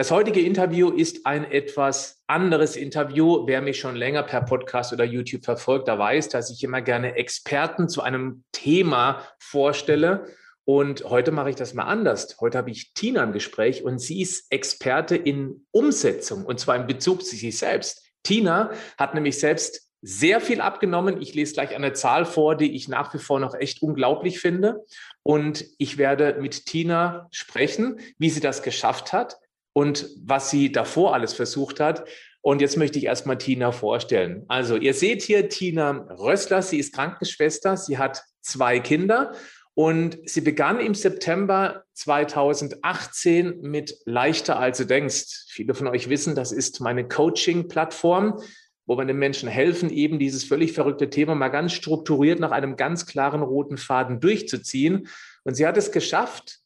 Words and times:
Das 0.00 0.10
heutige 0.10 0.40
Interview 0.40 0.88
ist 0.88 1.26
ein 1.26 1.44
etwas 1.44 2.22
anderes 2.26 2.74
Interview. 2.74 3.46
Wer 3.46 3.60
mich 3.60 3.78
schon 3.78 3.96
länger 3.96 4.22
per 4.22 4.40
Podcast 4.40 4.94
oder 4.94 5.04
YouTube 5.04 5.44
verfolgt, 5.44 5.88
da 5.88 5.98
weiß, 5.98 6.30
dass 6.30 6.50
ich 6.50 6.64
immer 6.64 6.80
gerne 6.80 7.16
Experten 7.16 7.86
zu 7.86 8.00
einem 8.00 8.44
Thema 8.50 9.22
vorstelle. 9.38 10.24
Und 10.64 11.04
heute 11.04 11.32
mache 11.32 11.50
ich 11.50 11.56
das 11.56 11.74
mal 11.74 11.82
anders. 11.82 12.38
Heute 12.40 12.56
habe 12.56 12.70
ich 12.70 12.94
Tina 12.94 13.22
im 13.22 13.32
Gespräch 13.32 13.84
und 13.84 13.98
sie 13.98 14.22
ist 14.22 14.50
Experte 14.50 15.16
in 15.16 15.66
Umsetzung 15.70 16.46
und 16.46 16.58
zwar 16.58 16.76
in 16.76 16.86
Bezug 16.86 17.22
zu 17.22 17.36
sich 17.36 17.58
selbst. 17.58 18.02
Tina 18.22 18.70
hat 18.96 19.14
nämlich 19.14 19.38
selbst 19.38 19.90
sehr 20.00 20.40
viel 20.40 20.62
abgenommen. 20.62 21.20
Ich 21.20 21.34
lese 21.34 21.52
gleich 21.52 21.74
eine 21.74 21.92
Zahl 21.92 22.24
vor, 22.24 22.56
die 22.56 22.74
ich 22.74 22.88
nach 22.88 23.12
wie 23.12 23.18
vor 23.18 23.38
noch 23.38 23.54
echt 23.54 23.82
unglaublich 23.82 24.40
finde. 24.40 24.82
Und 25.22 25.66
ich 25.76 25.98
werde 25.98 26.38
mit 26.40 26.64
Tina 26.64 27.28
sprechen, 27.32 28.00
wie 28.16 28.30
sie 28.30 28.40
das 28.40 28.62
geschafft 28.62 29.12
hat, 29.12 29.36
und 29.72 30.08
was 30.22 30.50
sie 30.50 30.72
davor 30.72 31.14
alles 31.14 31.32
versucht 31.32 31.80
hat. 31.80 32.04
Und 32.42 32.60
jetzt 32.60 32.76
möchte 32.76 32.98
ich 32.98 33.04
erstmal 33.04 33.38
Tina 33.38 33.70
vorstellen. 33.70 34.44
Also 34.48 34.76
ihr 34.76 34.94
seht 34.94 35.22
hier 35.22 35.48
Tina 35.48 35.90
Rössler, 35.90 36.62
sie 36.62 36.78
ist 36.78 36.94
Krankenschwester, 36.94 37.76
sie 37.76 37.98
hat 37.98 38.22
zwei 38.40 38.80
Kinder 38.80 39.32
und 39.74 40.18
sie 40.24 40.40
begann 40.40 40.80
im 40.80 40.94
September 40.94 41.84
2018 41.94 43.60
mit 43.60 43.96
Leichter 44.04 44.58
als 44.58 44.78
du 44.78 44.86
denkst. 44.86 45.46
Viele 45.48 45.74
von 45.74 45.86
euch 45.86 46.08
wissen, 46.08 46.34
das 46.34 46.52
ist 46.52 46.80
meine 46.80 47.06
Coaching-Plattform, 47.06 48.42
wo 48.86 48.96
wir 48.96 49.04
den 49.04 49.18
Menschen 49.18 49.48
helfen, 49.48 49.90
eben 49.90 50.18
dieses 50.18 50.44
völlig 50.44 50.72
verrückte 50.72 51.10
Thema 51.10 51.34
mal 51.34 51.48
ganz 51.48 51.72
strukturiert 51.72 52.40
nach 52.40 52.50
einem 52.50 52.76
ganz 52.76 53.06
klaren 53.06 53.42
roten 53.42 53.76
Faden 53.76 54.18
durchzuziehen. 54.18 55.08
Und 55.44 55.54
sie 55.54 55.66
hat 55.66 55.76
es 55.76 55.92
geschafft, 55.92 56.58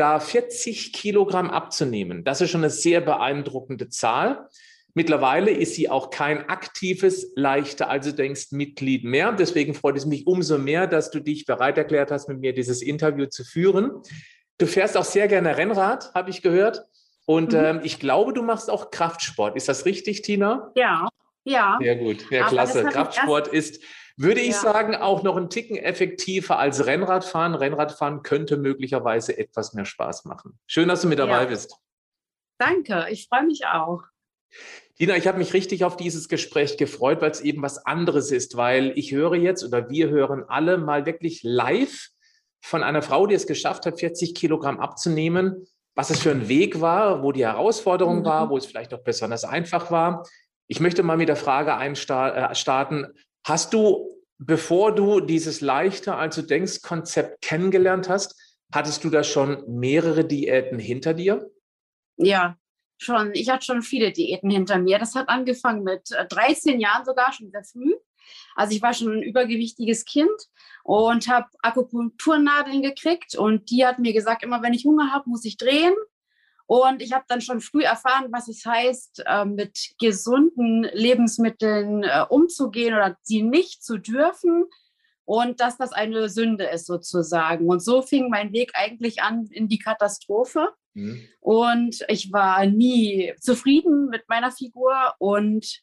da 0.00 0.18
40 0.18 0.92
Kilogramm 0.92 1.50
abzunehmen. 1.50 2.24
Das 2.24 2.40
ist 2.40 2.50
schon 2.50 2.62
eine 2.62 2.70
sehr 2.70 3.00
beeindruckende 3.00 3.90
Zahl. 3.90 4.48
Mittlerweile 4.94 5.50
ist 5.50 5.74
sie 5.74 5.88
auch 5.88 6.10
kein 6.10 6.48
aktives, 6.48 7.32
leichter, 7.36 7.88
also 7.90 8.10
denkst 8.10 8.50
Mitglied 8.50 9.04
mehr. 9.04 9.30
Deswegen 9.32 9.74
freut 9.74 9.96
es 9.96 10.06
mich 10.06 10.26
umso 10.26 10.58
mehr, 10.58 10.86
dass 10.86 11.10
du 11.10 11.20
dich 11.20 11.44
bereit 11.44 11.78
erklärt 11.78 12.10
hast, 12.10 12.28
mit 12.28 12.40
mir 12.40 12.54
dieses 12.54 12.82
Interview 12.82 13.26
zu 13.26 13.44
führen. 13.44 14.02
Du 14.58 14.66
fährst 14.66 14.96
auch 14.96 15.04
sehr 15.04 15.28
gerne 15.28 15.56
Rennrad, 15.56 16.12
habe 16.14 16.30
ich 16.30 16.42
gehört. 16.42 16.82
Und 17.26 17.52
mhm. 17.52 17.58
ähm, 17.58 17.80
ich 17.84 18.00
glaube, 18.00 18.32
du 18.32 18.42
machst 18.42 18.70
auch 18.70 18.90
Kraftsport. 18.90 19.54
Ist 19.54 19.68
das 19.68 19.84
richtig, 19.84 20.22
Tina? 20.22 20.72
Ja, 20.74 21.08
ja. 21.44 21.78
Sehr 21.80 21.96
gut. 21.96 22.24
Ja, 22.30 22.48
klasse. 22.48 22.84
Kraftsport 22.84 23.48
ist 23.48 23.82
würde 24.20 24.40
ich 24.40 24.52
ja. 24.52 24.60
sagen, 24.60 24.94
auch 24.94 25.22
noch 25.22 25.36
einen 25.36 25.48
Ticken 25.48 25.76
effektiver 25.76 26.58
als 26.58 26.84
Rennradfahren. 26.84 27.54
Rennradfahren 27.54 28.22
könnte 28.22 28.58
möglicherweise 28.58 29.38
etwas 29.38 29.72
mehr 29.72 29.86
Spaß 29.86 30.26
machen. 30.26 30.58
Schön, 30.66 30.88
dass 30.88 31.00
du 31.00 31.08
mit 31.08 31.18
dabei 31.18 31.42
ja. 31.42 31.48
bist. 31.48 31.74
Danke, 32.58 33.06
ich 33.10 33.28
freue 33.28 33.46
mich 33.46 33.64
auch. 33.66 34.02
Dina, 34.98 35.16
ich 35.16 35.26
habe 35.26 35.38
mich 35.38 35.54
richtig 35.54 35.84
auf 35.84 35.96
dieses 35.96 36.28
Gespräch 36.28 36.76
gefreut, 36.76 37.22
weil 37.22 37.30
es 37.30 37.40
eben 37.40 37.62
was 37.62 37.78
anderes 37.86 38.30
ist, 38.30 38.58
weil 38.58 38.92
ich 38.96 39.12
höre 39.12 39.36
jetzt 39.36 39.64
oder 39.64 39.88
wir 39.88 40.10
hören 40.10 40.44
alle 40.46 40.76
mal 40.76 41.06
wirklich 41.06 41.40
live 41.42 42.08
von 42.60 42.82
einer 42.82 43.00
Frau, 43.00 43.26
die 43.26 43.34
es 43.34 43.46
geschafft 43.46 43.86
hat, 43.86 43.98
40 43.98 44.34
Kilogramm 44.34 44.80
abzunehmen, 44.80 45.66
was 45.94 46.10
es 46.10 46.20
für 46.20 46.30
ein 46.30 46.48
Weg 46.48 46.82
war, 46.82 47.22
wo 47.22 47.32
die 47.32 47.46
Herausforderung 47.46 48.18
mhm. 48.18 48.24
war, 48.26 48.50
wo 48.50 48.58
es 48.58 48.66
vielleicht 48.66 48.92
auch 48.92 49.02
besonders 49.02 49.44
einfach 49.44 49.90
war. 49.90 50.28
Ich 50.66 50.80
möchte 50.80 51.02
mal 51.02 51.16
mit 51.16 51.30
der 51.30 51.36
Frage 51.36 51.74
einstarten, 51.76 53.04
äh, 53.04 53.14
Hast 53.44 53.72
du, 53.74 54.22
bevor 54.38 54.94
du 54.94 55.20
dieses 55.20 55.60
leichter 55.60 56.18
als 56.18 56.36
du 56.36 56.42
denkst 56.42 56.82
Konzept 56.82 57.42
kennengelernt 57.42 58.08
hast, 58.08 58.34
hattest 58.72 59.04
du 59.04 59.10
da 59.10 59.24
schon 59.24 59.64
mehrere 59.66 60.24
Diäten 60.24 60.78
hinter 60.78 61.14
dir? 61.14 61.50
Ja, 62.16 62.56
schon. 62.98 63.32
Ich 63.34 63.48
hatte 63.48 63.64
schon 63.64 63.82
viele 63.82 64.12
Diäten 64.12 64.50
hinter 64.50 64.78
mir. 64.78 64.98
Das 64.98 65.14
hat 65.14 65.28
angefangen 65.28 65.82
mit 65.82 66.10
13 66.10 66.74
äh, 66.74 66.82
Jahren 66.82 67.04
sogar, 67.04 67.32
schon 67.32 67.50
sehr 67.50 67.64
früh. 67.64 67.94
Also 68.54 68.74
ich 68.74 68.82
war 68.82 68.92
schon 68.92 69.12
ein 69.12 69.22
übergewichtiges 69.22 70.04
Kind 70.04 70.30
und 70.84 71.28
habe 71.28 71.48
Akupunkturnadeln 71.62 72.82
gekriegt 72.82 73.34
und 73.34 73.70
die 73.70 73.84
hat 73.84 73.98
mir 73.98 74.12
gesagt, 74.12 74.42
immer 74.42 74.62
wenn 74.62 74.74
ich 74.74 74.84
Hunger 74.84 75.12
habe, 75.12 75.28
muss 75.28 75.44
ich 75.44 75.56
drehen. 75.56 75.94
Und 76.70 77.02
ich 77.02 77.12
habe 77.12 77.24
dann 77.26 77.40
schon 77.40 77.60
früh 77.60 77.82
erfahren, 77.82 78.28
was 78.30 78.46
es 78.46 78.64
heißt, 78.64 79.24
äh, 79.26 79.44
mit 79.44 79.90
gesunden 79.98 80.84
Lebensmitteln 80.92 82.04
äh, 82.04 82.24
umzugehen 82.28 82.94
oder 82.94 83.16
sie 83.22 83.42
nicht 83.42 83.82
zu 83.82 83.98
dürfen 83.98 84.66
und 85.24 85.58
dass 85.58 85.78
das 85.78 85.92
eine 85.92 86.28
Sünde 86.28 86.66
ist 86.66 86.86
sozusagen. 86.86 87.68
Und 87.68 87.82
so 87.82 88.02
fing 88.02 88.30
mein 88.30 88.52
Weg 88.52 88.70
eigentlich 88.74 89.20
an 89.20 89.48
in 89.50 89.66
die 89.66 89.80
Katastrophe. 89.80 90.68
Mhm. 90.94 91.20
Und 91.40 92.04
ich 92.06 92.32
war 92.32 92.64
nie 92.66 93.34
zufrieden 93.40 94.06
mit 94.08 94.28
meiner 94.28 94.52
Figur 94.52 94.94
und 95.18 95.82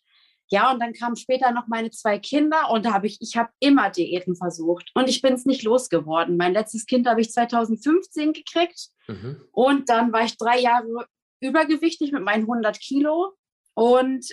ja, 0.50 0.72
und 0.72 0.80
dann 0.80 0.94
kamen 0.94 1.16
später 1.16 1.52
noch 1.52 1.68
meine 1.68 1.92
zwei 1.92 2.20
Kinder 2.20 2.70
und 2.72 2.86
da 2.86 2.94
habe 2.94 3.08
ich, 3.08 3.18
ich 3.22 3.36
habe 3.36 3.50
immer 3.60 3.90
Diäten 3.90 4.36
versucht 4.36 4.92
und 4.94 5.10
ich 5.10 5.22
bin 5.22 5.34
es 5.34 5.46
nicht 5.46 5.64
losgeworden. 5.64 6.38
Mein 6.38 6.54
letztes 6.54 6.86
Kind 6.86 7.08
habe 7.08 7.22
ich 7.22 7.32
2015 7.32 8.34
gekriegt 8.34 8.90
mhm. 9.08 9.42
und 9.52 9.90
dann 9.90 10.14
war 10.14 10.24
ich 10.24 10.38
drei 10.38 10.60
Jahre 10.60 11.08
übergewichtig 11.42 12.12
mit 12.12 12.24
meinen 12.24 12.44
100 12.44 12.80
Kilo 12.80 13.34
und 13.74 14.26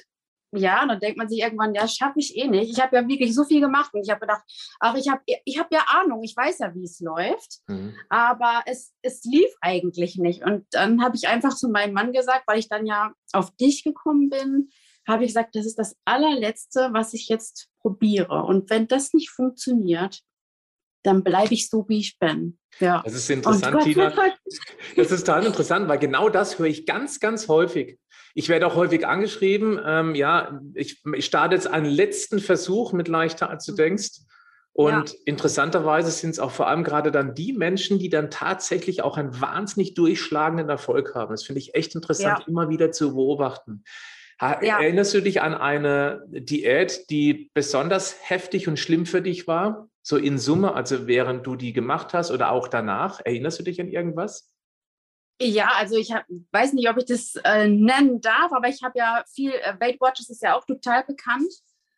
ja, 0.57 0.87
dann 0.87 1.01
denkt 1.01 1.19
man 1.19 1.29
sich 1.29 1.41
irgendwann, 1.41 1.75
ja, 1.75 1.89
schaffe 1.89 2.19
ich 2.19 2.37
eh 2.37 2.47
nicht. 2.47 2.71
Ich 2.71 2.81
habe 2.81 2.97
ja 2.97 3.09
wirklich 3.09 3.35
so 3.35 3.45
viel 3.45 3.61
gemacht 3.61 3.93
und 3.93 4.03
ich 4.03 4.11
habe 4.11 4.21
gedacht, 4.21 4.43
ach, 4.81 4.95
ich 4.95 5.09
habe 5.09 5.21
ich 5.27 5.59
hab 5.59 5.73
ja 5.73 5.85
Ahnung, 5.89 6.23
ich 6.23 6.37
weiß 6.37 6.59
ja, 6.61 6.75
wie 6.75 6.85
es 6.85 7.01
läuft, 7.01 7.61
mhm. 7.67 7.95
aber 8.09 8.63
es, 8.67 8.95
es 9.03 9.25
lief 9.25 9.51
eigentlich 9.61 10.17
nicht. 10.17 10.45
Und 10.45 10.67
dann 10.71 11.03
habe 11.03 11.17
ich 11.17 11.29
einfach 11.29 11.55
zu 11.55 11.69
meinem 11.69 11.93
Mann 11.93 12.13
gesagt, 12.13 12.45
weil 12.47 12.59
ich 12.59 12.69
dann 12.69 12.87
ja 12.87 13.13
auf 13.33 13.51
dich 13.57 13.85
gekommen 13.85 14.31
bin, 14.31 14.71
habe 15.07 15.25
ich 15.25 15.29
gesagt, 15.29 15.55
das 15.55 15.67
ist 15.67 15.79
das 15.79 15.97
allerletzte, 16.05 16.91
was 16.93 17.15
ich 17.15 17.29
jetzt 17.29 17.69
probiere. 17.81 18.45
Und 18.45 18.71
wenn 18.71 18.89
das 18.89 19.13
nicht 19.13 19.31
funktioniert, 19.31 20.23
dann 21.05 21.23
bleibe 21.23 21.53
ich 21.53 21.69
so, 21.69 21.85
wie 21.89 21.99
ich 21.99 22.19
bin. 22.19 22.59
Ja. 22.81 23.03
Das 23.05 23.15
ist 23.15 23.31
interessant, 23.31 23.83
Tina. 23.83 24.13
Das 24.97 25.11
ist 25.11 25.27
total 25.27 25.47
interessant, 25.47 25.89
weil 25.89 25.99
genau 25.99 26.29
das 26.29 26.59
höre 26.59 26.67
ich 26.67 26.87
ganz, 26.87 27.21
ganz 27.21 27.49
häufig. 27.49 27.99
Ich 28.35 28.49
werde 28.49 28.67
auch 28.67 28.75
häufig 28.75 29.07
angeschrieben, 29.07 29.79
ähm, 29.85 30.15
ja, 30.15 30.61
ich, 30.75 31.03
ich, 31.15 31.25
starte 31.25 31.55
jetzt 31.55 31.67
einen 31.67 31.87
letzten 31.87 32.41
Versuch 32.41 32.93
mit 32.93 33.07
leichter, 33.07 33.49
als 33.49 33.65
du 33.67 33.73
mhm. 33.73 33.77
denkst. 33.77 34.11
Und 34.73 35.11
ja. 35.11 35.17
interessanterweise 35.25 36.11
sind 36.11 36.31
es 36.31 36.41
auch 36.41 36.51
vor 36.51 36.67
allem 36.67 36.83
gerade 36.83 37.13
dann 37.13 37.35
die 37.35 37.53
Menschen, 37.53 38.01
die 38.01 38.09
dann 38.09 38.31
tatsächlich 38.31 39.03
auch 39.03 39.17
einen 39.17 39.41
wahnsinnig 39.41 39.95
durchschlagenden 39.95 40.69
Erfolg 40.69 41.15
haben. 41.15 41.31
Das 41.31 41.45
finde 41.45 41.61
ich 41.61 41.77
echt 41.77 41.95
interessant, 41.95 42.41
ja. 42.41 42.47
immer 42.49 42.69
wieder 42.69 42.91
zu 42.91 43.15
beobachten. 43.15 43.85
Ja. 44.41 44.81
Erinnerst 44.81 45.15
du 45.15 45.21
dich 45.21 45.43
an 45.43 45.55
eine 45.55 46.25
Diät, 46.29 47.09
die 47.11 47.51
besonders 47.55 48.17
heftig 48.29 48.69
und 48.69 48.79
schlimm 48.79 49.07
für 49.07 49.23
dich 49.23 49.47
war? 49.47 49.89
So 50.03 50.17
in 50.17 50.39
Summe, 50.39 50.75
also 50.75 51.07
während 51.07 51.47
du 51.47 51.57
die 51.57 51.73
gemacht 51.73 52.13
hast 52.13 52.31
oder 52.31 52.51
auch 52.51 52.69
danach? 52.69 53.21
Erinnerst 53.25 53.59
du 53.59 53.63
dich 53.63 53.81
an 53.81 53.89
irgendwas? 53.89 54.53
Ja, 55.41 55.73
also 55.77 55.97
ich 55.97 56.13
hab, 56.13 56.25
weiß 56.53 56.75
nicht, 56.75 56.89
ob 56.89 56.99
ich 56.99 57.07
das 57.07 57.35
äh, 57.45 57.69
nennen 57.69 58.21
darf, 58.21 58.53
aber 58.53 58.69
ich 58.69 58.83
habe 58.83 58.99
ja 58.99 59.25
viel, 59.33 59.53
äh, 59.53 59.75
Weight 59.81 60.01
Watchers 60.01 60.31
ist 60.31 60.43
ja 60.43 60.57
auch 60.57 60.65
total 60.65 61.05
bekannt. 61.05 61.53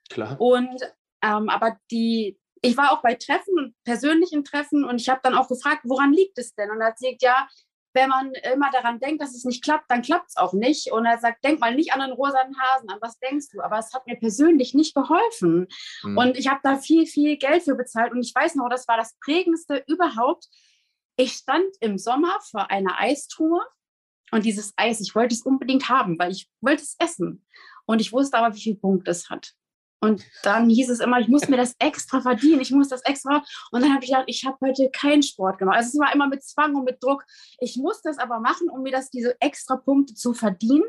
Klar. 0.08 0.40
Und 0.40 0.82
ähm, 1.22 1.48
aber 1.48 1.78
die, 1.90 2.38
ich 2.62 2.76
war 2.76 2.92
auch 2.92 3.02
bei 3.02 3.14
Treffen 3.14 3.58
und 3.58 3.74
persönlichen 3.84 4.44
Treffen 4.44 4.84
und 4.84 5.00
ich 5.00 5.08
habe 5.08 5.20
dann 5.22 5.34
auch 5.34 5.48
gefragt, 5.48 5.82
woran 5.84 6.12
liegt 6.12 6.38
es 6.38 6.54
denn? 6.54 6.70
Und 6.70 6.80
er 6.80 6.88
hat 6.88 6.98
gesagt, 6.98 7.22
ja, 7.22 7.48
wenn 7.96 8.08
man 8.08 8.32
immer 8.54 8.70
daran 8.70 9.00
denkt, 9.00 9.22
dass 9.22 9.34
es 9.34 9.44
nicht 9.44 9.64
klappt, 9.64 9.90
dann 9.90 10.02
klappt 10.02 10.28
es 10.28 10.36
auch 10.36 10.52
nicht. 10.52 10.92
Und 10.92 11.06
er 11.06 11.18
sagt, 11.18 11.42
denk 11.42 11.58
mal 11.58 11.74
nicht 11.74 11.92
an 11.92 12.00
den 12.00 12.12
rosanen 12.12 12.54
Hasen, 12.60 12.90
an 12.90 12.98
was 13.00 13.18
denkst 13.18 13.48
du? 13.52 13.60
Aber 13.62 13.78
es 13.78 13.92
hat 13.92 14.06
mir 14.06 14.16
persönlich 14.16 14.74
nicht 14.74 14.94
geholfen. 14.94 15.66
Mhm. 16.02 16.18
Und 16.18 16.36
ich 16.36 16.48
habe 16.48 16.60
da 16.62 16.76
viel, 16.76 17.06
viel 17.06 17.36
Geld 17.38 17.64
für 17.64 17.74
bezahlt. 17.74 18.12
Und 18.12 18.20
ich 18.20 18.34
weiß 18.34 18.54
noch, 18.54 18.68
das 18.68 18.86
war 18.86 18.96
das 18.96 19.16
prägendste 19.24 19.82
überhaupt. 19.88 20.46
Ich 21.16 21.32
stand 21.32 21.66
im 21.80 21.98
Sommer 21.98 22.38
vor 22.50 22.70
einer 22.70 23.00
Eistruhe 23.00 23.62
und 24.30 24.44
dieses 24.44 24.74
Eis, 24.76 25.00
ich 25.00 25.14
wollte 25.14 25.34
es 25.34 25.42
unbedingt 25.42 25.88
haben, 25.88 26.18
weil 26.18 26.32
ich 26.32 26.50
wollte 26.60 26.82
es 26.82 26.96
essen. 26.98 27.46
Und 27.86 28.00
ich 28.00 28.12
wusste 28.12 28.36
aber, 28.36 28.54
wie 28.54 28.60
viel 28.60 28.76
Punkt 28.76 29.08
es 29.08 29.30
hat. 29.30 29.52
Und 30.06 30.24
dann 30.42 30.68
hieß 30.70 30.88
es 30.90 31.00
immer, 31.00 31.18
ich 31.20 31.28
muss 31.28 31.48
mir 31.48 31.56
das 31.56 31.74
extra 31.78 32.20
verdienen, 32.20 32.60
ich 32.60 32.70
muss 32.70 32.88
das 32.88 33.02
extra. 33.02 33.42
Und 33.72 33.82
dann 33.82 33.92
habe 33.92 34.04
ich 34.04 34.10
gedacht, 34.10 34.24
ich 34.28 34.44
habe 34.44 34.56
heute 34.64 34.88
keinen 34.90 35.22
Sport 35.22 35.58
gemacht. 35.58 35.76
Also 35.76 35.88
es 35.88 35.98
war 35.98 36.14
immer 36.14 36.28
mit 36.28 36.44
Zwang 36.44 36.74
und 36.76 36.84
mit 36.84 37.02
Druck. 37.02 37.24
Ich 37.58 37.76
muss 37.76 38.02
das 38.02 38.18
aber 38.18 38.40
machen, 38.40 38.68
um 38.70 38.82
mir 38.82 38.92
das 38.92 39.10
diese 39.10 39.40
extra 39.40 39.76
Punkte 39.76 40.14
zu 40.14 40.32
verdienen. 40.32 40.84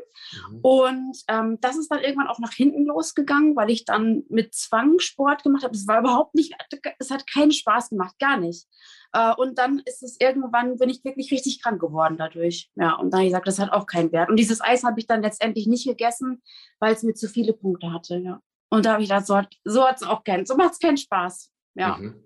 Mhm. 0.50 0.60
Und 0.62 1.16
ähm, 1.28 1.58
das 1.60 1.76
ist 1.76 1.90
dann 1.90 2.00
irgendwann 2.00 2.28
auch 2.28 2.38
nach 2.38 2.52
hinten 2.52 2.86
losgegangen, 2.86 3.56
weil 3.56 3.70
ich 3.70 3.84
dann 3.84 4.22
mit 4.28 4.54
Zwang 4.54 4.98
Sport 4.98 5.42
gemacht 5.42 5.64
habe. 5.64 5.74
Es 5.74 5.86
war 5.86 6.00
überhaupt 6.00 6.34
nicht, 6.34 6.54
es 6.98 7.10
hat 7.10 7.26
keinen 7.26 7.52
Spaß 7.52 7.90
gemacht, 7.90 8.18
gar 8.18 8.36
nicht. 8.36 8.66
Äh, 9.12 9.34
und 9.34 9.58
dann 9.58 9.80
ist 9.84 10.02
es 10.02 10.16
irgendwann, 10.20 10.76
bin 10.78 10.90
ich 10.90 11.04
wirklich 11.04 11.30
richtig 11.32 11.62
krank 11.62 11.80
geworden 11.80 12.16
dadurch. 12.18 12.70
Ja, 12.76 12.94
und 12.94 13.10
dann 13.10 13.20
habe 13.20 13.26
ich 13.26 13.32
gesagt, 13.32 13.48
das 13.48 13.58
hat 13.58 13.72
auch 13.72 13.86
keinen 13.86 14.12
Wert. 14.12 14.30
Und 14.30 14.36
dieses 14.36 14.60
Eis 14.60 14.84
habe 14.84 15.00
ich 15.00 15.06
dann 15.06 15.22
letztendlich 15.22 15.66
nicht 15.66 15.86
gegessen, 15.86 16.42
weil 16.78 16.94
es 16.94 17.02
mir 17.02 17.14
zu 17.14 17.28
viele 17.28 17.52
Punkte 17.52 17.92
hatte. 17.92 18.18
Ja. 18.18 18.40
Und 18.70 18.86
da 18.86 18.92
habe 18.92 19.02
ich 19.02 19.08
gedacht, 19.08 19.26
so 19.26 19.36
hat 19.36 19.54
so 19.64 19.86
es 19.86 20.02
auch 20.02 20.24
keinen, 20.24 20.46
so 20.46 20.56
macht 20.56 20.72
es 20.72 20.78
keinen 20.78 20.96
Spaß. 20.96 21.50
Ja. 21.74 21.96
Mhm. 21.96 22.22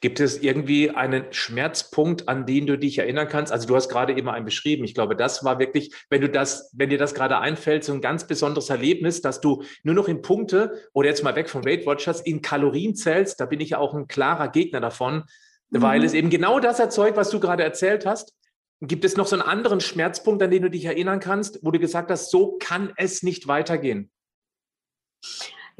Gibt 0.00 0.18
es 0.18 0.42
irgendwie 0.42 0.90
einen 0.90 1.32
Schmerzpunkt, 1.32 2.28
an 2.28 2.46
den 2.46 2.66
du 2.66 2.76
dich 2.76 2.98
erinnern 2.98 3.28
kannst? 3.28 3.52
Also 3.52 3.68
du 3.68 3.76
hast 3.76 3.88
gerade 3.88 4.12
immer 4.12 4.32
einen 4.32 4.44
beschrieben. 4.44 4.82
Ich 4.82 4.94
glaube, 4.94 5.14
das 5.14 5.44
war 5.44 5.60
wirklich, 5.60 5.94
wenn 6.10 6.20
du 6.20 6.28
das, 6.28 6.72
wenn 6.74 6.90
dir 6.90 6.98
das 6.98 7.14
gerade 7.14 7.38
einfällt, 7.38 7.84
so 7.84 7.92
ein 7.92 8.00
ganz 8.00 8.26
besonderes 8.26 8.70
Erlebnis, 8.70 9.22
dass 9.22 9.40
du 9.40 9.62
nur 9.84 9.94
noch 9.94 10.08
in 10.08 10.20
Punkte 10.20 10.82
oder 10.92 11.08
jetzt 11.08 11.22
mal 11.22 11.36
weg 11.36 11.48
von 11.48 11.64
Weight 11.64 11.86
Watchers 11.86 12.20
in 12.20 12.42
Kalorien 12.42 12.96
zählst. 12.96 13.38
Da 13.38 13.46
bin 13.46 13.60
ich 13.60 13.70
ja 13.70 13.78
auch 13.78 13.94
ein 13.94 14.08
klarer 14.08 14.48
Gegner 14.48 14.80
davon, 14.80 15.24
mhm. 15.70 15.82
weil 15.82 16.02
es 16.02 16.12
eben 16.12 16.30
genau 16.30 16.58
das 16.58 16.80
erzeugt, 16.80 17.16
was 17.16 17.30
du 17.30 17.38
gerade 17.38 17.62
erzählt 17.62 18.04
hast. 18.04 18.34
Gibt 18.80 19.04
es 19.04 19.16
noch 19.16 19.26
so 19.26 19.36
einen 19.36 19.46
anderen 19.46 19.80
Schmerzpunkt, 19.80 20.42
an 20.42 20.50
den 20.50 20.62
du 20.62 20.70
dich 20.70 20.84
erinnern 20.84 21.20
kannst, 21.20 21.60
wo 21.62 21.70
du 21.70 21.78
gesagt 21.78 22.10
hast, 22.10 22.30
so 22.30 22.58
kann 22.58 22.92
es 22.96 23.22
nicht 23.22 23.46
weitergehen? 23.46 24.10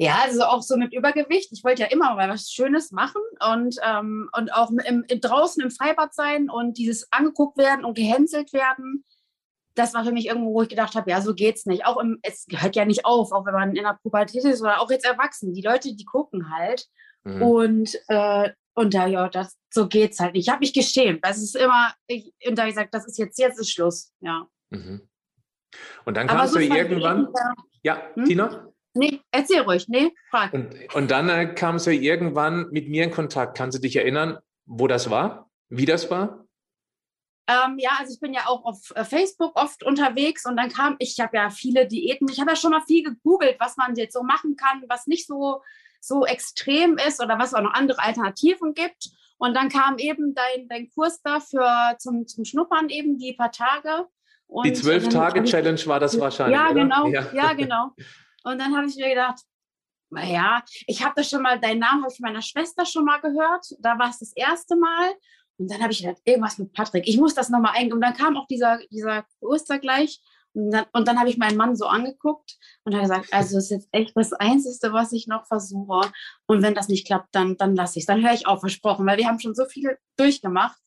Ja, 0.01 0.19
also 0.23 0.43
auch 0.43 0.61
so 0.61 0.77
mit 0.77 0.93
Übergewicht. 0.93 1.51
Ich 1.51 1.63
wollte 1.65 1.81
ja 1.81 1.89
immer 1.89 2.15
mal 2.15 2.29
was 2.29 2.49
Schönes 2.49 2.91
machen 2.91 3.21
und, 3.51 3.75
ähm, 3.85 4.29
und 4.31 4.53
auch 4.53 4.69
im, 4.71 5.03
im, 5.07 5.19
draußen 5.19 5.61
im 5.61 5.71
Freibad 5.71 6.13
sein 6.13 6.49
und 6.49 6.77
dieses 6.77 7.11
angeguckt 7.11 7.57
werden 7.57 7.83
und 7.83 7.95
gehänselt 7.95 8.53
werden. 8.53 9.03
Das 9.75 9.93
war 9.93 10.05
für 10.05 10.13
mich 10.13 10.27
irgendwo, 10.27 10.53
wo 10.53 10.61
ich 10.61 10.69
gedacht 10.69 10.95
habe, 10.95 11.11
ja, 11.11 11.19
so 11.19 11.35
geht's 11.35 11.65
nicht. 11.65 11.85
Auch 11.85 11.97
im, 11.97 12.17
es 12.23 12.45
hört 12.49 12.77
ja 12.77 12.85
nicht 12.85 13.05
auf, 13.05 13.33
auch 13.33 13.45
wenn 13.45 13.53
man 13.53 13.75
in 13.75 13.83
der 13.83 13.99
Pubertät 14.01 14.45
ist 14.45 14.61
oder 14.61 14.79
auch 14.79 14.89
jetzt 14.89 15.05
erwachsen. 15.05 15.53
Die 15.53 15.61
Leute, 15.61 15.93
die 15.93 16.05
gucken 16.05 16.49
halt. 16.49 16.85
Mhm. 17.25 17.41
Und, 17.41 17.99
äh, 18.07 18.51
und 18.75 18.93
da, 18.93 19.05
ja, 19.05 19.27
das, 19.27 19.57
so 19.69 19.89
geht's 19.89 20.19
halt. 20.21 20.37
Ich 20.37 20.47
habe 20.47 20.59
mich 20.59 20.71
geschämt. 20.71 21.25
Das 21.25 21.39
ist 21.41 21.57
immer, 21.57 21.93
ich, 22.07 22.33
und 22.47 22.57
da 22.57 22.61
habe 22.61 22.69
ich 22.69 22.75
gesagt, 22.75 22.93
das 22.93 23.05
ist 23.05 23.17
jetzt, 23.17 23.37
jetzt 23.37 23.59
ist 23.59 23.69
Schluss. 23.69 24.13
Ja. 24.21 24.47
Mhm. 24.69 25.09
Und 26.05 26.15
dann 26.15 26.27
kamst 26.27 26.53
so 26.53 26.59
du 26.59 26.65
irgendwann. 26.65 27.27
Ja, 27.83 28.01
hm? 28.15 28.25
Tina? 28.25 28.71
Nee, 28.99 29.21
erzähl 29.31 29.61
ruhig. 29.61 29.87
Nee, 29.87 30.13
frag. 30.29 30.51
Und, 30.51 30.75
und 30.93 31.09
dann 31.09 31.29
äh, 31.29 31.53
kam 31.53 31.79
sie 31.79 31.95
irgendwann 31.95 32.67
mit 32.71 32.89
mir 32.89 33.05
in 33.05 33.11
Kontakt. 33.11 33.57
Kannst 33.57 33.77
du 33.77 33.81
dich 33.81 33.95
erinnern, 33.95 34.39
wo 34.65 34.87
das 34.87 35.09
war? 35.09 35.49
Wie 35.69 35.85
das 35.85 36.11
war? 36.11 36.45
Ähm, 37.47 37.77
ja, 37.79 37.91
also 37.97 38.13
ich 38.13 38.19
bin 38.19 38.33
ja 38.33 38.41
auch 38.47 38.65
auf 38.65 38.91
äh, 38.95 39.05
Facebook 39.05 39.55
oft 39.55 39.83
unterwegs 39.83 40.45
und 40.45 40.57
dann 40.57 40.69
kam, 40.69 40.97
ich 40.99 41.17
habe 41.19 41.37
ja 41.37 41.49
viele 41.49 41.87
Diäten, 41.87 42.27
ich 42.29 42.41
habe 42.41 42.51
ja 42.51 42.55
schon 42.57 42.71
mal 42.71 42.83
viel 42.85 43.03
gegoogelt, 43.03 43.55
was 43.59 43.77
man 43.77 43.95
jetzt 43.95 44.13
so 44.13 44.21
machen 44.21 44.57
kann, 44.57 44.83
was 44.89 45.07
nicht 45.07 45.25
so, 45.25 45.63
so 46.01 46.25
extrem 46.25 46.97
ist 46.97 47.23
oder 47.23 47.39
was 47.39 47.53
auch 47.53 47.61
noch 47.61 47.73
andere 47.73 48.03
Alternativen 48.03 48.73
gibt. 48.73 49.11
Und 49.37 49.55
dann 49.55 49.69
kam 49.69 49.97
eben 49.97 50.35
dein, 50.35 50.67
dein 50.67 50.89
Kurs 50.89 51.21
da 51.21 51.39
für, 51.39 51.95
zum, 51.99 52.27
zum 52.27 52.43
Schnuppern 52.43 52.89
eben 52.89 53.17
die 53.17 53.33
paar 53.33 53.53
Tage. 53.53 54.07
Und 54.47 54.65
die 54.65 54.73
Zwölf-Tage-Challenge 54.73 55.85
war 55.85 56.01
das 56.01 56.19
wahrscheinlich. 56.19 56.59
Ja, 56.59 56.73
genau. 56.73 57.07
Ja. 57.07 57.31
ja, 57.33 57.53
genau. 57.53 57.91
Und 58.43 58.59
dann 58.59 58.75
habe 58.75 58.87
ich 58.87 58.95
mir 58.95 59.09
gedacht, 59.09 59.41
naja, 60.11 60.63
ich 60.87 61.03
habe 61.03 61.13
das 61.15 61.29
schon 61.29 61.41
mal, 61.41 61.59
deinen 61.59 61.79
Namen 61.79 62.03
habe 62.03 62.13
ich 62.13 62.19
meiner 62.19 62.41
Schwester 62.41 62.85
schon 62.85 63.05
mal 63.05 63.21
gehört. 63.21 63.65
Da 63.79 63.97
war 63.99 64.09
es 64.09 64.19
das 64.19 64.33
erste 64.33 64.75
Mal. 64.75 65.11
Und 65.57 65.69
dann 65.69 65.81
habe 65.81 65.91
ich 65.91 66.01
gedacht, 66.01 66.21
irgendwas 66.23 66.57
mit 66.57 66.73
Patrick. 66.73 67.07
Ich 67.07 67.17
muss 67.17 67.35
das 67.35 67.49
nochmal 67.49 67.75
eingeben. 67.75 67.95
Und 67.95 68.01
dann 68.01 68.15
kam 68.15 68.37
auch 68.37 68.47
dieser, 68.47 68.79
dieser 68.89 69.25
Ostergleich. 69.41 70.19
Und 70.53 70.71
dann, 70.71 70.85
dann 70.93 71.19
habe 71.19 71.29
ich 71.29 71.37
meinen 71.37 71.57
Mann 71.57 71.75
so 71.75 71.85
angeguckt 71.85 72.57
und 72.83 72.93
habe 72.93 73.03
gesagt, 73.03 73.31
also 73.31 73.55
das 73.55 73.65
ist 73.65 73.69
jetzt 73.69 73.89
echt 73.91 74.15
das 74.15 74.33
Einzige, 74.33 74.93
was 74.93 75.11
ich 75.11 75.27
noch 75.27 75.45
versuche. 75.45 76.11
Und 76.47 76.63
wenn 76.63 76.73
das 76.73 76.87
nicht 76.87 77.05
klappt, 77.05 77.35
dann, 77.35 77.55
dann 77.57 77.75
lasse 77.75 77.99
ich 77.99 78.03
es. 78.03 78.07
Dann 78.07 78.23
höre 78.23 78.33
ich 78.33 78.47
auf, 78.47 78.61
versprochen, 78.61 79.05
weil 79.05 79.17
wir 79.17 79.27
haben 79.27 79.39
schon 79.39 79.53
so 79.53 79.65
viel 79.65 79.97
durchgemacht. 80.17 80.79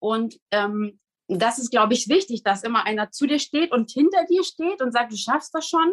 Und 0.00 0.40
ähm, 0.50 0.98
das 1.28 1.58
ist, 1.58 1.70
glaube 1.70 1.94
ich, 1.94 2.08
wichtig, 2.08 2.42
dass 2.42 2.62
immer 2.62 2.86
einer 2.86 3.10
zu 3.10 3.26
dir 3.26 3.38
steht 3.38 3.72
und 3.72 3.90
hinter 3.90 4.24
dir 4.24 4.44
steht 4.44 4.82
und 4.82 4.92
sagt, 4.92 5.12
du 5.12 5.16
schaffst 5.16 5.54
das 5.54 5.66
schon. 5.66 5.92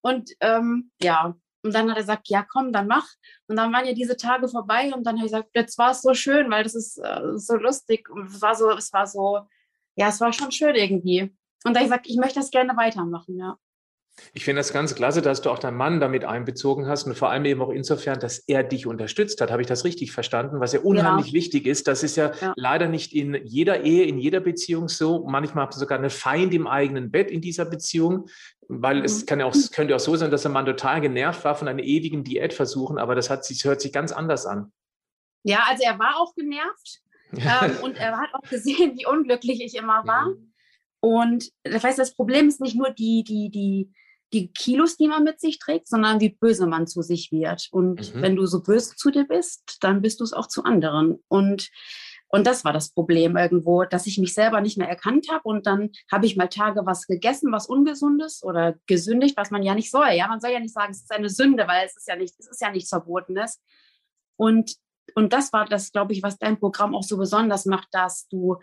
Und 0.00 0.30
ähm, 0.40 0.90
ja, 1.02 1.34
und 1.62 1.74
dann 1.74 1.90
hat 1.90 1.96
er 1.96 2.02
gesagt, 2.02 2.28
ja, 2.28 2.44
komm, 2.48 2.72
dann 2.72 2.86
mach. 2.86 3.06
Und 3.48 3.56
dann 3.56 3.72
waren 3.72 3.86
ja 3.86 3.92
diese 3.92 4.16
Tage 4.16 4.48
vorbei 4.48 4.92
und 4.94 5.04
dann 5.04 5.16
habe 5.16 5.26
ich 5.26 5.32
gesagt, 5.32 5.50
jetzt 5.54 5.76
war 5.78 5.90
es 5.90 6.02
so 6.02 6.14
schön, 6.14 6.50
weil 6.50 6.62
das 6.62 6.74
ist 6.74 6.98
äh, 6.98 7.36
so 7.36 7.56
lustig 7.56 8.08
und 8.08 8.26
es 8.30 8.40
war 8.40 8.54
so, 8.54 8.70
es 8.70 8.92
war 8.92 9.06
so, 9.06 9.40
ja, 9.96 10.08
es 10.08 10.20
war 10.20 10.32
schon 10.32 10.52
schön 10.52 10.74
irgendwie. 10.76 11.34
Und 11.64 11.74
da 11.74 11.80
habe 11.80 11.80
ich 11.80 11.90
gesagt, 11.90 12.06
ich 12.08 12.16
möchte 12.16 12.38
das 12.38 12.50
gerne 12.50 12.76
weitermachen, 12.76 13.36
ja. 13.36 13.58
Ich 14.34 14.44
finde 14.44 14.60
das 14.60 14.72
ganz 14.72 14.94
klasse, 14.94 15.22
dass 15.22 15.42
du 15.42 15.50
auch 15.50 15.58
deinen 15.58 15.76
Mann 15.76 16.00
damit 16.00 16.24
einbezogen 16.24 16.86
hast 16.86 17.04
und 17.04 17.16
vor 17.16 17.30
allem 17.30 17.44
eben 17.44 17.62
auch 17.62 17.70
insofern, 17.70 18.18
dass 18.20 18.38
er 18.38 18.62
dich 18.62 18.86
unterstützt 18.86 19.40
hat. 19.40 19.50
Habe 19.50 19.62
ich 19.62 19.68
das 19.68 19.84
richtig 19.84 20.12
verstanden? 20.12 20.60
Was 20.60 20.72
ja 20.72 20.80
unheimlich 20.80 21.28
ja. 21.28 21.32
wichtig 21.32 21.66
ist. 21.66 21.88
Das 21.88 22.02
ist 22.02 22.16
ja, 22.16 22.32
ja, 22.40 22.52
leider 22.56 22.88
nicht 22.88 23.14
in 23.14 23.34
jeder 23.44 23.84
Ehe, 23.84 24.04
in 24.04 24.18
jeder 24.18 24.40
Beziehung 24.40 24.88
so. 24.88 25.24
Manchmal 25.26 25.64
habt 25.64 25.76
ihr 25.76 25.80
sogar 25.80 25.98
eine 25.98 26.10
Feind 26.10 26.54
im 26.54 26.66
eigenen 26.66 27.10
Bett 27.10 27.30
in 27.30 27.40
dieser 27.40 27.64
Beziehung, 27.64 28.28
weil 28.68 28.98
mhm. 28.98 29.04
es 29.04 29.26
kann 29.26 29.40
ja 29.40 29.46
auch, 29.46 29.54
könnte 29.72 29.94
auch 29.96 30.00
so 30.00 30.16
sein, 30.16 30.30
dass 30.30 30.42
der 30.42 30.50
Mann 30.50 30.66
total 30.66 31.00
genervt 31.00 31.44
war 31.44 31.54
von 31.54 31.68
einer 31.68 31.82
ewigen 31.82 32.24
Diätversuchen, 32.24 32.98
aber 32.98 33.14
das 33.14 33.30
hat 33.30 33.44
sich, 33.44 33.64
hört 33.64 33.80
sich 33.80 33.92
ganz 33.92 34.12
anders 34.12 34.46
an. 34.46 34.72
Ja, 35.44 35.64
also 35.68 35.82
er 35.84 35.98
war 35.98 36.16
auch 36.18 36.34
genervt 36.34 37.00
ähm, 37.32 37.76
und 37.82 37.96
er 37.96 38.18
hat 38.18 38.34
auch 38.34 38.48
gesehen, 38.48 38.96
wie 38.96 39.06
unglücklich 39.06 39.62
ich 39.62 39.76
immer 39.76 40.06
war. 40.06 40.28
Mhm. 40.28 40.52
Und 41.00 41.50
das 41.62 41.84
heißt, 41.84 41.98
das 41.98 42.14
Problem 42.14 42.48
ist 42.48 42.60
nicht 42.60 42.76
nur 42.76 42.90
die, 42.90 43.22
die, 43.22 43.50
die, 43.50 43.92
die 44.32 44.52
Kilos, 44.52 44.96
die 44.96 45.08
man 45.08 45.24
mit 45.24 45.40
sich 45.40 45.58
trägt, 45.58 45.88
sondern 45.88 46.20
wie 46.20 46.30
böse 46.30 46.66
man 46.66 46.86
zu 46.86 47.02
sich 47.02 47.32
wird. 47.32 47.68
Und 47.70 48.14
mhm. 48.14 48.22
wenn 48.22 48.36
du 48.36 48.46
so 48.46 48.62
böse 48.62 48.94
zu 48.96 49.10
dir 49.10 49.24
bist, 49.24 49.78
dann 49.80 50.02
bist 50.02 50.20
du 50.20 50.24
es 50.24 50.32
auch 50.32 50.48
zu 50.48 50.64
anderen. 50.64 51.22
Und, 51.28 51.70
und 52.28 52.46
das 52.46 52.64
war 52.64 52.72
das 52.72 52.90
Problem 52.90 53.36
irgendwo, 53.36 53.84
dass 53.84 54.06
ich 54.06 54.18
mich 54.18 54.34
selber 54.34 54.60
nicht 54.60 54.76
mehr 54.76 54.88
erkannt 54.88 55.28
habe. 55.30 55.42
Und 55.44 55.66
dann 55.66 55.90
habe 56.12 56.26
ich 56.26 56.36
mal 56.36 56.48
Tage 56.48 56.84
was 56.84 57.06
gegessen, 57.06 57.52
was 57.52 57.66
Ungesundes 57.66 58.42
oder 58.42 58.74
gesündigt, 58.86 59.36
was 59.36 59.50
man 59.50 59.62
ja 59.62 59.74
nicht 59.74 59.90
soll. 59.90 60.10
Ja, 60.12 60.28
man 60.28 60.40
soll 60.40 60.50
ja 60.50 60.60
nicht 60.60 60.74
sagen, 60.74 60.92
es 60.92 61.02
ist 61.02 61.12
eine 61.12 61.30
Sünde, 61.30 61.66
weil 61.66 61.86
es 61.86 61.96
ist 61.96 62.08
ja 62.08 62.16
nicht, 62.16 62.34
es 62.38 62.48
ist 62.48 62.60
ja 62.60 62.70
nichts 62.70 62.90
Verbotenes. 62.90 63.60
Und, 64.36 64.76
und 65.14 65.32
das 65.32 65.52
war 65.54 65.64
das, 65.64 65.90
glaube 65.90 66.12
ich, 66.12 66.22
was 66.22 66.38
dein 66.38 66.58
Programm 66.58 66.94
auch 66.94 67.02
so 67.02 67.16
besonders 67.16 67.64
macht, 67.64 67.88
dass 67.92 68.28
du 68.28 68.58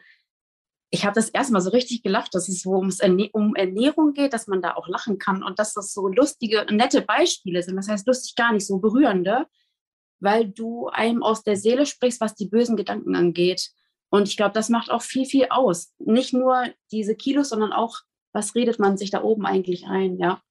ich 0.90 1.06
habe 1.06 1.16
das 1.16 1.30
erstmal 1.30 1.62
so 1.62 1.72
richtig 1.72 2.04
gelacht, 2.04 2.34
dass 2.36 2.48
es 2.48 2.66
wo 2.66 2.78
ums 2.78 3.00
Erne 3.00 3.30
um 3.34 3.56
Ernährung 3.56 4.14
geht, 4.14 4.34
dass 4.34 4.48
man 4.48 4.62
da 4.62 4.76
auch 4.76 4.88
lachen 4.88 5.18
kann 5.18 5.44
und 5.44 5.60
dass 5.60 5.74
das 5.74 5.94
so 5.94 6.08
lustige, 6.08 6.66
nette 6.70 7.02
Beispiele 7.02 7.64
sind. 7.64 7.76
Das 7.76 7.88
heißt 7.88 8.08
lustig 8.08 8.36
gar 8.36 8.54
nicht 8.54 8.68
so 8.68 8.80
berührende, 8.80 9.48
weil 10.20 10.48
du 10.48 10.88
einem 10.88 11.24
aus 11.24 11.44
der 11.44 11.58
Seele 11.58 11.86
sprichst, 11.86 12.22
was 12.22 12.36
die 12.36 12.48
bösen 12.48 12.78
Gedanken 12.78 13.16
angeht. 13.16 13.72
Und 14.10 14.28
ich 14.28 14.38
glaube, 14.38 14.54
das 14.54 14.70
macht 14.70 14.92
auch 14.92 15.02
viel, 15.02 15.26
viel 15.26 15.48
aus. 15.50 15.94
Nicht 15.98 16.34
nur 16.34 16.66
diese 16.92 17.16
Kilos, 17.16 17.50
sondern 17.50 17.74
auch, 17.74 17.98
was 18.32 18.56
redet 18.56 18.80
man 18.80 18.98
sich 18.98 19.10
da 19.10 19.24
oben 19.24 19.46
eigentlich 19.46 19.88
ein, 19.88 20.18
ja. 20.18 20.42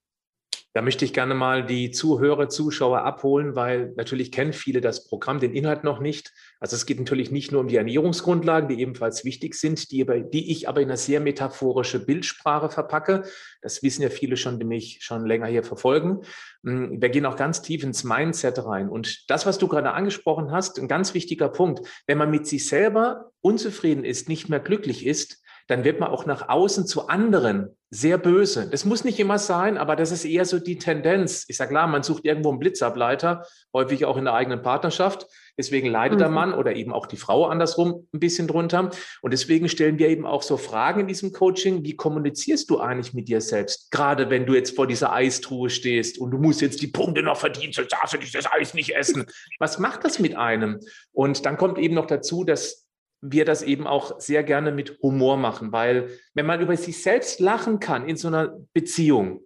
Da 0.75 0.83
möchte 0.83 1.05
ich 1.05 1.13
gerne 1.13 1.35
mal 1.35 1.65
die 1.65 1.93
Zuhörer, 1.93 2.49
Zuschauer 2.49 3.05
abholen, 3.05 3.55
weil 3.55 3.93
natürlich 3.97 4.33
kennen 4.33 4.53
viele 4.53 4.81
das 4.81 5.05
Programm, 5.05 5.39
den 5.39 5.55
Inhalt 5.55 5.85
noch 5.85 6.01
nicht. 6.01 6.33
Also 6.59 6.75
es 6.75 6.85
geht 6.85 6.99
natürlich 6.99 7.31
nicht 7.31 7.53
nur 7.53 7.61
um 7.61 7.69
die 7.69 7.77
Ernährungsgrundlagen, 7.77 8.69
die 8.69 8.81
ebenfalls 8.81 9.25
wichtig 9.25 9.55
sind, 9.55 9.93
die, 9.93 10.05
die 10.33 10.51
ich 10.51 10.69
aber 10.69 10.81
in 10.81 10.89
eine 10.89 10.97
sehr 10.97 11.21
metaphorische 11.21 12.05
Bildsprache 12.05 12.71
verpacke. 12.71 13.23
Das 13.63 13.85
wissen 13.85 14.03
ja 14.03 14.11
viele 14.11 14.37
schon, 14.37 14.59
die 14.59 14.65
mich 14.65 14.99
schon 15.01 15.25
länger 15.25 15.47
hier 15.47 15.63
verfolgen. 15.63 16.23
Hm, 16.65 17.01
wir 17.01 17.09
gehen 17.09 17.27
auch 17.27 17.37
ganz 17.37 17.63
tief 17.63 17.85
ins 17.85 18.03
Mindset 18.03 18.59
rein. 18.65 18.89
Und 18.89 19.31
das, 19.31 19.47
was 19.47 19.59
du 19.59 19.69
gerade 19.69 19.93
angesprochen 19.93 20.51
hast, 20.51 20.81
ein 20.81 20.89
ganz 20.89 21.15
wichtiger 21.15 21.51
Punkt. 21.51 21.87
Wenn 22.09 22.19
man 22.19 22.33
mit 22.33 22.49
sich 22.49 22.67
selber 22.67 23.31
unzufrieden 23.41 24.03
ist, 24.03 24.29
nicht 24.29 24.49
mehr 24.49 24.59
glücklich 24.59 25.07
ist, 25.07 25.44
dann 25.67 25.85
wird 25.85 26.01
man 26.01 26.11
auch 26.11 26.27
nach 26.27 26.49
außen 26.49 26.87
zu 26.87 27.09
anderen 27.09 27.77
sehr 27.91 28.19
böse. 28.19 28.69
Das 28.69 28.85
muss 28.85 29.05
nicht 29.05 29.21
immer 29.21 29.39
sein, 29.39 29.79
aber 29.79 29.95
das 29.95 30.11
ist 30.11 30.25
eher 30.25 30.45
so 30.45 30.59
die 30.59 30.79
Tendenz. 30.79 31.45
Ich 31.49 31.57
sage 31.57 31.71
klar, 31.71 31.87
man 31.87 32.03
sucht 32.03 32.25
irgendwo 32.25 32.51
einen 32.51 32.59
Blitzableiter, 32.59 33.47
häufig 33.73 34.05
auch 34.05 34.17
in 34.17 34.25
der 34.25 34.35
eigenen 34.35 34.63
Partnerschaft. 34.63 35.27
Deswegen 35.57 35.89
leidet 35.89 36.19
mhm. 36.19 36.23
der 36.23 36.29
Mann 36.29 36.55
oder 36.55 36.75
eben 36.75 36.93
auch 36.93 37.07
die 37.07 37.17
Frau 37.17 37.47
andersrum 37.47 38.09
ein 38.13 38.19
bisschen 38.19 38.49
drunter. 38.49 38.91
Und 39.23 39.33
deswegen 39.33 39.69
stellen 39.69 39.99
wir 39.99 40.09
eben 40.09 40.27
auch 40.27 40.43
so 40.43 40.57
Fragen 40.57 41.01
in 41.01 41.07
diesem 41.07 41.33
Coaching. 41.33 41.85
Wie 41.85 41.95
kommunizierst 41.95 42.69
du 42.69 42.81
eigentlich 42.81 43.15
mit 43.15 43.29
dir 43.29 43.41
selbst? 43.41 43.93
Gerade 43.93 44.29
wenn 44.29 44.45
du 44.45 44.55
jetzt 44.55 44.75
vor 44.75 44.89
dieser 44.89 45.13
Eistruhe 45.13 45.71
stehst 45.71 46.19
und 46.19 46.33
du 46.33 46.39
musst 46.39 46.63
jetzt 46.63 46.83
die 46.83 46.89
Punkte 46.89 47.23
noch 47.23 47.37
verdienen, 47.37 47.73
sonst 47.73 47.93
darfst 47.93 48.15
du 48.15 48.19
das 48.19 48.53
Eis 48.53 48.75
nicht 48.75 48.97
essen. 48.97 49.27
Was 49.61 49.79
macht 49.79 50.05
das 50.05 50.19
mit 50.19 50.37
einem? 50.37 50.81
Und 51.13 51.47
dann 51.47 51.57
kommt 51.57 51.79
eben 51.79 51.95
noch 51.95 52.07
dazu, 52.07 52.43
dass 52.43 52.84
wir 53.27 53.47
das 53.47 53.63
eben 53.63 53.87
auch 53.87 54.21
sehr 54.21 54.45
gerne 54.45 54.71
mit 54.71 54.99
Humor 55.03 55.39
machen, 55.39 55.73
weil 55.73 56.11
wenn 56.35 56.45
man 56.45 56.61
über 56.61 56.77
sich 56.77 57.03
selbst 57.03 57.41
lachen 57.41 57.81
kann 57.81 58.07
in 58.07 58.17
so 58.17 58.29
einer 58.29 58.59
Beziehung, 58.75 59.41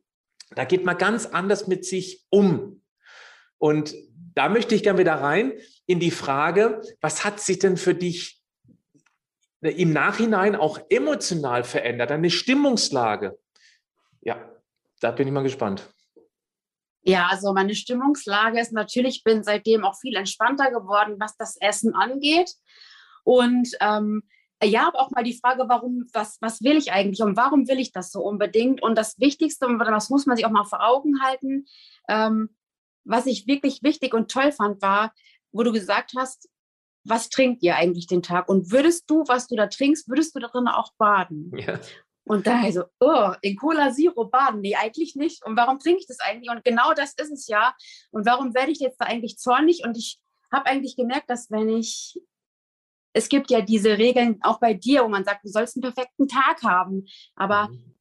da 0.57 0.65
geht 0.65 0.85
man 0.85 0.99
ganz 0.99 1.27
anders 1.27 1.69
mit 1.69 1.85
sich 1.85 2.27
um. 2.29 2.83
Und 3.59 3.95
da 4.35 4.49
möchte 4.49 4.75
ich 4.75 4.83
gerne 4.83 4.99
wieder 4.99 5.15
rein 5.15 5.53
in 5.87 6.01
die 6.01 6.11
Frage, 6.11 6.83
was 7.01 7.25
hat 7.25 7.41
sich 7.41 7.61
denn 7.61 7.77
für 7.77 7.95
dich 7.95 8.43
im 9.61 9.93
Nachhinein 9.93 10.57
auch 10.57 10.81
emotional 10.91 11.63
verändert, 11.63 12.11
deine 12.11 12.31
Stimmungslage? 12.31 13.39
Ja, 14.23 14.51
da 15.01 15.13
bin 15.13 15.29
ich 15.29 15.33
mal 15.33 15.43
gespannt. 15.43 15.89
Ja, 17.03 17.29
also 17.31 17.53
meine 17.53 17.75
Stimmungslage 17.75 18.61
ist 18.61 18.73
natürlich, 18.73 19.19
ich 19.19 19.25
bin 19.25 19.45
seitdem 19.45 19.85
auch 19.85 19.97
viel 19.99 20.17
entspannter 20.17 20.71
geworden, 20.71 21.17
was 21.19 21.37
das 21.37 21.57
Essen 21.61 21.95
angeht. 21.95 22.51
Und 23.29 23.77
ähm, 23.83 24.23
ja, 24.65 24.89
aber 24.89 25.01
auch 25.01 25.11
mal 25.11 25.23
die 25.23 25.39
Frage, 25.39 25.65
warum, 25.69 26.07
was, 26.15 26.39
was 26.41 26.63
will 26.63 26.79
ich 26.79 26.93
eigentlich 26.93 27.21
und 27.21 27.37
warum 27.37 27.69
will 27.69 27.79
ich 27.79 27.93
das 27.93 28.11
so 28.11 28.23
unbedingt? 28.23 28.83
Und 28.83 28.97
das 28.97 29.19
Wichtigste, 29.19 29.67
und 29.67 29.79
das 29.79 30.09
muss 30.09 30.25
man 30.25 30.39
sich 30.39 30.47
auch 30.47 30.51
mal 30.51 30.65
vor 30.65 30.83
Augen 30.83 31.23
halten, 31.23 31.67
ähm, 32.09 32.49
was 33.05 33.27
ich 33.27 33.47
wirklich 33.47 33.83
wichtig 33.83 34.15
und 34.15 34.31
toll 34.31 34.51
fand, 34.51 34.81
war, 34.81 35.13
wo 35.53 35.63
du 35.63 35.73
gesagt 35.73 36.13
hast, 36.17 36.49
was 37.05 37.29
trinkt 37.29 37.63
ihr 37.63 37.77
eigentlich 37.77 38.07
den 38.07 38.23
Tag? 38.23 38.49
Und 38.49 38.73
würdest 38.73 39.11
du, 39.11 39.25
was 39.29 39.47
du 39.47 39.57
da 39.57 39.67
trinkst, 39.67 40.09
würdest 40.09 40.35
du 40.35 40.41
darin 40.41 40.67
auch 40.67 40.95
baden? 40.97 41.53
Ja. 41.55 41.79
Und 42.25 42.47
da 42.47 42.73
so, 42.73 42.85
oh, 43.01 43.33
in 43.43 43.57
Cola 43.57 43.93
Zero 43.93 44.25
baden? 44.25 44.63
Nee, 44.63 44.75
eigentlich 44.75 45.17
nicht. 45.17 45.45
Und 45.45 45.55
warum 45.59 45.79
trinke 45.81 46.01
ich 46.01 46.07
das 46.07 46.21
eigentlich? 46.21 46.51
Und 46.51 46.65
genau 46.65 46.95
das 46.95 47.13
ist 47.13 47.31
es 47.31 47.47
ja. 47.47 47.75
Und 48.11 48.25
warum 48.25 48.55
werde 48.55 48.73
ich 48.73 48.79
jetzt 48.79 48.99
da 48.99 49.05
eigentlich 49.05 49.37
zornig? 49.37 49.83
Und 49.85 49.99
ich 49.99 50.19
habe 50.51 50.65
eigentlich 50.65 50.97
gemerkt, 50.97 51.29
dass 51.29 51.51
wenn 51.51 51.69
ich, 51.69 52.19
es 53.19 53.29
gibt 53.29 53.51
ja 53.51 53.61
diese 53.61 53.99
Regeln 53.99 54.39
auch 54.43 54.61
bei 54.61 54.75
dir, 54.75 55.05
wo 55.05 55.09
man 55.09 55.25
sagt, 55.25 55.45
du 55.45 55.49
sollst 55.49 55.77
einen 55.77 55.93
perfekten 55.93 56.29
Tag 56.29 56.63
haben. 56.63 57.05
Aber 57.37 57.69
mhm 57.69 57.95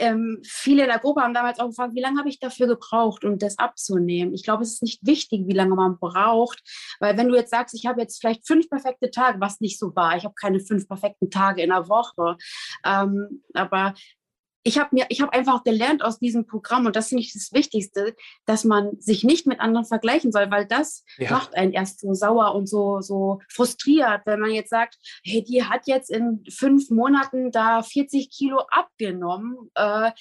ähm, 0.00 0.40
viele 0.44 0.82
in 0.82 0.88
der 0.88 0.98
Gruppe 0.98 1.22
haben 1.22 1.34
damals 1.34 1.58
auch 1.58 1.68
gefragt, 1.68 1.94
wie 1.94 2.00
lange 2.00 2.18
habe 2.18 2.28
ich 2.28 2.38
dafür 2.38 2.66
gebraucht, 2.66 3.24
um 3.24 3.38
das 3.38 3.58
abzunehmen? 3.58 4.34
Ich 4.34 4.44
glaube, 4.44 4.62
es 4.62 4.74
ist 4.74 4.82
nicht 4.82 5.06
wichtig, 5.06 5.46
wie 5.46 5.54
lange 5.54 5.74
man 5.74 5.98
braucht, 5.98 6.62
weil 7.00 7.16
wenn 7.16 7.28
du 7.28 7.34
jetzt 7.34 7.50
sagst, 7.50 7.74
ich 7.74 7.86
habe 7.86 8.00
jetzt 8.00 8.20
vielleicht 8.20 8.46
fünf 8.46 8.68
perfekte 8.68 9.10
Tage, 9.10 9.40
was 9.40 9.60
nicht 9.60 9.78
so 9.78 9.94
war, 9.94 10.16
ich 10.16 10.24
habe 10.24 10.34
keine 10.34 10.60
fünf 10.60 10.88
perfekten 10.88 11.30
Tage 11.30 11.62
in 11.62 11.70
der 11.70 11.88
Woche, 11.88 12.36
ähm, 12.84 13.42
aber 13.54 13.94
ich 14.66 14.78
habe 14.78 14.90
mir, 14.92 15.06
ich 15.10 15.20
habe 15.20 15.32
einfach 15.34 15.62
gelernt 15.62 16.02
aus 16.02 16.18
diesem 16.18 16.46
Programm 16.46 16.86
und 16.86 16.96
das 16.96 17.08
finde 17.08 17.22
ich 17.22 17.34
das 17.34 17.52
Wichtigste, 17.52 18.16
dass 18.46 18.64
man 18.64 18.98
sich 18.98 19.22
nicht 19.22 19.46
mit 19.46 19.60
anderen 19.60 19.84
vergleichen 19.84 20.32
soll, 20.32 20.50
weil 20.50 20.66
das 20.66 21.04
ja. 21.18 21.30
macht 21.30 21.54
einen 21.54 21.72
erst 21.72 22.00
so 22.00 22.14
sauer 22.14 22.54
und 22.54 22.66
so 22.66 23.00
so 23.02 23.40
frustriert, 23.48 24.22
wenn 24.24 24.40
man 24.40 24.50
jetzt 24.50 24.70
sagt, 24.70 24.96
hey, 25.22 25.44
die 25.44 25.64
hat 25.64 25.86
jetzt 25.86 26.10
in 26.10 26.42
fünf 26.50 26.88
Monaten 26.90 27.50
da 27.52 27.82
40 27.82 28.30
Kilo 28.30 28.60
abgenommen. 28.70 29.70
Äh, 29.74 30.12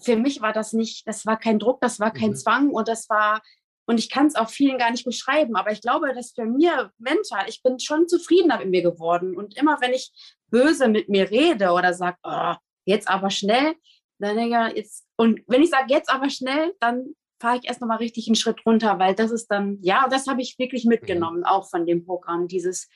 für 0.00 0.16
mich 0.16 0.40
war 0.40 0.52
das 0.52 0.72
nicht, 0.72 1.06
das 1.08 1.26
war 1.26 1.38
kein 1.38 1.58
Druck, 1.58 1.80
das 1.80 1.98
war 1.98 2.12
kein 2.12 2.30
mhm. 2.30 2.36
Zwang 2.36 2.70
und 2.70 2.86
das 2.88 3.08
war 3.10 3.42
und 3.86 3.98
ich 3.98 4.08
kann 4.08 4.26
es 4.28 4.36
auch 4.36 4.50
vielen 4.50 4.78
gar 4.78 4.92
nicht 4.92 5.04
beschreiben, 5.04 5.56
aber 5.56 5.72
ich 5.72 5.80
glaube, 5.80 6.14
dass 6.14 6.30
für 6.30 6.44
mir 6.44 6.92
mental, 6.98 7.46
ich 7.48 7.60
bin 7.60 7.80
schon 7.80 8.06
zufriedener 8.06 8.58
mit 8.58 8.70
mir 8.70 8.82
geworden 8.82 9.36
und 9.36 9.56
immer 9.56 9.80
wenn 9.80 9.92
ich 9.92 10.12
böse 10.48 10.86
mit 10.86 11.08
mir 11.08 11.28
rede 11.28 11.72
oder 11.72 11.92
sage, 11.92 12.16
oh, 12.22 12.54
jetzt 12.90 13.08
aber 13.08 13.30
schnell. 13.30 13.74
Dann 14.18 14.36
denke 14.36 14.68
ich, 14.70 14.76
jetzt, 14.76 15.06
und 15.16 15.40
wenn 15.46 15.62
ich 15.62 15.70
sage 15.70 15.86
jetzt 15.88 16.10
aber 16.10 16.28
schnell, 16.28 16.74
dann 16.80 17.14
fahre 17.40 17.56
ich 17.56 17.66
erst 17.66 17.80
nochmal 17.80 17.98
richtig 17.98 18.28
einen 18.28 18.34
Schritt 18.34 18.64
runter, 18.66 18.98
weil 18.98 19.14
das 19.14 19.30
ist 19.30 19.46
dann, 19.46 19.78
ja, 19.80 20.06
das 20.10 20.26
habe 20.26 20.42
ich 20.42 20.58
wirklich 20.58 20.84
mitgenommen, 20.84 21.38
mhm. 21.38 21.46
auch 21.46 21.68
von 21.68 21.86
dem 21.86 22.04
Programm, 22.04 22.48
dieses 22.48 22.88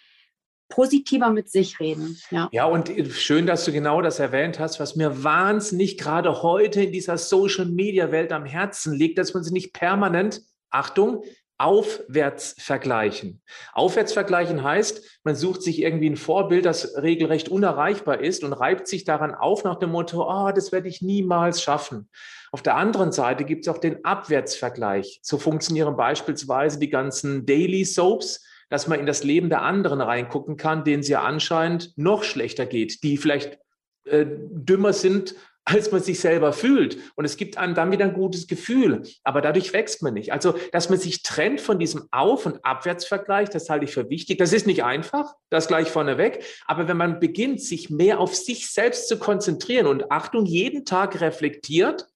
positiver 0.69 1.31
mit 1.31 1.51
sich 1.51 1.79
reden. 1.81 2.19
Ja. 2.31 2.49
ja, 2.53 2.65
und 2.65 2.91
schön, 3.13 3.47
dass 3.47 3.65
du 3.65 3.73
genau 3.73 4.03
das 4.03 4.19
erwähnt 4.19 4.59
hast, 4.59 4.81
was 4.81 4.97
mir 4.97 5.23
wahnsinnig 5.23 5.99
gerade 5.99 6.43
heute 6.43 6.83
in 6.83 6.93
dieser 6.93 7.17
Social-Media-Welt 7.19 8.33
am 8.33 8.45
Herzen 8.45 8.95
liegt, 8.95 9.19
dass 9.19 9.35
man 9.35 9.45
sie 9.45 9.53
nicht 9.53 9.73
permanent, 9.73 10.43
Achtung, 10.71 11.23
aufwärts 11.64 12.54
vergleichen. 12.59 13.40
Aufwärts 13.73 14.12
vergleichen 14.12 14.62
heißt, 14.62 15.21
man 15.25 15.35
sucht 15.35 15.62
sich 15.62 15.80
irgendwie 15.80 16.11
ein 16.11 16.18
Vorbild, 16.18 16.66
das 16.66 16.94
regelrecht 16.99 17.49
unerreichbar 17.49 18.21
ist 18.21 18.44
und 18.44 18.52
reibt 18.52 18.87
sich 18.87 19.04
daran 19.04 19.35
auf 19.35 19.64
nach 19.64 19.76
dem 19.76 19.90
Motto, 19.90 20.28
oh, 20.28 20.52
das 20.54 20.73
werde 20.73 20.88
ich 20.88 21.00
niemals 21.00 21.62
schaffen. 21.62 22.11
Auf 22.52 22.61
der 22.61 22.76
anderen 22.76 23.12
Seite 23.12 23.44
gibt 23.44 23.66
es 23.66 23.73
auch 23.73 23.78
den 23.78 24.04
Abwärtsvergleich. 24.04 25.21
So 25.23 25.38
funktionieren 25.38 25.97
beispielsweise 25.97 26.78
die 26.78 26.90
ganzen 26.90 27.47
Daily 27.47 27.87
Soaps, 27.87 28.44
dass 28.68 28.87
man 28.87 29.00
in 29.00 29.06
das 29.06 29.25
Leben 29.25 29.49
der 29.49 29.62
anderen 29.62 30.02
reingucken 30.02 30.59
kann, 30.59 30.85
denen 30.85 31.00
es 31.00 31.09
ja 31.09 31.23
anscheinend 31.23 31.97
noch 31.97 32.25
schlechter 32.25 32.66
geht, 32.66 33.02
die 33.02 33.16
vielleicht 33.16 33.59
äh, 34.04 34.26
dümmer 34.26 34.92
sind 34.92 35.35
als 35.64 35.90
man 35.90 36.02
sich 36.02 36.21
selber 36.21 36.52
fühlt. 36.52 36.99
Und 37.14 37.25
es 37.25 37.37
gibt 37.37 37.56
einem 37.56 37.75
dann 37.75 37.90
wieder 37.90 38.04
ein 38.04 38.12
gutes 38.12 38.47
Gefühl. 38.47 39.02
Aber 39.23 39.40
dadurch 39.40 39.73
wächst 39.73 40.02
man 40.02 40.14
nicht. 40.14 40.33
Also, 40.33 40.54
dass 40.73 40.90
man 40.90 40.99
sich 40.99 41.23
trennt 41.23 41.61
von 41.61 41.78
diesem 41.78 42.06
Auf- 42.11 42.47
und 42.47 42.64
Abwärtsvergleich, 42.64 43.49
das 43.49 43.71
halte 43.71 43.87
ich 43.87 43.92
für 43.92 44.11
wichtig. 44.11 44.38
Das 44.38 44.52
ist 44.52 44.66
nicht 44.66 44.85
einfach, 44.85 45.35
das 45.50 45.68
gleich 45.68 45.88
vorneweg. 45.88 46.44
Aber 46.66 46.87
wenn 46.88 46.97
man 46.97 47.18
beginnt, 47.18 47.62
sich 47.62 47.88
mehr 47.88 48.21
auf 48.21 48.35
sich 48.35 48.71
selbst 48.71 49.09
zu 49.09 49.18
konzentrieren 49.18 49.87
und 49.87 50.11
Achtung, 50.11 50.44
jeden 50.44 50.85
Tag 50.85 51.21
reflektiert, 51.21 52.06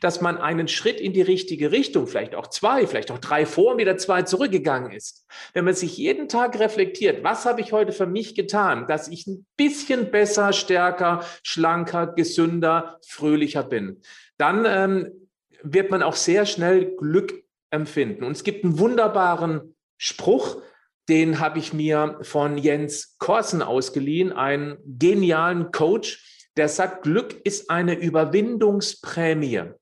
dass 0.00 0.20
man 0.20 0.38
einen 0.38 0.68
Schritt 0.68 1.00
in 1.00 1.12
die 1.12 1.22
richtige 1.22 1.72
Richtung, 1.72 2.06
vielleicht 2.06 2.34
auch 2.34 2.48
zwei, 2.48 2.86
vielleicht 2.86 3.10
auch 3.10 3.18
drei 3.18 3.46
vor 3.46 3.72
und 3.72 3.78
wieder 3.78 3.96
zwei 3.96 4.22
zurückgegangen 4.22 4.92
ist. 4.92 5.26
Wenn 5.52 5.64
man 5.64 5.74
sich 5.74 5.96
jeden 5.96 6.28
Tag 6.28 6.58
reflektiert, 6.58 7.24
was 7.24 7.46
habe 7.46 7.60
ich 7.60 7.72
heute 7.72 7.92
für 7.92 8.06
mich 8.06 8.34
getan, 8.34 8.86
dass 8.86 9.08
ich 9.08 9.26
ein 9.26 9.46
bisschen 9.56 10.10
besser, 10.10 10.52
stärker, 10.52 11.24
schlanker, 11.42 12.08
gesünder, 12.08 12.98
fröhlicher 13.06 13.62
bin, 13.62 14.00
dann 14.38 14.64
ähm, 14.66 15.28
wird 15.62 15.90
man 15.90 16.02
auch 16.02 16.16
sehr 16.16 16.46
schnell 16.46 16.96
Glück 16.96 17.42
empfinden. 17.70 18.24
Und 18.24 18.32
es 18.32 18.44
gibt 18.44 18.64
einen 18.64 18.78
wunderbaren 18.78 19.74
Spruch, 19.96 20.62
den 21.08 21.38
habe 21.38 21.58
ich 21.58 21.72
mir 21.72 22.18
von 22.22 22.58
Jens 22.58 23.16
Korsen 23.18 23.62
ausgeliehen, 23.62 24.32
einen 24.32 24.76
genialen 24.84 25.70
Coach, 25.70 26.35
der 26.56 26.68
sagt, 26.68 27.02
Glück 27.02 27.34
ist 27.44 27.70
eine 27.70 27.94
Überwindungsprämie. 27.94 29.72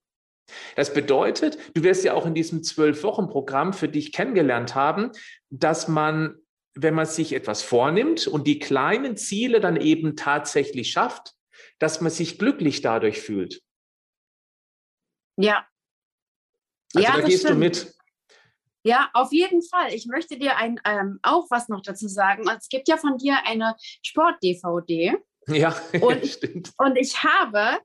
Das 0.76 0.92
bedeutet, 0.92 1.58
du 1.74 1.82
wirst 1.82 2.04
ja 2.04 2.14
auch 2.14 2.26
in 2.26 2.34
diesem 2.34 2.62
Zwölf-Wochen-Programm 2.62 3.72
für 3.72 3.88
dich 3.88 4.12
kennengelernt 4.12 4.74
haben, 4.74 5.12
dass 5.50 5.88
man, 5.88 6.36
wenn 6.74 6.94
man 6.94 7.06
sich 7.06 7.32
etwas 7.32 7.62
vornimmt 7.62 8.26
und 8.26 8.46
die 8.46 8.58
kleinen 8.58 9.16
Ziele 9.16 9.60
dann 9.60 9.76
eben 9.76 10.16
tatsächlich 10.16 10.90
schafft, 10.90 11.34
dass 11.78 12.00
man 12.00 12.10
sich 12.10 12.38
glücklich 12.38 12.82
dadurch 12.82 13.20
fühlt. 13.20 13.62
Ja. 15.36 15.66
Also 16.94 17.08
ja, 17.08 17.16
da 17.16 17.26
gehst 17.26 17.40
stimmt. 17.40 17.54
du 17.54 17.58
mit. 17.58 17.94
Ja, 18.86 19.08
auf 19.14 19.32
jeden 19.32 19.62
Fall. 19.62 19.94
Ich 19.94 20.06
möchte 20.06 20.38
dir 20.38 20.56
ein, 20.56 20.78
ähm, 20.84 21.18
auch 21.22 21.46
was 21.50 21.68
noch 21.68 21.80
dazu 21.80 22.06
sagen. 22.06 22.46
Es 22.48 22.68
gibt 22.68 22.86
ja 22.88 22.98
von 22.98 23.16
dir 23.16 23.38
eine 23.46 23.76
Sport-DVD. 24.02 25.16
Ja, 25.54 25.76
und, 26.00 26.26
stimmt. 26.26 26.72
Und 26.78 26.96
ich 26.96 27.22
habe, 27.22 27.78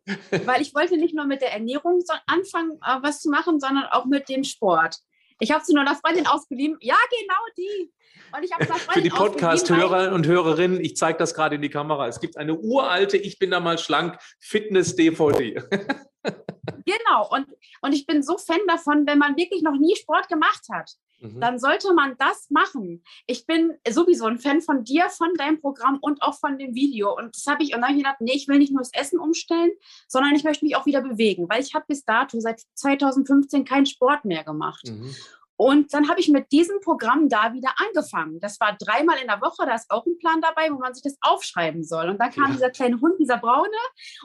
weil 0.45 0.61
ich 0.61 0.73
wollte 0.73 0.97
nicht 0.97 1.13
nur 1.13 1.25
mit 1.25 1.41
der 1.41 1.51
Ernährung 1.51 2.01
anfangen, 2.25 2.79
äh, 2.85 2.97
was 3.01 3.21
zu 3.21 3.29
machen, 3.29 3.59
sondern 3.59 3.85
auch 3.91 4.05
mit 4.05 4.29
dem 4.29 4.43
Sport. 4.43 4.97
Ich 5.39 5.51
habe 5.51 5.63
sie 5.65 5.73
nur 5.73 5.81
einer 5.81 5.95
Freundin 5.95 6.27
ausgeliehen. 6.27 6.77
Ja, 6.81 6.97
genau 7.09 7.39
die. 7.57 7.91
Und 8.35 8.43
ich 8.43 8.51
habe 8.51 8.65
Für 8.65 9.01
die 9.01 9.09
Podcast-Hörer 9.09 10.13
und 10.13 10.27
Hörerinnen, 10.27 10.79
ich 10.81 10.95
zeige 10.95 11.17
das 11.17 11.33
gerade 11.33 11.55
in 11.55 11.61
die 11.61 11.69
Kamera. 11.69 12.07
Es 12.07 12.19
gibt 12.19 12.37
eine 12.37 12.57
uralte, 12.57 13.17
ich 13.17 13.39
bin 13.39 13.51
da 13.51 13.59
mal 13.59 13.77
schlank, 13.77 14.19
Fitness-DVD. 14.39 15.63
genau. 16.85 17.29
Und, 17.31 17.47
und 17.81 17.93
ich 17.93 18.05
bin 18.05 18.21
so 18.21 18.37
Fan 18.37 18.59
davon, 18.67 19.07
wenn 19.07 19.17
man 19.17 19.35
wirklich 19.35 19.63
noch 19.63 19.77
nie 19.77 19.95
Sport 19.95 20.27
gemacht 20.27 20.65
hat. 20.71 20.91
Mhm. 21.19 21.39
Dann 21.39 21.59
sollte 21.59 21.93
man 21.93 22.15
das 22.17 22.49
machen. 22.49 23.03
Ich 23.27 23.45
bin 23.45 23.77
sowieso 23.89 24.25
ein 24.25 24.39
Fan 24.39 24.61
von 24.61 24.83
dir, 24.83 25.09
von 25.09 25.33
deinem 25.35 25.59
Programm 25.59 25.97
und 26.01 26.21
auch 26.21 26.39
von 26.39 26.57
dem 26.57 26.73
Video. 26.73 27.15
Und 27.15 27.35
das 27.35 27.45
habe 27.47 27.63
ich, 27.63 27.73
und 27.73 27.81
dann 27.81 27.89
habe 27.89 27.93
ich 27.93 28.03
gedacht, 28.03 28.21
nee, 28.21 28.33
ich 28.33 28.47
will 28.47 28.57
nicht 28.57 28.71
nur 28.71 28.81
das 28.81 28.93
Essen 28.93 29.19
umstellen, 29.19 29.71
sondern 30.07 30.35
ich 30.35 30.43
möchte 30.43 30.65
mich 30.65 30.75
auch 30.75 30.85
wieder 30.85 31.01
bewegen, 31.01 31.47
weil 31.49 31.61
ich 31.61 31.73
habe 31.73 31.85
bis 31.87 32.05
dato 32.05 32.39
seit 32.39 32.61
2015 32.75 33.65
keinen 33.65 33.85
Sport 33.85 34.25
mehr 34.25 34.43
gemacht. 34.43 34.87
Mhm. 34.87 35.13
Und 35.61 35.93
dann 35.93 36.07
habe 36.07 36.21
ich 36.21 36.29
mit 36.29 36.53
diesem 36.53 36.79
Programm 36.79 37.27
da 37.27 37.51
wieder 37.51 37.73
angefangen. 37.75 38.39
Das 38.39 38.61
war 38.61 38.77
dreimal 38.79 39.17
in 39.17 39.27
der 39.27 39.41
Woche, 39.41 39.65
da 39.65 39.75
ist 39.75 39.91
auch 39.91 40.05
ein 40.05 40.17
Plan 40.17 40.39
dabei, 40.39 40.71
wo 40.71 40.79
man 40.79 40.93
sich 40.93 41.03
das 41.03 41.17
aufschreiben 41.19 41.83
soll. 41.83 42.07
Und 42.07 42.17
dann 42.17 42.31
kam 42.31 42.45
ja. 42.45 42.51
dieser 42.51 42.69
kleine 42.69 43.01
Hund, 43.01 43.19
dieser 43.19 43.37
braune, 43.37 43.67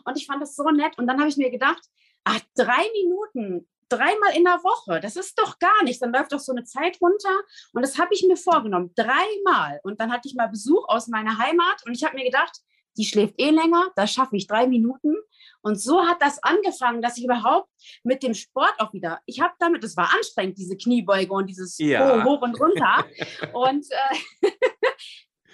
und 0.04 0.16
ich 0.16 0.26
fand 0.26 0.40
das 0.40 0.54
so 0.54 0.70
nett. 0.70 0.96
Und 0.96 1.08
dann 1.08 1.18
habe 1.18 1.28
ich 1.28 1.36
mir 1.36 1.50
gedacht, 1.50 1.82
ach, 2.22 2.38
drei 2.54 2.86
Minuten 3.02 3.66
dreimal 3.88 4.36
in 4.36 4.44
der 4.44 4.62
Woche, 4.62 5.00
das 5.00 5.16
ist 5.16 5.38
doch 5.38 5.58
gar 5.58 5.82
nichts. 5.84 6.00
Dann 6.00 6.12
läuft 6.12 6.32
doch 6.32 6.40
so 6.40 6.52
eine 6.52 6.64
Zeit 6.64 7.00
runter. 7.00 7.34
Und 7.72 7.82
das 7.82 7.98
habe 7.98 8.14
ich 8.14 8.24
mir 8.26 8.36
vorgenommen, 8.36 8.92
dreimal. 8.94 9.80
Und 9.82 10.00
dann 10.00 10.12
hatte 10.12 10.28
ich 10.28 10.34
mal 10.34 10.48
Besuch 10.48 10.88
aus 10.88 11.08
meiner 11.08 11.38
Heimat 11.38 11.82
und 11.86 11.94
ich 11.94 12.04
habe 12.04 12.16
mir 12.16 12.24
gedacht, 12.24 12.60
die 12.96 13.04
schläft 13.04 13.34
eh 13.38 13.50
länger, 13.50 13.90
da 13.96 14.06
schaffe 14.06 14.36
ich 14.36 14.46
drei 14.46 14.66
Minuten. 14.66 15.16
Und 15.62 15.80
so 15.80 16.06
hat 16.06 16.20
das 16.20 16.42
angefangen, 16.42 17.02
dass 17.02 17.16
ich 17.16 17.24
überhaupt 17.24 17.70
mit 18.02 18.22
dem 18.22 18.34
Sport 18.34 18.74
auch 18.78 18.92
wieder, 18.92 19.20
ich 19.26 19.40
habe 19.40 19.54
damit, 19.58 19.82
es 19.82 19.96
war 19.96 20.12
anstrengend, 20.14 20.58
diese 20.58 20.76
Kniebeuge 20.76 21.32
und 21.32 21.46
dieses 21.46 21.78
ja. 21.78 22.22
hoch, 22.22 22.24
hoch 22.24 22.42
und 22.42 22.60
runter. 22.60 23.04
und 23.52 23.86
äh, 23.90 24.50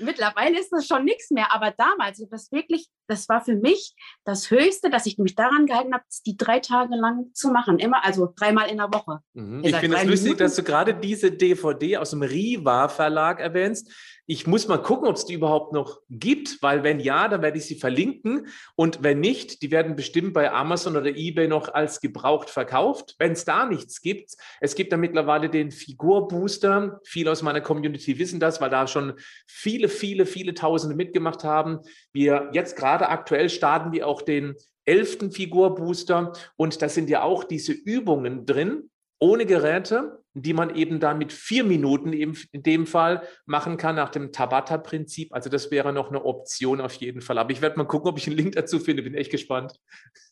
mittlerweile 0.01 0.59
ist 0.59 0.71
das 0.71 0.87
schon 0.87 1.05
nichts 1.05 1.31
mehr, 1.31 1.53
aber 1.55 1.73
damals, 1.77 2.25
das 2.31 2.51
wirklich 2.53 2.89
das 3.11 3.29
war 3.29 3.45
für 3.45 3.57
mich 3.57 3.95
das 4.25 4.51
Höchste, 4.51 4.89
dass 4.89 5.05
ich 5.05 5.19
mich 5.19 5.35
daran 5.35 5.67
gehalten 5.67 5.93
habe, 5.93 6.05
die 6.25 6.37
drei 6.37 6.61
Tage 6.61 6.95
lang 6.95 7.27
zu 7.35 7.49
machen. 7.51 7.79
Immer, 7.79 8.05
also 8.05 8.33
dreimal 8.35 8.71
in 8.71 8.79
der 8.79 8.87
Woche. 8.93 9.19
Mhm. 9.35 9.65
Ich 9.65 9.77
finde 9.77 9.97
es 9.97 10.05
lustig, 10.05 10.23
Minuten. 10.23 10.39
dass 10.39 10.55
du 10.55 10.63
gerade 10.63 10.95
diese 10.95 11.33
DVD 11.33 11.99
aus 11.99 12.11
dem 12.11 12.23
Riva 12.23 12.89
Verlag 12.89 13.41
erwähnst. 13.41 13.91
Ich 14.33 14.47
muss 14.47 14.69
mal 14.69 14.81
gucken, 14.81 15.09
ob 15.09 15.17
es 15.17 15.25
die 15.25 15.35
überhaupt 15.35 15.73
noch 15.73 16.03
gibt, 16.09 16.63
weil 16.63 16.85
wenn 16.85 17.01
ja, 17.01 17.27
dann 17.27 17.43
werde 17.43 17.59
ich 17.59 17.65
sie 17.65 17.75
verlinken. 17.75 18.47
Und 18.77 19.03
wenn 19.03 19.19
nicht, 19.19 19.61
die 19.61 19.73
werden 19.73 19.97
bestimmt 19.97 20.35
bei 20.35 20.53
Amazon 20.53 20.97
oder 20.97 21.09
eBay 21.17 21.49
noch 21.49 21.75
als 21.75 22.01
gebraucht 22.01 22.49
verkauft. 22.49 23.17
Wenn 23.19 23.33
es 23.33 23.45
da 23.45 23.67
nichts 23.67 24.03
gibt, 24.03 24.37
es 24.61 24.77
gibt 24.77 24.93
da 24.93 24.97
mittlerweile 24.97 25.51
den 25.51 25.73
Figurbooster. 25.73 27.01
Viele 27.03 27.33
aus 27.33 27.43
meiner 27.43 27.61
Community 27.61 28.21
wissen 28.21 28.39
das, 28.39 28.61
weil 28.61 28.71
da 28.71 28.87
schon 28.87 29.15
viele, 29.49 29.89
viele, 29.89 30.27
viele 30.27 30.55
Tausende 30.55 30.95
mitgemacht 30.95 31.43
haben. 31.43 31.81
Wir 32.13 32.51
jetzt 32.53 32.77
gerade 32.77 33.09
aktuell 33.09 33.51
starten 33.51 33.91
wir 33.91 34.07
auch 34.07 34.23
den 34.23 34.55
elften 34.85 35.33
Figurbooster 35.33 36.35
und 36.55 36.81
da 36.81 36.89
sind 36.89 37.11
ja 37.11 37.25
auch 37.25 37.43
diese 37.43 37.73
Übungen 37.73 38.47
drin, 38.47 38.91
ohne 39.19 39.45
Geräte, 39.45 40.20
die 40.35 40.53
man 40.53 40.75
eben 40.77 41.01
dann 41.01 41.19
mit 41.19 41.33
vier 41.33 41.65
Minuten 41.65 42.13
eben 42.13 42.37
in 42.53 42.63
dem 42.63 42.87
Fall 42.87 43.27
machen 43.47 43.77
kann 43.77 43.97
nach 43.97 44.11
dem 44.11 44.33
Tabata-Prinzip. 44.33 45.33
Also 45.35 45.51
das 45.51 45.71
wäre 45.71 45.93
noch 45.93 46.09
eine 46.09 46.25
Option 46.25 46.81
auf 46.81 46.95
jeden 46.95 47.21
Fall. 47.21 47.39
Aber 47.39 47.51
ich 47.51 47.61
werde 47.61 47.77
mal 47.77 47.85
gucken, 47.85 48.11
ob 48.11 48.19
ich 48.19 48.27
einen 48.27 48.37
Link 48.37 48.55
dazu 48.55 48.79
finde. 48.79 49.03
Bin 49.03 49.15
echt 49.15 49.31
gespannt. 49.31 49.75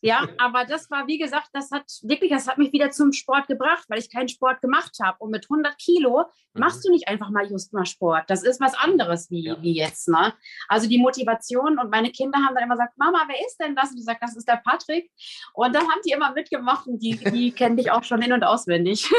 Ja, 0.01 0.27
aber 0.37 0.65
das 0.65 0.89
war, 0.89 1.07
wie 1.07 1.17
gesagt, 1.17 1.49
das 1.53 1.69
hat 1.71 1.83
wirklich, 2.03 2.31
das 2.31 2.47
hat 2.47 2.57
mich 2.57 2.71
wieder 2.71 2.91
zum 2.91 3.11
Sport 3.11 3.47
gebracht, 3.47 3.85
weil 3.89 3.99
ich 3.99 4.09
keinen 4.09 4.29
Sport 4.29 4.61
gemacht 4.61 4.97
habe. 5.03 5.17
Und 5.19 5.31
mit 5.31 5.45
100 5.49 5.77
Kilo 5.77 6.25
mhm. 6.53 6.59
machst 6.61 6.85
du 6.85 6.91
nicht 6.91 7.07
einfach 7.09 7.29
mal 7.29 7.49
just 7.49 7.73
mal 7.73 7.85
Sport. 7.85 8.29
Das 8.29 8.43
ist 8.43 8.61
was 8.61 8.75
anderes 8.75 9.29
wie, 9.29 9.47
ja. 9.47 9.61
wie 9.61 9.75
jetzt. 9.75 10.07
Ne? 10.07 10.33
Also 10.69 10.87
die 10.87 10.97
Motivation 10.97 11.77
und 11.77 11.91
meine 11.91 12.11
Kinder 12.11 12.39
haben 12.39 12.55
dann 12.55 12.63
immer 12.63 12.75
gesagt, 12.75 12.97
Mama, 12.97 13.23
wer 13.27 13.45
ist 13.45 13.57
denn 13.57 13.75
das? 13.75 13.91
Und 13.91 13.97
ich 13.97 14.05
sage, 14.05 14.19
das 14.21 14.37
ist 14.37 14.47
der 14.47 14.61
Patrick. 14.63 15.11
Und 15.53 15.75
dann 15.75 15.83
haben 15.83 16.01
die 16.05 16.11
immer 16.11 16.31
mitgemacht 16.31 16.87
und 16.87 16.99
die, 16.99 17.17
die 17.17 17.51
kennen 17.59 17.75
dich 17.75 17.91
auch 17.91 18.03
schon 18.03 18.21
in- 18.21 18.33
und 18.33 18.43
auswendig. 18.43 19.09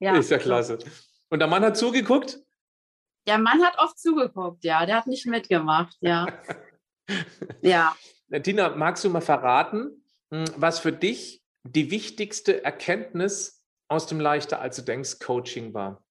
Ja. 0.00 0.16
Ist 0.16 0.30
ja 0.30 0.38
klasse. 0.38 0.78
Und 1.30 1.38
der 1.38 1.48
Mann 1.48 1.64
hat 1.64 1.76
zugeguckt? 1.76 2.40
Der 3.26 3.38
Mann 3.38 3.62
hat 3.62 3.78
oft 3.78 3.98
zugeguckt, 3.98 4.64
ja. 4.64 4.84
Der 4.86 4.96
hat 4.96 5.06
nicht 5.06 5.26
mitgemacht, 5.26 5.96
ja. 6.00 6.26
ja. 7.62 7.96
Tina, 8.42 8.70
magst 8.70 9.04
du 9.04 9.10
mal 9.10 9.20
verraten, 9.20 10.04
hm, 10.30 10.44
was 10.56 10.78
für 10.78 10.92
dich 10.92 11.42
die 11.62 11.90
wichtigste 11.90 12.64
Erkenntnis 12.64 13.64
aus 13.88 14.06
dem 14.06 14.20
Leichter 14.20 14.60
als 14.60 14.76
du 14.76 14.82
denkst 14.82 15.18
Coaching 15.20 15.72
war? 15.74 16.04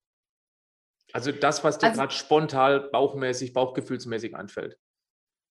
Also 1.12 1.32
das, 1.32 1.64
was 1.64 1.78
dir 1.78 1.88
also, 1.88 2.00
gerade 2.00 2.14
spontan, 2.14 2.90
bauchmäßig, 2.92 3.54
bauchgefühlsmäßig 3.54 4.36
einfällt. 4.36 4.80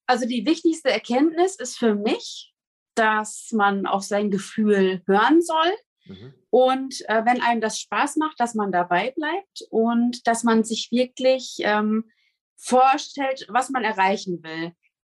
Also 0.09 0.27
die 0.27 0.45
wichtigste 0.45 0.91
Erkenntnis 0.91 1.57
ist 1.57 1.79
für 1.79 1.95
mich, 1.95 2.53
dass 2.97 3.53
man 3.53 3.87
auf 3.87 4.03
sein 4.03 4.31
Gefühl 4.31 5.03
hören 5.07 5.41
soll, 5.41 5.73
Mhm. 6.05 6.35
Und 6.51 7.09
äh, 7.09 7.25
wenn 7.25 7.41
einem 7.41 7.61
das 7.61 7.79
Spaß 7.81 8.17
macht, 8.17 8.39
dass 8.41 8.55
man 8.55 8.73
dabei 8.73 9.13
bleibt 9.13 9.63
und 9.71 10.27
dass 10.27 10.45
man 10.45 10.65
sich 10.65 10.91
wirklich 10.91 11.57
ähm, 11.61 12.11
vorstellt, 12.57 13.47
was 13.49 13.71
man 13.71 13.85
erreichen 13.85 14.43
will. 14.43 14.73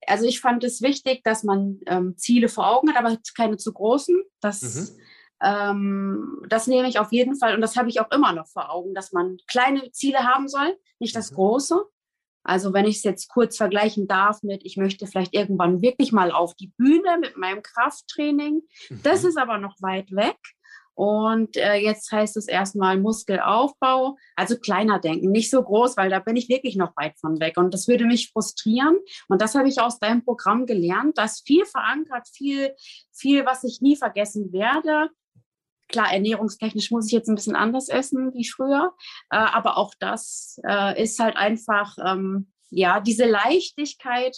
Also 0.08 0.26
ich 0.26 0.40
fand 0.40 0.64
es 0.64 0.82
wichtig, 0.82 1.24
dass 1.24 1.44
man 1.44 1.80
ähm, 1.88 2.18
Ziele 2.18 2.50
vor 2.50 2.68
Augen 2.68 2.90
hat, 2.90 2.98
aber 2.98 3.18
keine 3.36 3.58
zu 3.58 3.74
großen. 3.74 4.24
Das, 4.40 4.62
mhm. 4.62 5.00
ähm, 5.42 6.46
das 6.50 6.68
nehme 6.68 6.88
ich 6.88 7.00
auf 7.00 7.12
jeden 7.12 7.36
Fall 7.36 7.56
und 7.56 7.62
das 7.62 7.76
habe 7.76 7.90
ich 7.90 8.00
auch 8.00 8.12
immer 8.12 8.34
noch 8.34 8.48
vor 8.48 8.72
Augen, 8.72 8.94
dass 8.94 9.12
man 9.12 9.38
kleine 9.48 9.92
Ziele 9.92 10.20
haben 10.20 10.48
soll, 10.48 10.78
nicht 11.00 11.16
das 11.16 11.32
mhm. 11.32 11.36
große. 11.36 11.84
Also 12.44 12.74
wenn 12.74 12.86
ich 12.86 12.98
es 12.98 13.04
jetzt 13.04 13.28
kurz 13.30 13.58
vergleichen 13.58 14.08
darf 14.08 14.44
mit, 14.44 14.64
ich 14.66 14.78
möchte 14.78 15.08
vielleicht 15.08 15.34
irgendwann 15.34 15.82
wirklich 15.82 16.12
mal 16.12 16.32
auf 16.32 16.54
die 16.54 16.72
Bühne 16.78 17.18
mit 17.20 17.38
meinem 17.38 17.64
Krafttraining. 17.64 18.62
Mhm. 18.90 19.00
Das 19.02 19.24
ist 19.24 19.38
aber 19.38 19.58
noch 19.58 19.76
weit 19.82 20.12
weg. 20.12 20.38
Und 20.96 21.58
äh, 21.58 21.76
jetzt 21.76 22.12
heißt 22.12 22.38
es 22.38 22.48
erstmal 22.48 22.98
Muskelaufbau, 22.98 24.18
also 24.36 24.58
kleiner 24.58 25.00
denken, 25.00 25.30
nicht 25.32 25.50
so 25.50 25.62
groß, 25.62 25.98
weil 25.98 26.10
da 26.10 26.20
bin 26.20 26.38
ich 26.38 26.50
wirklich 26.50 26.78
noch 26.78 26.96
weit 26.96 27.20
von 27.20 27.40
weg. 27.40 27.58
Und 27.58 27.74
das 27.74 27.88
würde 27.88 28.06
mich 28.06 28.32
frustrieren. 28.32 28.98
Und 29.28 29.42
das 29.42 29.56
habe 29.56 29.68
ich 29.68 29.82
aus 29.82 30.00
deinem 30.00 30.24
Programm 30.24 30.66
gelernt, 30.66 31.18
dass 31.18 31.42
viel 31.42 31.66
verankert, 31.66 32.28
viel, 32.30 32.74
viel, 33.12 33.46
was 33.46 33.64
ich 33.66 33.82
nie 33.82 33.98
vergessen 33.98 34.54
werde. 34.54 35.10
Klar, 35.90 36.12
ernährungstechnisch 36.14 36.92
muss 36.92 37.08
ich 37.08 37.12
jetzt 37.12 37.28
ein 37.28 37.36
bisschen 37.36 37.56
anders 37.56 37.90
essen 37.90 38.34
wie 38.34 38.48
früher, 38.48 38.94
äh, 39.30 39.38
aber 39.38 39.78
auch 39.78 39.94
das 40.00 40.60
äh, 40.68 41.02
ist 41.02 41.20
halt 41.20 41.36
einfach, 41.38 41.98
ähm, 42.04 42.52
ja, 42.72 43.00
diese 43.00 43.26
Leichtigkeit, 43.26 44.36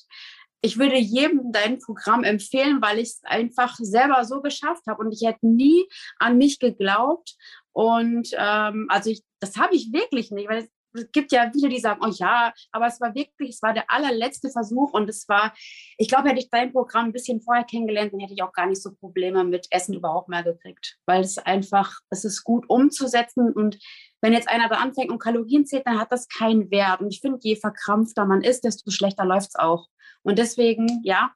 ich 0.61 0.77
würde 0.77 0.97
jedem 0.97 1.51
dein 1.51 1.79
Programm 1.79 2.23
empfehlen, 2.23 2.81
weil 2.81 2.99
ich 2.99 3.09
es 3.09 3.21
einfach 3.23 3.75
selber 3.77 4.25
so 4.25 4.41
geschafft 4.41 4.83
habe 4.87 5.03
und 5.03 5.11
ich 5.11 5.27
hätte 5.27 5.47
nie 5.47 5.87
an 6.19 6.37
mich 6.37 6.59
geglaubt. 6.59 7.35
Und 7.73 8.29
ähm, 8.37 8.87
also 8.89 9.11
ich, 9.11 9.23
das 9.39 9.55
habe 9.57 9.75
ich 9.75 9.93
wirklich 9.93 10.31
nicht, 10.31 10.49
weil 10.49 10.63
es, 10.63 10.69
gibt 11.11 11.31
ja 11.31 11.51
viele, 11.53 11.69
die 11.69 11.79
sagen, 11.79 12.01
oh 12.03 12.11
ja, 12.17 12.51
aber 12.71 12.87
es 12.87 12.99
war 12.99 13.13
wirklich, 13.13 13.49
es 13.49 13.61
war 13.61 13.71
der 13.71 13.91
allerletzte 13.91 14.49
Versuch 14.49 14.93
und 14.93 15.07
es 15.07 15.29
war, 15.29 15.53
ich 15.99 16.07
glaube, 16.07 16.29
hätte 16.29 16.39
ich 16.39 16.49
dein 16.49 16.71
Programm 16.71 17.05
ein 17.05 17.11
bisschen 17.11 17.39
vorher 17.39 17.65
kennengelernt, 17.65 18.13
dann 18.13 18.19
hätte 18.19 18.33
ich 18.33 18.41
auch 18.41 18.53
gar 18.53 18.65
nicht 18.65 18.81
so 18.81 18.95
Probleme 18.95 19.43
mit 19.43 19.67
Essen 19.69 19.93
überhaupt 19.93 20.27
mehr 20.27 20.41
gekriegt, 20.41 20.97
weil 21.05 21.21
es 21.21 21.37
einfach, 21.37 21.99
es 22.09 22.25
ist 22.25 22.43
gut 22.43 22.67
umzusetzen 22.67 23.53
und 23.53 23.77
wenn 24.21 24.33
jetzt 24.33 24.49
einer 24.49 24.69
da 24.69 24.77
anfängt 24.77 25.11
und 25.11 25.19
Kalorien 25.19 25.67
zählt, 25.67 25.85
dann 25.85 25.99
hat 25.99 26.11
das 26.11 26.27
keinen 26.27 26.71
Wert. 26.71 27.01
Und 27.01 27.13
ich 27.13 27.21
finde, 27.21 27.37
je 27.43 27.55
verkrampfter 27.55 28.25
man 28.25 28.41
ist, 28.41 28.63
desto 28.63 28.89
schlechter 28.89 29.25
läuft 29.25 29.49
es 29.49 29.55
auch. 29.55 29.87
Und 30.27 30.37
deswegen, 30.37 31.01
ja, 31.05 31.31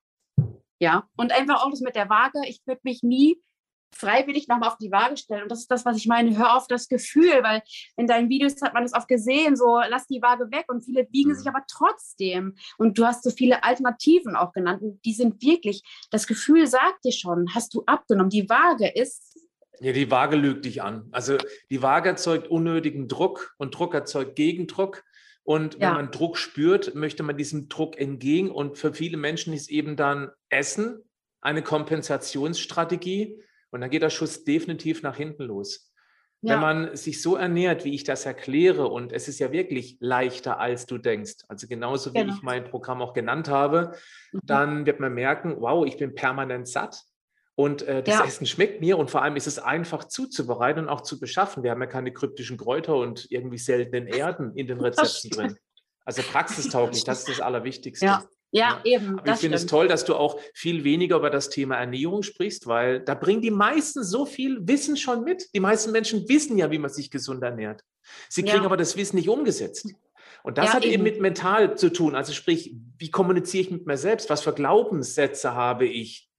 ja. 0.79 1.07
Und 1.15 1.31
einfach 1.31 1.63
auch 1.63 1.69
das 1.69 1.79
mit 1.79 1.95
der 1.95 2.09
Waage. 2.09 2.41
Ich 2.45 2.61
würde 2.65 2.81
mich 2.83 3.03
nie 3.03 3.41
freiwillig 3.95 4.49
nochmal 4.49 4.67
auf 4.67 4.77
die 4.79 4.91
Waage 4.91 5.15
stellen. 5.15 5.43
Und 5.43 5.49
das 5.49 5.59
ist 5.59 5.71
das, 5.71 5.85
was 5.85 5.95
ich 5.95 6.07
meine. 6.07 6.37
Hör 6.37 6.57
auf 6.57 6.67
das 6.67 6.89
Gefühl, 6.89 7.41
weil 7.41 7.61
in 7.95 8.05
deinen 8.05 8.27
Videos 8.27 8.61
hat 8.61 8.73
man 8.73 8.83
das 8.83 8.93
oft 8.93 9.07
gesehen, 9.07 9.55
so 9.55 9.79
lass 9.87 10.07
die 10.07 10.21
Waage 10.21 10.51
weg 10.51 10.65
und 10.67 10.83
viele 10.83 11.05
biegen 11.05 11.33
sich 11.33 11.45
mhm. 11.45 11.55
aber 11.55 11.63
trotzdem. 11.71 12.55
Und 12.77 12.97
du 12.97 13.05
hast 13.05 13.23
so 13.23 13.29
viele 13.29 13.63
Alternativen 13.63 14.35
auch 14.35 14.51
genannt. 14.51 14.81
Und 14.81 14.99
die 15.05 15.13
sind 15.13 15.41
wirklich, 15.41 15.83
das 16.09 16.27
Gefühl 16.27 16.67
sagt 16.67 17.05
dir 17.05 17.13
schon, 17.13 17.47
hast 17.55 17.73
du 17.73 17.83
abgenommen. 17.85 18.29
Die 18.29 18.49
Waage 18.49 18.89
ist. 18.89 19.39
Ja, 19.79 19.93
die 19.93 20.11
Waage 20.11 20.35
lügt 20.35 20.65
dich 20.65 20.81
an. 20.81 21.07
Also 21.13 21.37
die 21.69 21.81
Waage 21.81 22.09
erzeugt 22.09 22.49
unnötigen 22.49 23.07
Druck 23.07 23.55
und 23.57 23.73
Druck 23.73 23.93
erzeugt 23.93 24.35
Gegendruck. 24.35 25.05
Und 25.51 25.73
wenn 25.75 25.81
ja. 25.81 25.93
man 25.95 26.11
Druck 26.11 26.37
spürt, 26.37 26.95
möchte 26.95 27.23
man 27.23 27.35
diesem 27.35 27.67
Druck 27.67 27.99
entgegen. 27.99 28.51
Und 28.51 28.77
für 28.77 28.93
viele 28.93 29.17
Menschen 29.17 29.51
ist 29.51 29.69
eben 29.69 29.97
dann 29.97 30.31
Essen 30.47 31.03
eine 31.41 31.61
Kompensationsstrategie. 31.61 33.43
Und 33.69 33.81
dann 33.81 33.89
geht 33.89 34.01
der 34.01 34.09
Schuss 34.09 34.45
definitiv 34.45 35.03
nach 35.03 35.17
hinten 35.17 35.43
los. 35.43 35.91
Ja. 36.39 36.53
Wenn 36.53 36.61
man 36.61 36.95
sich 36.95 37.21
so 37.21 37.35
ernährt, 37.35 37.83
wie 37.83 37.93
ich 37.93 38.05
das 38.05 38.25
erkläre, 38.25 38.87
und 38.87 39.11
es 39.11 39.27
ist 39.27 39.39
ja 39.39 39.51
wirklich 39.51 39.97
leichter, 39.99 40.57
als 40.57 40.85
du 40.85 40.97
denkst, 40.97 41.43
also 41.49 41.67
genauso 41.67 42.13
wie 42.13 42.19
genau. 42.19 42.33
ich 42.33 42.41
mein 42.43 42.63
Programm 42.63 43.01
auch 43.01 43.11
genannt 43.11 43.49
habe, 43.49 43.91
mhm. 44.31 44.39
dann 44.43 44.85
wird 44.85 45.01
man 45.01 45.13
merken, 45.13 45.57
wow, 45.59 45.85
ich 45.85 45.97
bin 45.97 46.15
permanent 46.15 46.69
satt. 46.69 47.03
Und 47.61 47.83
äh, 47.83 48.01
das 48.01 48.15
ja. 48.15 48.25
Essen 48.25 48.47
schmeckt 48.47 48.81
mir 48.81 48.97
und 48.97 49.11
vor 49.11 49.21
allem 49.21 49.35
ist 49.35 49.45
es 49.45 49.59
einfach 49.59 50.05
zuzubereiten 50.05 50.85
und 50.85 50.89
auch 50.89 51.01
zu 51.01 51.19
beschaffen. 51.19 51.61
Wir 51.61 51.69
haben 51.69 51.79
ja 51.79 51.85
keine 51.85 52.11
kryptischen 52.11 52.57
Kräuter 52.57 52.95
und 52.95 53.27
irgendwie 53.29 53.59
seltenen 53.59 54.07
Erden 54.07 54.55
in 54.55 54.65
den 54.65 54.79
Rezepten 54.81 55.29
drin. 55.29 55.55
Also 56.03 56.23
praxistauglich, 56.23 57.03
das 57.03 57.19
ist 57.19 57.29
das 57.29 57.39
Allerwichtigste. 57.39 58.05
Ja. 58.05 58.23
Ja, 58.53 58.81
ja, 58.83 58.95
eben. 58.95 59.21
Ich 59.23 59.35
finde 59.35 59.57
es 59.57 59.65
toll, 59.67 59.87
dass 59.87 60.03
du 60.03 60.15
auch 60.15 60.37
viel 60.53 60.83
weniger 60.83 61.17
über 61.17 61.29
das 61.29 61.49
Thema 61.49 61.77
Ernährung 61.77 62.21
sprichst, 62.23 62.65
weil 62.65 62.99
da 62.99 63.13
bringen 63.13 63.41
die 63.41 63.51
meisten 63.51 64.03
so 64.03 64.25
viel 64.25 64.67
Wissen 64.67 64.97
schon 64.97 65.23
mit. 65.23 65.45
Die 65.55 65.61
meisten 65.61 65.91
Menschen 65.91 66.27
wissen 66.27 66.57
ja, 66.57 66.69
wie 66.69 66.79
man 66.79 66.89
sich 66.89 67.11
gesund 67.11 67.43
ernährt. 67.43 67.81
Sie 68.27 68.41
kriegen 68.41 68.57
ja. 68.57 68.65
aber 68.65 68.75
das 68.75 68.97
Wissen 68.97 69.15
nicht 69.17 69.29
umgesetzt. 69.29 69.93
Und 70.43 70.57
das 70.57 70.65
ja, 70.65 70.73
hat 70.73 70.83
eben. 70.83 70.93
eben 70.95 71.03
mit 71.03 71.21
mental 71.21 71.77
zu 71.77 71.93
tun. 71.93 72.15
Also 72.15 72.33
sprich, 72.33 72.75
wie 72.97 73.11
kommuniziere 73.11 73.61
ich 73.63 73.71
mit 73.71 73.85
mir 73.85 73.97
selbst? 73.97 74.29
Was 74.29 74.41
für 74.41 74.51
Glaubenssätze 74.51 75.53
habe 75.53 75.85
ich? 75.85 76.30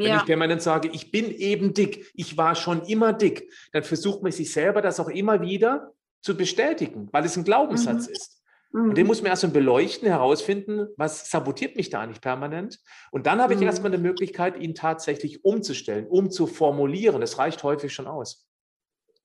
Wenn 0.00 0.08
ja. 0.08 0.16
ich 0.16 0.24
permanent 0.24 0.62
sage, 0.62 0.88
ich 0.88 1.10
bin 1.10 1.30
eben 1.30 1.74
dick, 1.74 2.10
ich 2.14 2.38
war 2.38 2.54
schon 2.54 2.82
immer 2.86 3.12
dick, 3.12 3.52
dann 3.72 3.82
versucht 3.82 4.22
man 4.22 4.32
sich 4.32 4.50
selber 4.50 4.80
das 4.80 4.98
auch 4.98 5.08
immer 5.08 5.42
wieder 5.42 5.92
zu 6.22 6.34
bestätigen, 6.36 7.10
weil 7.12 7.26
es 7.26 7.36
ein 7.36 7.44
Glaubenssatz 7.44 8.06
mhm. 8.06 8.12
ist. 8.12 8.42
Und 8.72 8.94
den 8.96 9.04
mhm. 9.04 9.08
muss 9.08 9.20
man 9.20 9.30
erstmal 9.30 9.52
beleuchten, 9.52 10.08
herausfinden, 10.08 10.88
was 10.96 11.28
sabotiert 11.28 11.76
mich 11.76 11.90
da 11.90 12.06
nicht 12.06 12.22
permanent. 12.22 12.78
Und 13.10 13.26
dann 13.26 13.42
habe 13.42 13.52
ich 13.52 13.60
mhm. 13.60 13.66
erstmal 13.66 13.92
eine 13.92 14.00
Möglichkeit, 14.00 14.56
ihn 14.58 14.74
tatsächlich 14.74 15.44
umzustellen, 15.44 16.06
umzuformulieren. 16.06 17.20
Das 17.20 17.36
reicht 17.36 17.62
häufig 17.62 17.92
schon 17.92 18.06
aus. 18.06 18.46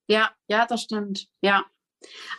Ja, 0.08 0.32
ja, 0.48 0.66
das 0.66 0.82
stimmt. 0.82 1.28
Ja. 1.42 1.64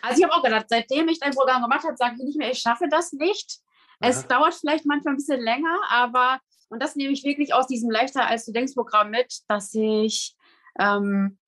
Also 0.02 0.18
ich 0.18 0.24
habe 0.24 0.34
auch 0.34 0.42
gedacht, 0.42 0.66
seitdem 0.68 1.08
ich 1.08 1.20
dein 1.20 1.32
Programm 1.32 1.62
gemacht 1.62 1.84
habe, 1.84 1.96
sage 1.96 2.16
ich 2.18 2.24
nicht 2.24 2.38
mehr, 2.38 2.50
ich 2.50 2.58
schaffe 2.58 2.86
das 2.90 3.12
nicht. 3.12 3.60
Es 4.00 4.18
Aha. 4.18 4.26
dauert 4.26 4.54
vielleicht 4.54 4.84
manchmal 4.84 5.14
ein 5.14 5.16
bisschen 5.16 5.40
länger, 5.40 5.80
aber 5.88 6.38
und 6.68 6.82
das 6.82 6.96
nehme 6.96 7.12
ich 7.12 7.24
wirklich 7.24 7.54
aus 7.54 7.66
diesem 7.66 7.90
Leichter 7.90 8.26
als 8.26 8.44
du 8.46 8.52
denkst 8.52 8.74
Programm 8.74 9.10
mit, 9.10 9.40
dass 9.48 9.72
ich 9.74 10.34
ähm, 10.78 11.38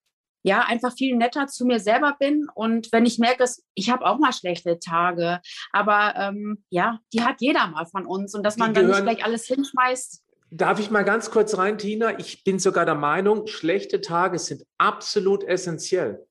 ja, 0.43 0.61
einfach 0.61 0.95
viel 0.95 1.17
netter 1.17 1.47
zu 1.47 1.67
mir 1.67 1.81
selber 1.81 2.17
bin. 2.19 2.49
Und 2.55 2.91
wenn 2.93 3.05
ich 3.05 3.19
merke, 3.19 3.39
dass 3.39 3.63
ich 3.75 3.91
habe 3.91 4.07
auch 4.07 4.19
mal 4.19 4.33
schlechte 4.33 4.79
Tage, 4.79 5.41
aber 5.73 6.15
ähm, 6.17 6.65
ja, 6.71 7.01
die 7.13 7.23
hat 7.23 7.41
jeder 7.41 7.67
mal 7.69 7.87
von 7.87 8.07
uns 8.07 8.35
und 8.35 8.43
dass 8.43 8.57
man 8.57 8.73
dann 8.73 8.87
nicht 8.87 9.03
gleich 9.03 9.25
alles 9.25 9.47
hinschmeißt. 9.47 10.23
Darf 10.51 10.81
ich 10.81 10.91
mal 10.91 11.05
ganz 11.05 11.31
kurz 11.31 11.59
rein, 11.59 11.77
Tina? 11.77 12.19
Ich 12.19 12.45
bin 12.45 12.59
sogar 12.59 12.87
der 12.87 12.95
Meinung, 12.95 13.47
schlechte 13.47 14.01
Tage 14.01 14.39
sind 14.39 14.65
absolut 14.79 15.45
essentiell. 15.45 16.27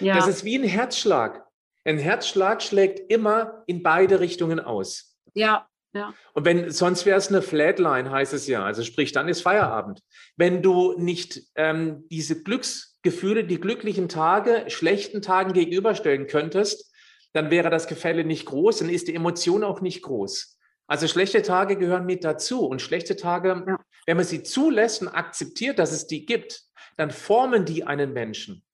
Ja. 0.00 0.16
Das 0.16 0.26
ist 0.26 0.44
wie 0.44 0.58
ein 0.58 0.64
Herzschlag. 0.64 1.46
Ein 1.84 1.98
Herzschlag 1.98 2.62
schlägt 2.62 3.12
immer 3.12 3.62
in 3.66 3.82
beide 3.82 4.18
Richtungen 4.18 4.58
aus. 4.58 5.16
Ja, 5.34 5.68
ja. 5.94 6.12
Und 6.34 6.44
wenn, 6.44 6.70
sonst 6.70 7.06
wäre 7.06 7.16
es 7.16 7.28
eine 7.28 7.40
Flatline, 7.40 8.10
heißt 8.10 8.34
es 8.34 8.46
ja. 8.46 8.64
Also 8.64 8.82
sprich, 8.82 9.12
dann 9.12 9.28
ist 9.28 9.42
Feierabend. 9.42 10.02
Wenn 10.36 10.60
du 10.60 10.94
nicht 10.98 11.40
ähm, 11.54 12.04
diese 12.10 12.42
Glücksgefühle, 12.42 13.44
die 13.44 13.60
glücklichen 13.60 14.08
Tage, 14.08 14.64
schlechten 14.68 15.22
Tagen 15.22 15.52
gegenüberstellen 15.52 16.26
könntest, 16.26 16.92
dann 17.32 17.50
wäre 17.50 17.70
das 17.70 17.86
Gefälle 17.86 18.24
nicht 18.24 18.46
groß, 18.46 18.78
dann 18.78 18.88
ist 18.88 19.08
die 19.08 19.14
Emotion 19.14 19.64
auch 19.64 19.80
nicht 19.80 20.02
groß. 20.02 20.58
Also 20.86 21.08
schlechte 21.08 21.42
Tage 21.42 21.76
gehören 21.76 22.06
mit 22.06 22.24
dazu. 22.24 22.66
Und 22.66 22.82
schlechte 22.82 23.16
Tage, 23.16 23.64
ja. 23.66 23.78
wenn 24.06 24.16
man 24.16 24.26
sie 24.26 24.42
zulässt 24.42 25.00
und 25.02 25.08
akzeptiert, 25.08 25.78
dass 25.78 25.92
es 25.92 26.06
die 26.06 26.26
gibt, 26.26 26.62
dann 26.96 27.10
formen 27.10 27.64
die 27.64 27.84
einen 27.84 28.12
Menschen. 28.12 28.64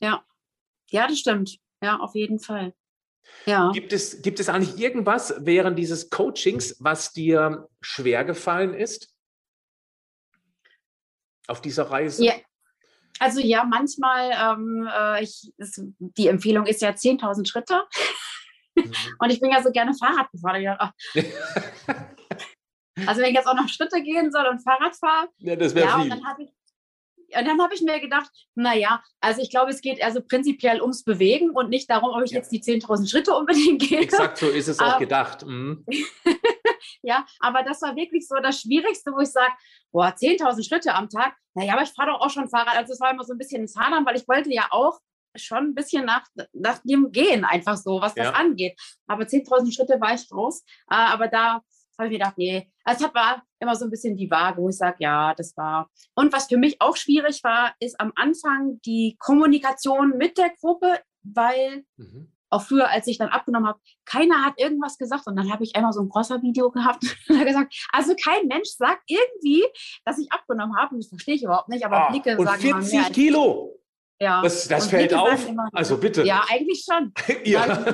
Ja, 0.00 0.24
ja, 0.90 1.06
das 1.06 1.18
stimmt. 1.18 1.58
Ja, 1.82 1.98
auf 1.98 2.14
jeden 2.14 2.38
Fall. 2.38 2.74
Ja. 3.46 3.70
Gibt 3.72 3.92
es, 3.92 4.22
gibt 4.22 4.40
es 4.40 4.48
eigentlich 4.48 4.78
irgendwas 4.78 5.34
während 5.38 5.78
dieses 5.78 6.10
Coachings, 6.10 6.76
was 6.78 7.12
dir 7.12 7.68
schwer 7.80 8.24
gefallen 8.24 8.74
ist? 8.74 9.12
Auf 11.48 11.60
dieser 11.60 11.90
Reise? 11.90 12.24
Ja. 12.24 12.34
Also 13.18 13.40
ja, 13.40 13.64
manchmal, 13.64 14.30
ähm, 14.32 14.88
äh, 14.92 15.22
ich, 15.22 15.52
es, 15.58 15.80
die 15.98 16.28
Empfehlung 16.28 16.66
ist 16.66 16.80
ja 16.82 16.90
10.000 16.90 17.46
Schritte. 17.46 17.84
Mhm. 18.74 18.92
Und 19.18 19.30
ich 19.30 19.40
bin 19.40 19.50
ja 19.50 19.62
so 19.62 19.70
gerne 19.70 19.94
Fahrrad 19.94 20.30
gefahren. 20.30 20.64
also 23.06 23.20
wenn 23.20 23.30
ich 23.30 23.34
jetzt 23.36 23.46
auch 23.46 23.54
noch 23.54 23.68
Schritte 23.68 24.02
gehen 24.02 24.30
soll 24.32 24.46
und 24.46 24.60
Fahrrad 24.60 24.96
fahre. 24.96 25.28
Ja, 25.38 25.56
das 25.56 25.74
wäre 25.74 25.86
ja, 25.86 25.94
viel. 25.94 26.04
Und 26.04 26.10
dann 26.10 26.26
habe 26.26 26.42
ich, 26.44 26.50
und 27.36 27.46
dann 27.46 27.60
habe 27.60 27.74
ich 27.74 27.82
mir 27.82 28.00
gedacht, 28.00 28.30
naja, 28.54 29.02
also 29.20 29.40
ich 29.40 29.50
glaube, 29.50 29.70
es 29.70 29.80
geht 29.80 30.02
also 30.02 30.20
prinzipiell 30.20 30.80
ums 30.80 31.04
Bewegen 31.04 31.50
und 31.50 31.70
nicht 31.70 31.90
darum, 31.90 32.10
ob 32.10 32.22
ich 32.24 32.30
ja. 32.30 32.38
jetzt 32.38 32.52
die 32.52 32.62
10.000 32.62 33.10
Schritte 33.10 33.34
unbedingt 33.34 33.82
gehe. 33.82 34.00
Exakt 34.00 34.38
so 34.38 34.48
ist 34.48 34.68
es 34.68 34.78
auch 34.78 34.98
gedacht. 34.98 35.44
Mhm. 35.46 35.84
ja, 37.02 37.24
aber 37.40 37.62
das 37.62 37.82
war 37.82 37.96
wirklich 37.96 38.26
so 38.26 38.36
das 38.36 38.60
Schwierigste, 38.60 39.12
wo 39.12 39.20
ich 39.20 39.30
sage, 39.30 39.52
boah, 39.90 40.08
10.000 40.08 40.66
Schritte 40.66 40.94
am 40.94 41.08
Tag, 41.08 41.34
naja, 41.54 41.74
aber 41.74 41.82
ich 41.82 41.90
fahre 41.90 42.12
doch 42.12 42.20
auch 42.20 42.30
schon 42.30 42.48
Fahrrad. 42.48 42.76
Also 42.76 42.92
es 42.92 43.00
war 43.00 43.10
immer 43.10 43.24
so 43.24 43.34
ein 43.34 43.38
bisschen 43.38 43.62
ins 43.62 43.76
Hadern, 43.76 44.06
weil 44.06 44.16
ich 44.16 44.26
wollte 44.26 44.52
ja 44.52 44.68
auch 44.70 44.98
schon 45.36 45.68
ein 45.68 45.74
bisschen 45.74 46.04
nach, 46.04 46.24
nach 46.52 46.78
dem 46.84 47.10
gehen, 47.10 47.44
einfach 47.44 47.76
so, 47.76 48.00
was 48.00 48.14
das 48.14 48.26
ja. 48.26 48.32
angeht. 48.32 48.78
Aber 49.06 49.24
10.000 49.24 49.74
Schritte 49.74 50.00
war 50.00 50.14
ich 50.14 50.30
raus. 50.30 50.62
Äh, 50.90 50.94
aber 50.94 51.28
da 51.28 51.62
habe 52.02 52.08
ich 52.08 52.18
mir 52.18 52.24
gedacht, 52.24 52.38
nee, 52.38 52.70
also 52.84 53.06
es 53.06 53.14
war 53.14 53.42
immer 53.60 53.76
so 53.76 53.84
ein 53.84 53.90
bisschen 53.90 54.16
die 54.16 54.30
Waage, 54.30 54.60
wo 54.60 54.68
ich 54.68 54.76
sage, 54.76 54.96
ja, 55.00 55.34
das 55.34 55.56
war. 55.56 55.88
Und 56.14 56.32
was 56.32 56.46
für 56.46 56.56
mich 56.56 56.80
auch 56.80 56.96
schwierig 56.96 57.42
war, 57.44 57.74
ist 57.80 57.98
am 58.00 58.12
Anfang 58.16 58.80
die 58.84 59.16
Kommunikation 59.18 60.16
mit 60.16 60.38
der 60.38 60.50
Gruppe, 60.60 61.00
weil 61.22 61.84
mhm. 61.96 62.32
auch 62.50 62.62
früher, 62.62 62.88
als 62.88 63.06
ich 63.06 63.18
dann 63.18 63.28
abgenommen 63.28 63.68
habe, 63.68 63.80
keiner 64.04 64.44
hat 64.44 64.54
irgendwas 64.58 64.98
gesagt. 64.98 65.26
Und 65.26 65.36
dann 65.36 65.52
habe 65.52 65.64
ich 65.64 65.76
einmal 65.76 65.92
so 65.92 66.00
ein 66.00 66.08
großer 66.08 66.42
Video 66.42 66.70
gehabt 66.70 67.02
und 67.28 67.38
hat 67.38 67.46
gesagt, 67.46 67.74
also 67.92 68.14
kein 68.22 68.46
Mensch 68.46 68.70
sagt 68.70 69.02
irgendwie, 69.06 69.64
dass 70.04 70.18
ich 70.18 70.30
abgenommen 70.32 70.76
habe. 70.76 70.94
Und 70.94 71.02
das 71.02 71.08
verstehe 71.08 71.34
ich 71.34 71.44
überhaupt 71.44 71.68
nicht, 71.68 71.84
aber 71.84 72.08
ah, 72.08 72.10
Blicke 72.10 72.36
und 72.36 72.46
sagen 72.46 72.60
40 72.60 72.92
mehr 72.92 73.10
Kilo. 73.10 73.78
Ja. 74.20 74.40
Das, 74.40 74.68
das 74.68 74.86
fällt 74.86 75.14
auf. 75.14 75.48
Immer, 75.48 75.68
also 75.72 75.98
bitte. 75.98 76.22
Ja, 76.22 76.44
eigentlich 76.48 76.84
schon. 76.88 77.12
ja. 77.44 77.84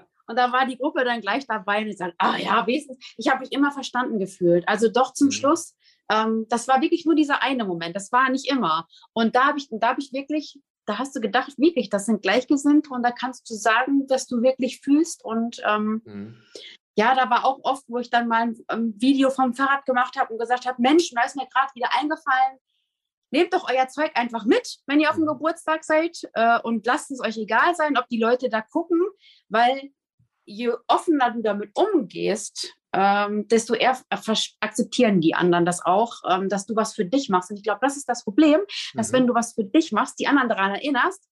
Und 0.28 0.36
da 0.36 0.52
war 0.52 0.66
die 0.66 0.76
Gruppe 0.76 1.04
dann 1.04 1.22
gleich 1.22 1.46
dabei 1.46 1.82
und 1.82 1.96
sage, 1.96 2.14
ah 2.18 2.36
ja, 2.36 2.66
wenigstens, 2.66 2.98
ich 3.16 3.28
habe 3.28 3.40
mich 3.40 3.52
immer 3.52 3.72
verstanden 3.72 4.18
gefühlt. 4.18 4.68
Also 4.68 4.88
doch 4.88 5.14
zum 5.14 5.28
mhm. 5.28 5.32
Schluss, 5.32 5.74
ähm, 6.10 6.46
das 6.50 6.68
war 6.68 6.80
wirklich 6.82 7.06
nur 7.06 7.14
dieser 7.14 7.42
eine 7.42 7.64
Moment, 7.64 7.96
das 7.96 8.12
war 8.12 8.28
nicht 8.30 8.50
immer. 8.50 8.86
Und 9.14 9.34
da 9.34 9.46
habe 9.46 9.58
ich, 9.58 9.68
da 9.70 9.88
habe 9.88 10.00
ich 10.00 10.12
wirklich, 10.12 10.60
da 10.84 10.98
hast 10.98 11.16
du 11.16 11.20
gedacht, 11.20 11.54
wirklich, 11.56 11.88
das 11.88 12.06
sind 12.06 12.22
Gleichgesinnte 12.22 12.90
und 12.90 13.02
da 13.02 13.10
kannst 13.10 13.48
du 13.48 13.54
sagen, 13.54 14.06
dass 14.06 14.26
du 14.26 14.42
wirklich 14.42 14.80
fühlst. 14.80 15.24
Und 15.24 15.62
ähm, 15.66 16.02
mhm. 16.04 16.42
ja, 16.94 17.14
da 17.14 17.30
war 17.30 17.46
auch 17.46 17.60
oft, 17.62 17.84
wo 17.88 17.98
ich 17.98 18.10
dann 18.10 18.28
mal 18.28 18.42
ein, 18.42 18.56
ein 18.68 19.00
Video 19.00 19.30
vom 19.30 19.54
Fahrrad 19.54 19.86
gemacht 19.86 20.16
habe 20.18 20.32
und 20.32 20.38
gesagt 20.38 20.66
habe, 20.66 20.80
Mensch, 20.80 21.10
da 21.14 21.22
ist 21.22 21.36
mir 21.36 21.46
gerade 21.46 21.74
wieder 21.74 21.88
eingefallen, 21.98 22.58
nehmt 23.30 23.52
doch 23.54 23.68
euer 23.70 23.88
Zeug 23.88 24.10
einfach 24.14 24.44
mit, 24.44 24.78
wenn 24.86 25.00
ihr 25.00 25.08
auf 25.08 25.16
dem 25.16 25.24
mhm. 25.24 25.28
Geburtstag 25.28 25.84
seid 25.84 26.18
äh, 26.34 26.60
und 26.60 26.86
lasst 26.86 27.10
es 27.10 27.20
euch 27.20 27.38
egal 27.38 27.74
sein, 27.74 27.96
ob 27.96 28.08
die 28.08 28.20
Leute 28.20 28.50
da 28.50 28.60
gucken, 28.60 29.00
weil 29.48 29.90
je 30.48 30.72
offener 30.86 31.30
du 31.30 31.42
damit 31.42 31.70
umgehst, 31.74 32.74
ähm, 32.92 33.46
desto 33.48 33.74
eher 33.74 33.98
akzeptieren 34.08 35.20
die 35.20 35.34
anderen 35.34 35.66
das 35.66 35.84
auch, 35.84 36.22
ähm, 36.28 36.48
dass 36.48 36.66
du 36.66 36.74
was 36.74 36.94
für 36.94 37.04
dich 37.04 37.28
machst. 37.28 37.50
Und 37.50 37.58
ich 37.58 37.62
glaube, 37.62 37.80
das 37.82 37.96
ist 37.96 38.08
das 38.08 38.24
Problem, 38.24 38.60
dass 38.94 39.12
mhm. 39.12 39.16
wenn 39.16 39.26
du 39.26 39.34
was 39.34 39.52
für 39.52 39.64
dich 39.64 39.92
machst, 39.92 40.18
die 40.18 40.26
anderen 40.26 40.48
daran 40.48 40.74
erinnerst, 40.74 41.22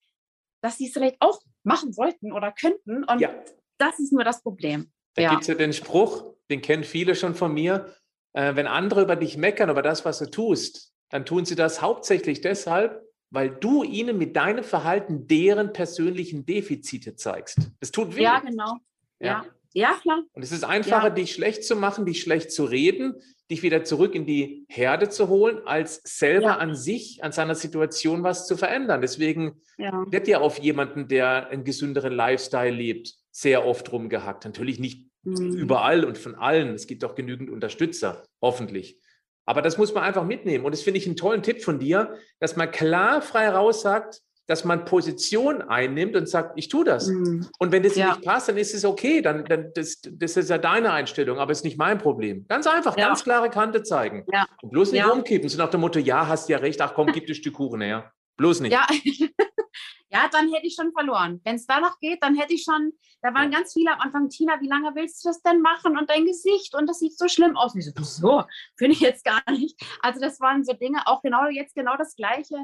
dass 0.62 0.76
sie 0.76 0.87
es 0.87 0.92
vielleicht 0.92 1.16
auch 1.20 1.40
machen 1.62 1.92
sollten 1.92 2.33
oder 2.33 2.52
könnten. 2.52 3.05
Und 3.05 3.20
ja. 3.20 3.31
das 3.79 3.98
ist 3.98 4.12
nur 4.12 4.24
das 4.24 4.42
Problem. 4.42 4.92
Da 5.14 5.22
ja. 5.22 5.31
gibt 5.31 5.42
es 5.42 5.48
ja 5.48 5.55
den 5.55 5.72
Spruch, 5.72 6.24
den 6.50 6.61
kennen 6.61 6.85
viele 6.85 7.14
schon 7.14 7.35
von 7.35 7.55
mir, 7.55 7.94
äh, 8.35 8.55
wenn 8.55 8.66
andere 8.66 9.02
über 9.02 9.16
dich 9.16 9.38
meckern, 9.38 9.70
über 9.70 9.83
das, 9.83 10.05
was 10.05 10.18
du 10.18 10.31
tust, 10.31 10.92
dann 11.09 11.24
tun 11.24 11.46
sie 11.46 11.55
das 11.55 11.81
hauptsächlich 11.81 12.42
deshalb, 12.42 13.02
weil 13.31 13.50
du 13.50 13.83
ihnen 13.83 14.18
mit 14.18 14.37
deinem 14.37 14.62
Verhalten 14.62 15.26
deren 15.26 15.72
persönlichen 15.72 16.44
Defizite 16.44 17.16
zeigst. 17.16 17.59
Das 17.81 17.90
tut 17.90 18.14
weh. 18.14 18.22
Ja, 18.22 18.40
genau. 18.40 18.76
Ja. 19.20 19.44
ja. 19.72 19.98
klar. 20.00 20.22
Und 20.33 20.42
es 20.42 20.52
ist 20.52 20.64
einfacher, 20.64 21.09
ja. 21.09 21.11
dich 21.11 21.33
schlecht 21.33 21.64
zu 21.64 21.76
machen, 21.76 22.07
dich 22.07 22.20
schlecht 22.20 22.50
zu 22.52 22.64
reden, 22.64 23.14
dich 23.50 23.62
wieder 23.62 23.85
zurück 23.85 24.14
in 24.14 24.26
die 24.26 24.66
Herde 24.68 25.09
zu 25.09 25.29
holen, 25.29 25.61
als 25.66 26.00
selber 26.05 26.46
ja. 26.46 26.57
an 26.57 26.74
sich, 26.74 27.22
an 27.22 27.33
seiner 27.33 27.55
Situation 27.55 28.22
was 28.22 28.46
zu 28.46 28.57
verändern. 28.57 29.00
Deswegen 29.00 29.61
wird 29.76 30.26
ja 30.26 30.40
auf 30.40 30.59
jemanden, 30.59 31.09
der 31.09 31.48
einen 31.48 31.64
gesünderen 31.64 32.12
Lifestyle 32.12 32.70
lebt, 32.70 33.14
sehr 33.31 33.66
oft 33.66 33.92
rumgehackt. 33.92 34.44
Natürlich 34.44 34.79
nicht 34.79 35.07
mhm. 35.22 35.52
überall 35.57 36.05
und 36.05 36.18
von 36.18 36.35
allen. 36.35 36.74
Es 36.74 36.87
gibt 36.87 37.05
auch 37.05 37.14
genügend 37.14 37.50
Unterstützer, 37.50 38.24
hoffentlich. 38.40 38.98
Aber 39.44 39.62
das 39.62 39.79
muss 39.79 39.94
man 39.94 40.02
einfach 40.02 40.24
mitnehmen. 40.24 40.64
Und 40.64 40.72
das 40.72 40.83
finde 40.83 40.98
ich 40.98 41.07
einen 41.07 41.16
tollen 41.16 41.42
Tipp 41.42 41.62
von 41.62 41.79
dir, 41.79 42.18
dass 42.40 42.57
man 42.57 42.70
klar 42.70 43.22
frei 43.22 43.48
raus 43.48 43.83
sagt, 43.83 44.20
dass 44.46 44.64
man 44.64 44.85
Position 44.85 45.61
einnimmt 45.62 46.14
und 46.16 46.28
sagt, 46.28 46.52
ich 46.56 46.68
tue 46.68 46.85
das. 46.85 47.09
Mhm. 47.09 47.48
Und 47.59 47.72
wenn 47.72 47.82
das 47.82 47.96
ja. 47.96 48.11
nicht 48.11 48.24
passt, 48.24 48.48
dann 48.48 48.56
ist 48.56 48.74
es 48.74 48.85
okay. 48.85 49.20
Dann, 49.20 49.44
dann 49.44 49.72
das, 49.74 50.00
das 50.02 50.37
ist 50.37 50.50
ja 50.50 50.59
deine 50.59 50.92
Einstellung, 50.92 51.38
aber 51.38 51.52
es 51.52 51.59
ist 51.59 51.64
nicht 51.64 51.78
mein 51.78 51.98
Problem. 51.98 52.46
Ganz 52.48 52.66
einfach, 52.66 52.96
ja. 52.96 53.09
ganz 53.09 53.24
klare 53.24 53.50
Kante 53.50 53.82
zeigen. 53.82 54.24
Ja. 54.32 54.46
Und 54.62 54.70
bloß 54.70 54.92
nicht 54.92 55.04
umkippen, 55.04 55.48
so 55.48 55.59
nach 55.59 55.70
dem 55.70 55.80
Motto, 55.80 55.98
ja, 55.98 56.28
hast 56.28 56.48
ja 56.48 56.59
recht, 56.59 56.80
ach 56.80 56.94
komm, 56.94 57.09
gib 57.09 57.26
das 57.26 57.37
Stück 57.38 57.54
Kuchen 57.54 57.80
her. 57.80 58.12
Bloß 58.37 58.61
nicht. 58.61 58.72
Ja. 58.72 58.87
ja, 60.11 60.28
dann 60.30 60.52
hätte 60.52 60.66
ich 60.66 60.74
schon 60.74 60.92
verloren. 60.92 61.40
Wenn 61.42 61.56
es 61.56 61.66
danach 61.66 61.98
geht, 61.98 62.22
dann 62.22 62.37
hätte 62.37 62.54
ich 62.54 62.62
schon, 62.62 62.92
da 63.22 63.35
waren 63.35 63.50
ganz 63.50 63.72
viele 63.72 63.92
am 63.92 64.00
Anfang, 64.00 64.28
Tina, 64.28 64.61
wie 64.61 64.68
lange 64.68 64.94
willst 64.94 65.24
du 65.24 65.30
das 65.30 65.42
denn 65.42 65.61
machen? 65.61 65.98
Und 65.98 66.09
dein 66.09 66.24
Gesicht 66.24 66.74
und 66.74 66.87
das 66.87 66.98
sieht 67.00 67.18
so 67.18 67.28
schlimm 67.28 67.56
aus. 67.56 67.74
Und 67.74 67.80
ich 67.80 67.87
so, 67.87 68.04
so, 68.04 68.44
finde 68.76 68.94
ich 68.94 69.00
jetzt 69.00 69.24
gar 69.24 69.42
nicht. 69.50 69.80
Also 70.02 70.20
das 70.20 70.38
waren 70.40 70.64
so 70.64 70.74
Dinge, 70.74 71.06
auch 71.06 71.22
genau 71.22 71.48
jetzt 71.48 71.74
genau 71.74 71.96
das 71.96 72.14
Gleiche 72.14 72.56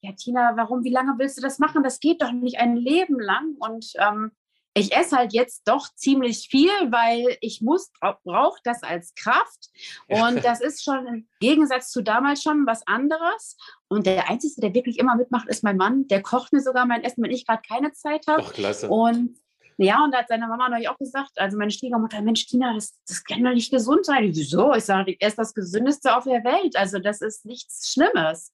ja, 0.00 0.12
Tina, 0.12 0.52
warum, 0.56 0.84
wie 0.84 0.92
lange 0.92 1.14
willst 1.18 1.38
du 1.38 1.42
das 1.42 1.58
machen? 1.58 1.82
Das 1.82 2.00
geht 2.00 2.22
doch 2.22 2.32
nicht 2.32 2.58
ein 2.58 2.76
Leben 2.76 3.18
lang. 3.18 3.56
Und 3.58 3.92
ähm, 3.98 4.32
ich 4.74 4.94
esse 4.94 5.16
halt 5.16 5.32
jetzt 5.32 5.66
doch 5.66 5.88
ziemlich 5.94 6.48
viel, 6.48 6.70
weil 6.90 7.36
ich 7.40 7.62
muss, 7.62 7.90
brauche 8.24 8.60
das 8.62 8.82
als 8.82 9.14
Kraft. 9.14 9.70
Und 10.06 10.44
das 10.44 10.60
ist 10.60 10.84
schon 10.84 11.06
im 11.06 11.28
Gegensatz 11.40 11.90
zu 11.90 12.02
damals 12.02 12.42
schon 12.42 12.64
was 12.66 12.86
anderes. 12.86 13.56
Und 13.88 14.06
der 14.06 14.30
Einzige, 14.30 14.60
der 14.60 14.74
wirklich 14.74 14.98
immer 14.98 15.16
mitmacht, 15.16 15.48
ist 15.48 15.64
mein 15.64 15.76
Mann. 15.76 16.06
Der 16.08 16.22
kocht 16.22 16.52
mir 16.52 16.60
sogar 16.60 16.86
mein 16.86 17.02
Essen, 17.02 17.24
wenn 17.24 17.32
ich 17.32 17.46
gerade 17.46 17.62
keine 17.66 17.92
Zeit 17.92 18.26
habe. 18.28 18.42
Ach, 18.46 18.52
klasse. 18.52 18.88
Und 18.88 19.36
ja, 19.80 20.02
und 20.02 20.12
da 20.12 20.18
hat 20.18 20.28
seine 20.28 20.48
Mama 20.48 20.68
neulich 20.68 20.88
auch 20.88 20.98
gesagt, 20.98 21.32
also 21.36 21.56
meine 21.56 21.70
Schwiegermutter, 21.70 22.20
Mensch, 22.20 22.46
Tina, 22.46 22.74
das, 22.74 22.98
das 23.06 23.22
kann 23.22 23.44
doch 23.44 23.52
nicht 23.52 23.70
gesund 23.70 24.04
sein. 24.04 24.24
Wieso? 24.34 24.74
Ich 24.74 24.84
sage, 24.84 25.16
er 25.18 25.28
ist 25.28 25.38
das 25.38 25.54
Gesündeste 25.54 26.16
auf 26.16 26.24
der 26.24 26.42
Welt. 26.42 26.76
Also 26.76 26.98
das 26.98 27.20
ist 27.20 27.46
nichts 27.46 27.92
Schlimmes. 27.92 28.52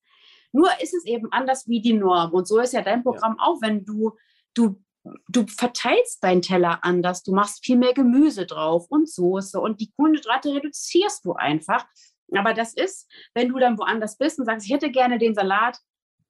Nur 0.54 0.70
ist 0.80 0.94
es 0.94 1.04
eben 1.04 1.32
anders 1.32 1.66
wie 1.66 1.82
die 1.82 1.94
Norm. 1.94 2.32
Und 2.32 2.46
so 2.46 2.60
ist 2.60 2.72
ja 2.72 2.82
dein 2.82 3.02
Programm 3.02 3.36
ja. 3.38 3.44
auch, 3.44 3.60
wenn 3.60 3.84
du, 3.84 4.12
du, 4.54 4.80
du 5.28 5.46
verteilst 5.48 6.22
deinen 6.22 6.42
Teller 6.42 6.78
anders, 6.82 7.24
du 7.24 7.32
machst 7.32 7.64
viel 7.64 7.76
mehr 7.76 7.92
Gemüse 7.92 8.46
drauf 8.46 8.86
und 8.88 9.10
Soße 9.10 9.58
und 9.58 9.80
die 9.80 9.90
Kohlenhydrate 9.96 10.54
reduzierst 10.54 11.24
du 11.24 11.32
einfach. 11.32 11.84
Aber 12.32 12.54
das 12.54 12.72
ist, 12.72 13.10
wenn 13.34 13.48
du 13.48 13.58
dann 13.58 13.76
woanders 13.78 14.16
bist 14.16 14.38
und 14.38 14.44
sagst, 14.44 14.64
ich 14.66 14.72
hätte 14.72 14.92
gerne 14.92 15.18
den 15.18 15.34
Salat 15.34 15.80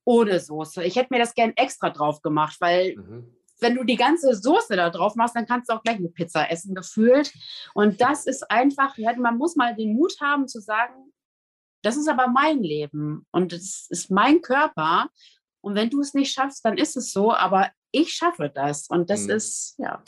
ohne 0.05 0.41
Soße. 0.41 0.83
Ich 0.85 0.97
hätte 0.97 1.13
mir 1.13 1.21
das 1.21 1.35
gerne 1.35 1.53
extra 1.57 1.91
drauf 1.91 2.23
gemacht, 2.23 2.57
weil 2.61 2.97
mhm. 2.97 3.37
wenn 3.61 3.75
du 3.75 3.85
die 3.85 3.97
ganze 3.97 4.35
Soße 4.35 4.75
da 4.75 4.89
drauf 4.89 5.17
machst, 5.17 5.37
dann 5.37 5.47
kannst 5.47 5.69
du 5.69 5.75
auch 5.75 5.83
gleich 5.83 5.97
eine 5.97 6.09
Pizza 6.09 6.51
essen, 6.51 6.75
gefühlt. 6.75 7.31
Und 7.75 8.01
das 8.01 8.25
ist 8.25 8.51
einfach, 8.51 8.97
man 9.19 9.37
muss 9.37 9.55
mal 9.55 9.77
den 9.77 9.95
Mut 9.95 10.15
haben 10.23 10.49
zu 10.49 10.61
sagen, 10.61 11.13
das 11.85 11.97
ist 11.97 12.09
aber 12.09 12.29
mein 12.29 12.63
Leben 12.63 13.27
und 13.31 13.53
es 13.53 13.87
ist 13.91 14.11
mein 14.11 14.41
Körper 14.41 15.09
Und 15.61 15.75
wenn 15.75 15.91
du 15.91 16.01
es 16.01 16.15
nicht 16.15 16.33
schaffst, 16.33 16.65
dann 16.65 16.77
ist 16.77 16.97
es 16.97 17.13
so. 17.13 17.33
Aber 17.33 17.71
ich 17.91 18.13
schaffe 18.13 18.51
das. 18.55 18.89
Und 18.89 19.09
das 19.09 19.25
mhm. 19.25 19.31
ist, 19.31 19.75
ja. 19.79 20.03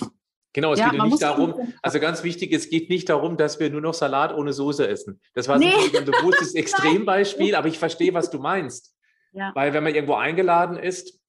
Genau, 0.52 0.72
es 0.72 0.78
ja, 0.78 0.88
geht 0.88 0.98
ja 0.98 1.04
nicht 1.04 1.22
darum, 1.22 1.74
also 1.82 2.00
ganz 2.00 2.22
wichtig, 2.22 2.50
es 2.52 2.70
geht 2.70 2.88
nicht 2.88 3.10
darum, 3.10 3.36
dass 3.36 3.60
wir 3.60 3.68
nur 3.68 3.82
noch 3.82 3.92
Salat 3.92 4.34
ohne 4.34 4.54
Soße 4.54 4.88
essen. 4.88 5.20
Das 5.34 5.48
war 5.48 5.58
nee. 5.58 5.72
ein 5.94 6.04
bewusstes 6.06 6.54
Extrembeispiel, 6.54 7.54
aber 7.54 7.68
ich 7.68 7.78
verstehe, 7.78 8.14
was 8.14 8.30
du 8.30 8.38
meinst. 8.38 8.94
Ja. 9.32 9.52
Weil 9.54 9.74
wenn 9.74 9.84
man 9.84 9.94
irgendwo 9.94 10.14
eingeladen 10.14 10.78
ist, 10.78 11.20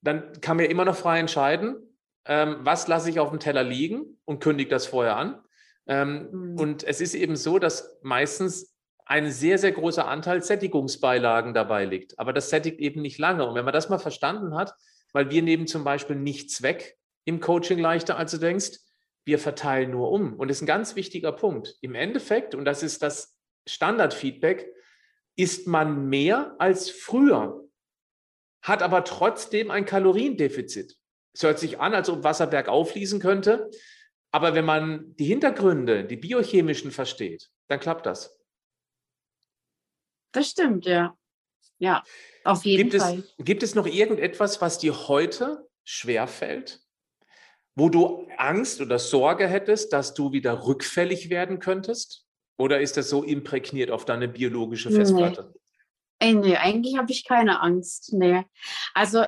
dann 0.00 0.40
kann 0.40 0.56
man 0.56 0.66
immer 0.66 0.84
noch 0.84 0.96
frei 0.96 1.20
entscheiden, 1.20 1.76
ähm, 2.24 2.56
was 2.60 2.88
lasse 2.88 3.08
ich 3.08 3.20
auf 3.20 3.30
dem 3.30 3.38
Teller 3.38 3.62
liegen 3.62 4.18
und 4.24 4.40
kündige 4.40 4.70
das 4.70 4.86
vorher 4.86 5.16
an. 5.16 5.40
Ähm, 5.86 6.28
mhm. 6.32 6.58
Und 6.58 6.84
es 6.84 7.00
ist 7.00 7.14
eben 7.14 7.36
so, 7.36 7.60
dass 7.60 7.98
meistens 8.02 8.71
ein 9.06 9.30
sehr, 9.30 9.58
sehr 9.58 9.72
großer 9.72 10.06
Anteil 10.06 10.42
Sättigungsbeilagen 10.42 11.54
dabei 11.54 11.84
liegt. 11.84 12.18
Aber 12.18 12.32
das 12.32 12.50
sättigt 12.50 12.78
eben 12.80 13.02
nicht 13.02 13.18
lange. 13.18 13.46
Und 13.46 13.54
wenn 13.54 13.64
man 13.64 13.74
das 13.74 13.88
mal 13.88 13.98
verstanden 13.98 14.54
hat, 14.54 14.74
weil 15.12 15.30
wir 15.30 15.42
nehmen 15.42 15.66
zum 15.66 15.84
Beispiel 15.84 16.16
nichts 16.16 16.62
weg 16.62 16.96
im 17.24 17.40
Coaching 17.40 17.78
leichter, 17.78 18.16
als 18.16 18.30
du 18.32 18.38
denkst, 18.38 18.78
wir 19.24 19.38
verteilen 19.38 19.90
nur 19.90 20.10
um. 20.10 20.34
Und 20.34 20.48
das 20.48 20.58
ist 20.58 20.62
ein 20.62 20.66
ganz 20.66 20.96
wichtiger 20.96 21.32
Punkt. 21.32 21.76
Im 21.80 21.94
Endeffekt, 21.94 22.54
und 22.54 22.64
das 22.64 22.82
ist 22.82 23.02
das 23.02 23.36
Standardfeedback, 23.66 24.68
isst 25.36 25.66
man 25.66 26.08
mehr 26.08 26.56
als 26.58 26.90
früher, 26.90 27.62
hat 28.62 28.82
aber 28.82 29.04
trotzdem 29.04 29.70
ein 29.70 29.86
Kaloriendefizit. 29.86 30.96
Es 31.34 31.42
hört 31.42 31.58
sich 31.58 31.80
an, 31.80 31.94
als 31.94 32.10
ob 32.10 32.24
Wasser 32.24 32.46
bergauf 32.46 32.90
fließen 32.92 33.20
könnte. 33.20 33.70
Aber 34.30 34.54
wenn 34.54 34.64
man 34.64 35.14
die 35.16 35.24
Hintergründe, 35.24 36.04
die 36.04 36.16
biochemischen 36.16 36.90
versteht, 36.90 37.50
dann 37.68 37.80
klappt 37.80 38.06
das. 38.06 38.38
Das 40.32 40.48
stimmt, 40.48 40.86
ja. 40.86 41.16
Ja, 41.78 42.04
auf 42.44 42.64
jeden 42.64 42.90
gibt 42.90 43.02
Fall. 43.02 43.24
Es, 43.38 43.44
gibt 43.44 43.62
es 43.62 43.74
noch 43.74 43.86
irgendetwas, 43.86 44.60
was 44.60 44.78
dir 44.78 45.08
heute 45.08 45.68
schwerfällt, 45.84 46.80
wo 47.74 47.88
du 47.88 48.28
Angst 48.36 48.80
oder 48.80 48.98
Sorge 48.98 49.48
hättest, 49.48 49.92
dass 49.92 50.14
du 50.14 50.32
wieder 50.32 50.64
rückfällig 50.64 51.28
werden 51.28 51.58
könntest? 51.58 52.26
Oder 52.56 52.80
ist 52.80 52.96
das 52.96 53.08
so 53.08 53.24
imprägniert 53.24 53.90
auf 53.90 54.04
deine 54.04 54.28
biologische 54.28 54.90
Festplatte? 54.90 55.54
Nee, 56.22 56.34
nee 56.34 56.56
eigentlich 56.56 56.96
habe 56.96 57.10
ich 57.10 57.24
keine 57.24 57.60
Angst. 57.60 58.12
Nee. 58.12 58.44
Also 58.94 59.24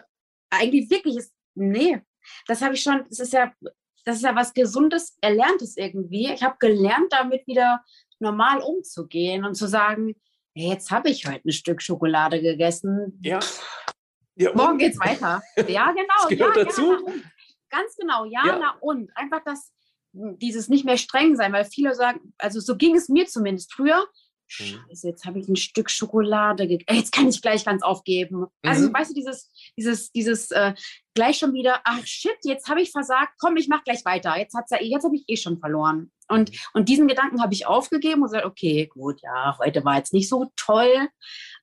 eigentlich 0.50 0.90
wirklich 0.90 1.16
ist, 1.16 1.32
nee. 1.54 2.00
Das 2.46 2.62
habe 2.62 2.74
ich 2.74 2.82
schon, 2.82 3.04
das 3.08 3.18
ist 3.18 3.32
ja, 3.32 3.52
das 4.04 4.16
ist 4.16 4.22
ja 4.22 4.36
was 4.36 4.52
Gesundes, 4.52 5.16
Erlerntes 5.20 5.76
irgendwie. 5.76 6.32
Ich 6.32 6.42
habe 6.42 6.56
gelernt, 6.60 7.12
damit 7.12 7.46
wieder 7.46 7.82
normal 8.20 8.60
umzugehen 8.60 9.44
und 9.44 9.54
zu 9.54 9.66
sagen, 9.66 10.14
hey, 10.54 10.68
jetzt 10.68 10.90
habe 10.90 11.10
ich 11.10 11.26
heute 11.26 11.48
ein 11.48 11.52
Stück 11.52 11.82
Schokolade 11.82 12.40
gegessen. 12.40 13.18
Ja. 13.22 13.40
ja 14.36 14.54
Morgen 14.54 14.78
geht's 14.78 14.98
weiter. 14.98 15.42
Ja, 15.68 15.92
genau. 15.92 16.14
Das 16.18 16.28
gehört 16.28 16.56
ja, 16.56 16.64
dazu. 16.64 16.92
Ja, 16.92 17.12
Ganz 17.70 17.96
genau, 17.96 18.24
ja, 18.24 18.46
ja, 18.46 18.58
na 18.60 18.76
und. 18.80 19.10
Einfach 19.16 19.42
das, 19.44 19.72
dieses 20.12 20.68
nicht 20.68 20.84
mehr 20.84 20.96
streng 20.96 21.34
sein, 21.34 21.52
weil 21.52 21.64
viele 21.64 21.94
sagen, 21.94 22.32
also 22.38 22.60
so 22.60 22.76
ging 22.76 22.94
es 22.94 23.08
mir 23.08 23.26
zumindest 23.26 23.72
früher. 23.72 24.06
Mhm. 24.58 24.64
Scheiße, 24.88 25.08
jetzt 25.08 25.24
habe 25.24 25.38
ich 25.38 25.48
ein 25.48 25.56
Stück 25.56 25.90
Schokolade 25.90 26.66
gegessen. 26.66 26.98
Jetzt 26.98 27.12
kann 27.12 27.28
ich 27.28 27.40
gleich 27.42 27.64
ganz 27.64 27.82
aufgeben. 27.82 28.46
Also, 28.62 28.88
mhm. 28.88 28.94
weißt 28.94 29.10
du, 29.10 29.14
dieses, 29.14 29.50
dieses, 29.76 30.12
dieses 30.12 30.50
äh, 30.50 30.74
gleich 31.14 31.38
schon 31.38 31.54
wieder, 31.54 31.80
ach 31.84 32.04
shit, 32.04 32.36
jetzt 32.42 32.68
habe 32.68 32.82
ich 32.82 32.90
versagt, 32.90 33.34
komm, 33.38 33.56
ich 33.56 33.68
mache 33.68 33.82
gleich 33.84 34.04
weiter. 34.04 34.36
Jetzt, 34.36 34.54
hat's 34.54 34.70
ja, 34.70 34.78
eh, 34.78 34.86
jetzt 34.86 35.04
habe 35.04 35.16
ich 35.16 35.24
eh 35.28 35.36
schon 35.36 35.58
verloren. 35.58 36.10
Und, 36.28 36.50
mhm. 36.50 36.56
und 36.74 36.88
diesen 36.88 37.08
Gedanken 37.08 37.42
habe 37.42 37.54
ich 37.54 37.66
aufgegeben 37.66 38.22
und 38.22 38.28
gesagt, 38.28 38.46
okay, 38.46 38.86
gut, 38.86 39.20
ja, 39.22 39.56
heute 39.58 39.84
war 39.84 39.96
jetzt 39.96 40.12
nicht 40.12 40.28
so 40.28 40.50
toll. 40.56 41.08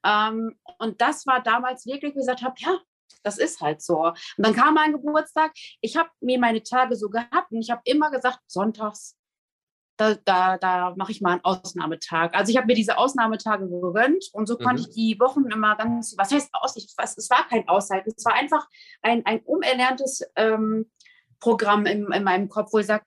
Ähm, 0.06 0.56
und 0.80 1.02
das 1.02 1.26
war 1.26 1.42
damals 1.42 1.86
wirklich, 1.86 2.16
wie 2.16 2.20
ich 2.20 2.26
gesagt 2.26 2.44
habe, 2.44 2.56
ja, 2.60 2.80
das 3.24 3.38
ist 3.38 3.62
halt 3.62 3.82
so. 3.82 4.08
Und 4.08 4.16
dann 4.38 4.56
kam 4.56 4.74
mein 4.74 4.94
Geburtstag. 4.94 5.52
Ich 5.82 5.96
habe 5.96 6.10
mir 6.22 6.40
meine 6.40 6.64
Tage 6.64 6.96
so 6.96 7.10
gehabt 7.10 7.52
und 7.52 7.62
ich 7.62 7.70
habe 7.70 7.82
immer 7.86 8.10
gesagt, 8.12 8.40
sonntags, 8.48 9.16
da, 10.02 10.16
da, 10.16 10.58
da 10.58 10.94
mache 10.96 11.12
ich 11.12 11.22
mal 11.22 11.34
einen 11.34 11.44
Ausnahmetag. 11.44 12.34
Also 12.34 12.52
ich 12.52 12.58
habe 12.58 12.68
mir 12.68 12.74
diese 12.74 12.98
Ausnahmetage 12.98 13.70
gegönnt 13.70 14.26
und 14.34 14.48
so 14.48 14.58
mhm. 14.58 14.64
konnte 14.64 14.82
ich 14.82 14.90
die 14.90 15.20
Wochen 15.20 15.46
immer 15.52 15.76
ganz, 15.76 16.16
was 16.18 16.32
heißt 16.32 16.50
aus? 16.54 16.76
Ich, 16.76 16.94
was, 16.98 17.18
es 17.18 17.30
war 17.30 17.48
kein 17.48 17.68
Aushalten, 17.68 18.12
es 18.16 18.26
war 18.26 18.34
einfach 18.34 18.68
ein, 19.02 19.26
ein 19.26 19.42
umerlerntes 19.42 20.24
ähm, 20.36 20.90
Programm 21.40 21.86
in, 21.86 22.12
in 22.12 22.24
meinem 22.24 22.50
Kopf, 22.50 22.74
wo 22.74 22.80
ich 22.80 22.88
sage, 22.88 23.04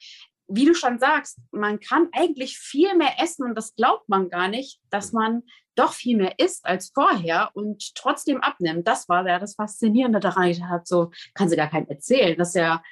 wie 0.47 0.67
du 0.67 0.75
schon 0.75 0.99
sagst, 0.99 1.39
man 1.51 1.81
kann 1.81 2.09
eigentlich 2.13 2.59
viel 2.59 2.95
mehr 2.95 3.21
essen 3.21 3.45
und 3.45 3.55
das 3.55 3.75
glaubt 3.75 4.09
man 4.09 4.29
gar 4.29 4.49
nicht, 4.49 4.81
dass 4.91 5.13
man 5.13 5.43
doch 5.75 5.93
viel 5.93 6.17
mehr 6.17 6.39
isst 6.39 6.65
als 6.67 6.91
vorher 6.95 7.51
und 7.55 7.95
trotzdem 7.95 8.41
abnimmt. 8.41 8.87
Das 8.87 9.09
war 9.09 9.27
ja 9.27 9.39
das 9.39 9.57
Faszinierende 9.57 10.21
daran. 10.21 10.49
Ich 10.49 10.63
habe 10.63 10.85
so, 10.85 11.11
kann 11.35 11.49
sie 11.49 11.57
gar 11.57 11.71
keinen 11.71 11.89
erzählen. 11.89 12.37
Das 12.37 12.49
ist 12.49 12.57
ja 12.57 12.83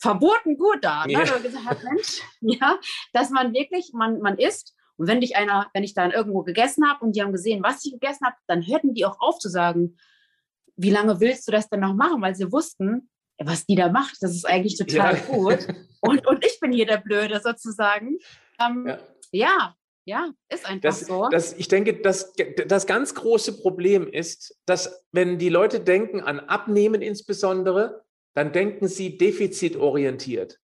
verboten 0.00 0.56
gut 0.56 0.78
da. 0.82 1.06
Ne? 1.06 1.12
Ja. 1.12 1.38
gesagt, 1.38 1.84
Mensch, 1.84 2.22
ja, 2.40 2.78
dass 3.12 3.30
man 3.30 3.52
wirklich, 3.52 3.92
man, 3.92 4.20
man 4.20 4.38
isst 4.38 4.74
und 4.96 5.06
wenn 5.06 5.20
dich 5.20 5.36
einer, 5.36 5.70
wenn 5.72 5.82
ich 5.82 5.94
dann 5.94 6.10
irgendwo 6.10 6.42
gegessen 6.42 6.86
habe 6.86 7.04
und 7.04 7.16
die 7.16 7.22
haben 7.22 7.32
gesehen, 7.32 7.62
was 7.62 7.84
ich 7.84 7.92
gegessen 7.92 8.26
habe, 8.26 8.36
dann 8.46 8.66
hörten 8.66 8.92
die 8.92 9.06
auch 9.06 9.18
auf 9.20 9.38
zu 9.38 9.48
sagen, 9.48 9.96
wie 10.76 10.90
lange 10.90 11.20
willst 11.20 11.48
du 11.48 11.52
das 11.52 11.68
denn 11.68 11.80
noch 11.80 11.94
machen? 11.94 12.20
Weil 12.20 12.34
sie 12.34 12.52
wussten, 12.52 13.08
was 13.38 13.64
die 13.66 13.76
da 13.76 13.90
macht, 13.90 14.16
das 14.20 14.32
ist 14.32 14.46
eigentlich 14.46 14.76
total 14.76 15.14
ja. 15.14 15.20
gut. 15.20 15.66
Und, 16.02 16.26
und 16.26 16.42
ich 16.46 16.58
bin 16.60 16.72
hier 16.72 16.86
der 16.86 16.96
Blöde 16.96 17.42
sozusagen. 17.44 18.16
Ähm, 18.58 18.86
ja. 18.86 18.98
ja. 19.32 19.74
ja. 20.06 20.30
ist 20.48 20.64
einfach 20.64 20.88
das, 20.88 21.00
so. 21.00 21.28
Das, 21.28 21.52
ich 21.52 21.68
denke, 21.68 22.00
das, 22.00 22.32
das 22.66 22.86
ganz 22.86 23.14
große 23.14 23.60
Problem 23.60 24.08
ist, 24.08 24.58
dass 24.64 25.04
wenn 25.12 25.38
die 25.38 25.50
Leute 25.50 25.78
denken 25.78 26.22
an 26.22 26.40
Abnehmen 26.40 27.02
insbesondere, 27.02 28.02
dann 28.34 28.52
denken 28.52 28.88
sie 28.88 29.18
defizitorientiert. 29.18 30.58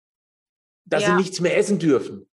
Dass 0.84 1.02
ja. 1.02 1.08
sie 1.08 1.16
nichts 1.16 1.40
mehr 1.40 1.56
essen 1.56 1.78
dürfen. 1.78 2.28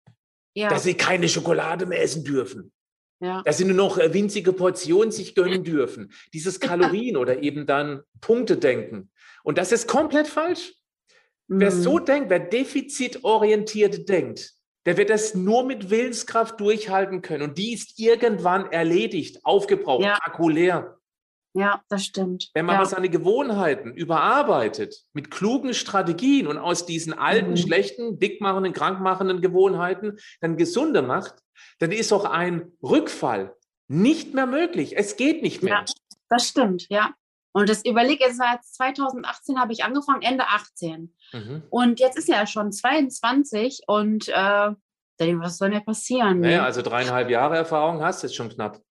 Ja. 0.53 0.69
Dass 0.69 0.83
sie 0.83 0.93
keine 0.93 1.27
Schokolade 1.27 1.85
mehr 1.85 2.01
essen 2.01 2.23
dürfen. 2.23 2.71
Ja. 3.19 3.41
Dass 3.43 3.57
sie 3.57 3.65
nur 3.65 3.75
noch 3.75 3.97
äh, 3.97 4.13
winzige 4.13 4.53
Portionen 4.53 5.11
sich 5.11 5.33
gönnen 5.33 5.63
dürfen. 5.63 6.11
Dieses 6.33 6.59
Kalorien 6.59 7.17
oder 7.17 7.41
eben 7.41 7.65
dann 7.65 8.03
Punkte 8.21 8.57
denken. 8.57 9.11
Und 9.43 9.57
das 9.57 9.71
ist 9.71 9.87
komplett 9.87 10.27
falsch. 10.27 10.73
Mhm. 11.47 11.59
Wer 11.59 11.71
so 11.71 11.99
denkt, 11.99 12.29
wer 12.29 12.39
defizitorientiert 12.39 14.07
denkt, 14.09 14.53
der 14.85 14.97
wird 14.97 15.09
das 15.09 15.33
nur 15.33 15.63
mit 15.65 15.89
Willenskraft 15.89 16.59
durchhalten 16.59 17.21
können. 17.21 17.43
Und 17.43 17.57
die 17.57 17.73
ist 17.73 17.97
irgendwann 17.99 18.71
erledigt, 18.71 19.45
aufgebraucht, 19.45 20.03
ja. 20.03 20.19
Akku 20.21 20.49
leer. 20.49 20.99
Ja, 21.53 21.83
das 21.87 22.05
stimmt. 22.05 22.49
Wenn 22.55 22.65
man 22.65 22.77
ja. 22.77 22.85
seine 22.85 23.09
Gewohnheiten 23.09 23.93
überarbeitet 23.93 25.03
mit 25.13 25.29
klugen 25.29 25.73
Strategien 25.75 26.47
und 26.47 26.57
aus 26.57 26.85
diesen 26.85 27.13
alten, 27.13 27.51
mhm. 27.51 27.57
schlechten, 27.57 28.19
dickmachenden, 28.19 28.73
krankmachenden 28.73 29.41
Gewohnheiten 29.41 30.17
dann 30.41 30.57
gesunde 30.57 31.03
macht, 31.03 31.35
dann 31.79 31.91
ist 31.91 32.11
auch 32.11 32.25
ein 32.25 32.71
Rückfall 32.81 33.55
nicht 33.87 34.33
mehr 34.33 34.47
möglich. 34.47 34.97
Es 34.97 35.15
geht 35.15 35.43
nicht 35.43 35.61
mehr. 35.61 35.73
Ja, 35.73 35.85
das 36.29 36.47
stimmt, 36.47 36.87
ja. 36.89 37.11
Und 37.55 37.69
das 37.69 37.85
überlege 37.85 38.25
jetzt 38.25 38.37
seit 38.37 38.63
2018 38.63 39.59
habe 39.59 39.73
ich 39.73 39.83
angefangen, 39.83 40.23
Ende 40.23 40.45
18. 40.47 41.13
Mhm. 41.33 41.63
Und 41.69 41.99
jetzt 41.99 42.17
ist 42.17 42.27
ja 42.27 42.47
schon 42.47 42.71
22 42.71 43.83
und 43.85 44.27
äh, 44.29 44.71
was 45.19 45.57
soll 45.57 45.69
mir 45.69 45.81
passieren? 45.81 46.39
Naja, 46.39 46.57
ne? 46.57 46.63
also 46.63 46.81
dreieinhalb 46.81 47.29
Jahre 47.29 47.55
Erfahrung 47.55 48.03
hast, 48.03 48.23
ist 48.23 48.35
schon 48.35 48.49
knapp. 48.49 48.81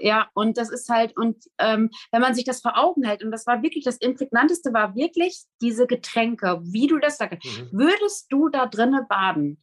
Ja, 0.00 0.28
und 0.34 0.56
das 0.56 0.70
ist 0.70 0.88
halt, 0.88 1.16
und 1.16 1.44
ähm, 1.58 1.90
wenn 2.12 2.20
man 2.20 2.34
sich 2.34 2.44
das 2.44 2.60
vor 2.60 2.78
Augen 2.78 3.04
hält, 3.04 3.24
und 3.24 3.32
das 3.32 3.46
war 3.46 3.62
wirklich 3.62 3.84
das 3.84 3.96
Imprägnanteste, 3.96 4.72
war 4.72 4.94
wirklich 4.94 5.42
diese 5.60 5.86
Getränke, 5.86 6.60
wie 6.62 6.86
du 6.86 6.98
das 6.98 7.18
sagst. 7.18 7.44
Mhm. 7.44 7.68
Würdest 7.72 8.26
du 8.30 8.48
da 8.48 8.66
drinnen 8.66 9.06
baden? 9.08 9.62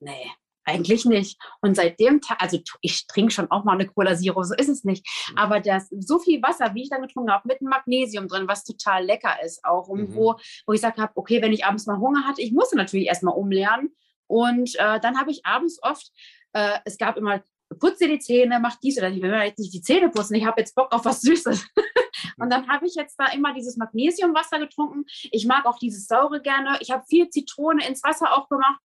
Nee, 0.00 0.30
eigentlich 0.64 1.06
nicht. 1.06 1.40
Und 1.60 1.76
seitdem, 1.76 2.20
also 2.38 2.60
ich 2.82 3.06
trinke 3.06 3.32
schon 3.32 3.50
auch 3.50 3.64
mal 3.64 3.72
eine 3.72 3.86
Cola 3.86 4.14
Zero, 4.16 4.42
so 4.42 4.54
ist 4.54 4.68
es 4.68 4.84
nicht. 4.84 5.06
Mhm. 5.30 5.38
Aber 5.38 5.60
das 5.60 5.88
so 5.88 6.18
viel 6.18 6.42
Wasser, 6.42 6.74
wie 6.74 6.82
ich 6.82 6.90
dann 6.90 7.02
getrunken 7.02 7.32
habe, 7.32 7.48
mit 7.48 7.62
Magnesium 7.62 8.28
drin, 8.28 8.48
was 8.48 8.64
total 8.64 9.04
lecker 9.04 9.42
ist 9.42 9.64
auch. 9.64 9.88
Und 9.88 10.10
mhm. 10.10 10.14
wo, 10.14 10.34
wo 10.66 10.72
ich 10.72 10.80
gesagt 10.80 10.98
habe, 10.98 11.12
okay, 11.14 11.40
wenn 11.40 11.52
ich 11.52 11.64
abends 11.64 11.86
mal 11.86 11.98
Hunger 11.98 12.26
hatte, 12.26 12.42
ich 12.42 12.52
musste 12.52 12.76
natürlich 12.76 13.06
erstmal 13.06 13.34
umlernen. 13.34 13.94
Und 14.26 14.74
äh, 14.76 15.00
dann 15.00 15.18
habe 15.18 15.30
ich 15.30 15.44
abends 15.44 15.82
oft, 15.82 16.10
äh, 16.52 16.78
es 16.84 16.98
gab 16.98 17.16
immer 17.16 17.42
putz 17.74 17.98
dir 17.98 18.08
die 18.08 18.18
Zähne, 18.18 18.60
mach 18.60 18.76
dies 18.76 18.98
oder 18.98 19.10
ich 19.10 19.22
will 19.22 19.32
jetzt 19.32 19.58
nicht 19.58 19.74
die 19.74 19.82
Zähne 19.82 20.10
putzen, 20.10 20.34
ich 20.34 20.44
habe 20.44 20.60
jetzt 20.60 20.74
Bock 20.74 20.92
auf 20.92 21.04
was 21.04 21.20
Süßes. 21.20 21.66
und 22.38 22.50
dann 22.50 22.68
habe 22.68 22.86
ich 22.86 22.94
jetzt 22.94 23.16
da 23.18 23.26
immer 23.26 23.54
dieses 23.54 23.76
Magnesiumwasser 23.76 24.58
getrunken. 24.58 25.04
Ich 25.30 25.46
mag 25.46 25.66
auch 25.66 25.78
dieses 25.78 26.06
Saure 26.06 26.40
gerne. 26.40 26.78
Ich 26.80 26.90
habe 26.90 27.04
viel 27.08 27.28
Zitrone 27.28 27.86
ins 27.86 28.02
Wasser 28.02 28.32
auch 28.32 28.48
gemacht. 28.48 28.80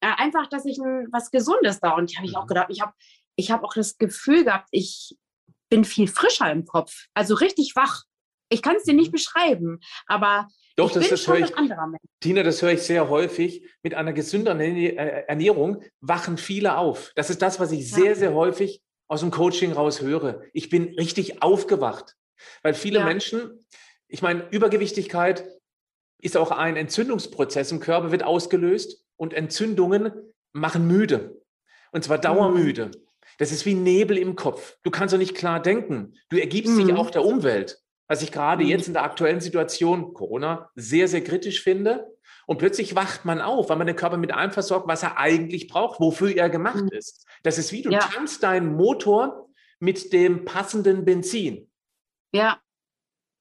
Äh, 0.00 0.12
einfach, 0.16 0.48
dass 0.48 0.64
ich 0.66 0.78
ein, 0.78 1.08
was 1.10 1.30
Gesundes 1.30 1.80
da. 1.80 1.94
Und 1.94 2.10
ich 2.10 2.16
habe 2.16 2.26
ich 2.26 2.36
auch 2.36 2.44
mhm. 2.44 2.48
gedacht, 2.48 2.68
ich 2.70 2.80
habe 2.80 2.92
ich 3.36 3.50
hab 3.50 3.64
auch 3.64 3.74
das 3.74 3.98
Gefühl 3.98 4.44
gehabt, 4.44 4.68
ich 4.70 5.16
bin 5.68 5.84
viel 5.84 6.06
frischer 6.06 6.50
im 6.50 6.64
Kopf. 6.64 7.06
Also 7.14 7.34
richtig 7.34 7.74
wach. 7.74 8.04
Ich 8.54 8.62
kann 8.62 8.76
es 8.76 8.84
dir 8.84 8.94
nicht 8.94 9.08
mhm. 9.08 9.16
beschreiben, 9.16 9.80
aber 10.06 10.48
doch, 10.76 10.88
ich 10.88 10.94
das, 10.94 11.08
das 11.08 11.28
höre 11.28 11.38
ich, 11.38 11.52
Tina, 12.20 12.42
das 12.42 12.60
höre 12.60 12.72
ich 12.72 12.82
sehr 12.82 13.08
häufig. 13.08 13.64
Mit 13.82 13.94
einer 13.94 14.12
gesünderen 14.12 14.60
äh, 14.60 15.24
Ernährung 15.28 15.82
wachen 16.00 16.36
viele 16.36 16.76
auf. 16.78 17.12
Das 17.14 17.30
ist 17.30 17.42
das, 17.42 17.60
was 17.60 17.70
ich 17.70 17.90
ja. 17.90 17.96
sehr, 17.96 18.16
sehr 18.16 18.34
häufig 18.34 18.82
aus 19.06 19.20
dem 19.20 19.30
Coaching 19.30 19.72
raus 19.72 20.00
höre. 20.00 20.42
Ich 20.52 20.70
bin 20.70 20.94
richtig 20.94 21.42
aufgewacht. 21.42 22.16
Weil 22.62 22.74
viele 22.74 22.98
ja. 23.00 23.04
Menschen, 23.04 23.64
ich 24.08 24.22
meine, 24.22 24.48
Übergewichtigkeit 24.50 25.44
ist 26.20 26.36
auch 26.36 26.50
ein 26.50 26.76
Entzündungsprozess 26.76 27.70
im 27.70 27.80
Körper, 27.80 28.10
wird 28.10 28.24
ausgelöst 28.24 29.04
und 29.16 29.32
Entzündungen 29.32 30.12
machen 30.52 30.88
müde. 30.88 31.40
Und 31.92 32.02
zwar 32.02 32.18
dauermüde. 32.18 32.86
Mhm. 32.86 33.04
Das 33.38 33.52
ist 33.52 33.66
wie 33.66 33.74
Nebel 33.74 34.18
im 34.18 34.34
Kopf. 34.36 34.76
Du 34.82 34.90
kannst 34.90 35.12
doch 35.12 35.18
nicht 35.18 35.34
klar 35.34 35.60
denken. 35.60 36.14
Du 36.28 36.36
ergibst 36.36 36.72
mhm. 36.72 36.86
dich 36.86 36.96
auch 36.96 37.10
der 37.10 37.24
Umwelt. 37.24 37.83
Was 38.08 38.22
ich 38.22 38.32
gerade 38.32 38.64
mhm. 38.64 38.70
jetzt 38.70 38.86
in 38.86 38.94
der 38.94 39.04
aktuellen 39.04 39.40
Situation, 39.40 40.14
Corona, 40.14 40.70
sehr, 40.74 41.08
sehr 41.08 41.24
kritisch 41.24 41.62
finde. 41.62 42.06
Und 42.46 42.58
plötzlich 42.58 42.94
wacht 42.94 43.24
man 43.24 43.40
auf, 43.40 43.70
weil 43.70 43.76
man 43.76 43.86
den 43.86 43.96
Körper 43.96 44.18
mit 44.18 44.32
allem 44.32 44.50
versorgt, 44.50 44.86
was 44.86 45.02
er 45.02 45.18
eigentlich 45.18 45.68
braucht, 45.68 46.00
wofür 46.00 46.36
er 46.36 46.50
gemacht 46.50 46.82
mhm. 46.82 46.90
ist. 46.90 47.26
Das 47.42 47.58
ist 47.58 47.72
wie, 47.72 47.82
du 47.82 47.90
ja. 47.90 48.00
tankst 48.00 48.42
deinen 48.42 48.74
Motor 48.74 49.48
mit 49.80 50.12
dem 50.12 50.44
passenden 50.44 51.04
Benzin. 51.04 51.70
Ja. 52.32 52.60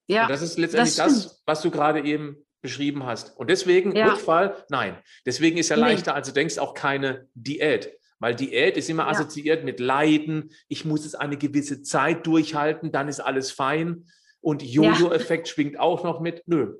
Ja. 0.07 0.23
Und 0.23 0.29
das 0.29 0.41
ist 0.41 0.57
letztendlich 0.57 0.95
das, 0.95 1.23
das, 1.23 1.43
was 1.45 1.61
du 1.61 1.71
gerade 1.71 2.01
eben 2.01 2.37
beschrieben 2.61 3.05
hast. 3.05 3.37
Und 3.37 3.49
deswegen, 3.49 3.95
ja. 3.95 4.13
Rückfall, 4.13 4.65
nein. 4.69 4.97
Deswegen 5.25 5.57
ist 5.57 5.69
ja 5.69 5.75
leichter, 5.75 6.15
als 6.15 6.27
du 6.27 6.33
denkst, 6.33 6.57
auch 6.57 6.73
keine 6.73 7.27
Diät. 7.33 7.97
Weil 8.19 8.35
Diät 8.35 8.77
ist 8.77 8.89
immer 8.89 9.03
ja. 9.03 9.09
assoziiert 9.09 9.65
mit 9.65 9.79
Leiden. 9.81 10.51
Ich 10.69 10.85
muss 10.85 11.05
es 11.05 11.13
eine 11.13 11.37
gewisse 11.37 11.81
Zeit 11.81 12.25
durchhalten, 12.25 12.91
dann 12.91 13.09
ist 13.09 13.19
alles 13.19 13.51
fein. 13.51 14.05
Und 14.43 14.61
Jojo-Effekt 14.61 15.47
ja. 15.47 15.53
schwingt 15.53 15.79
auch 15.79 16.03
noch 16.03 16.19
mit. 16.19 16.43
Nö. 16.47 16.77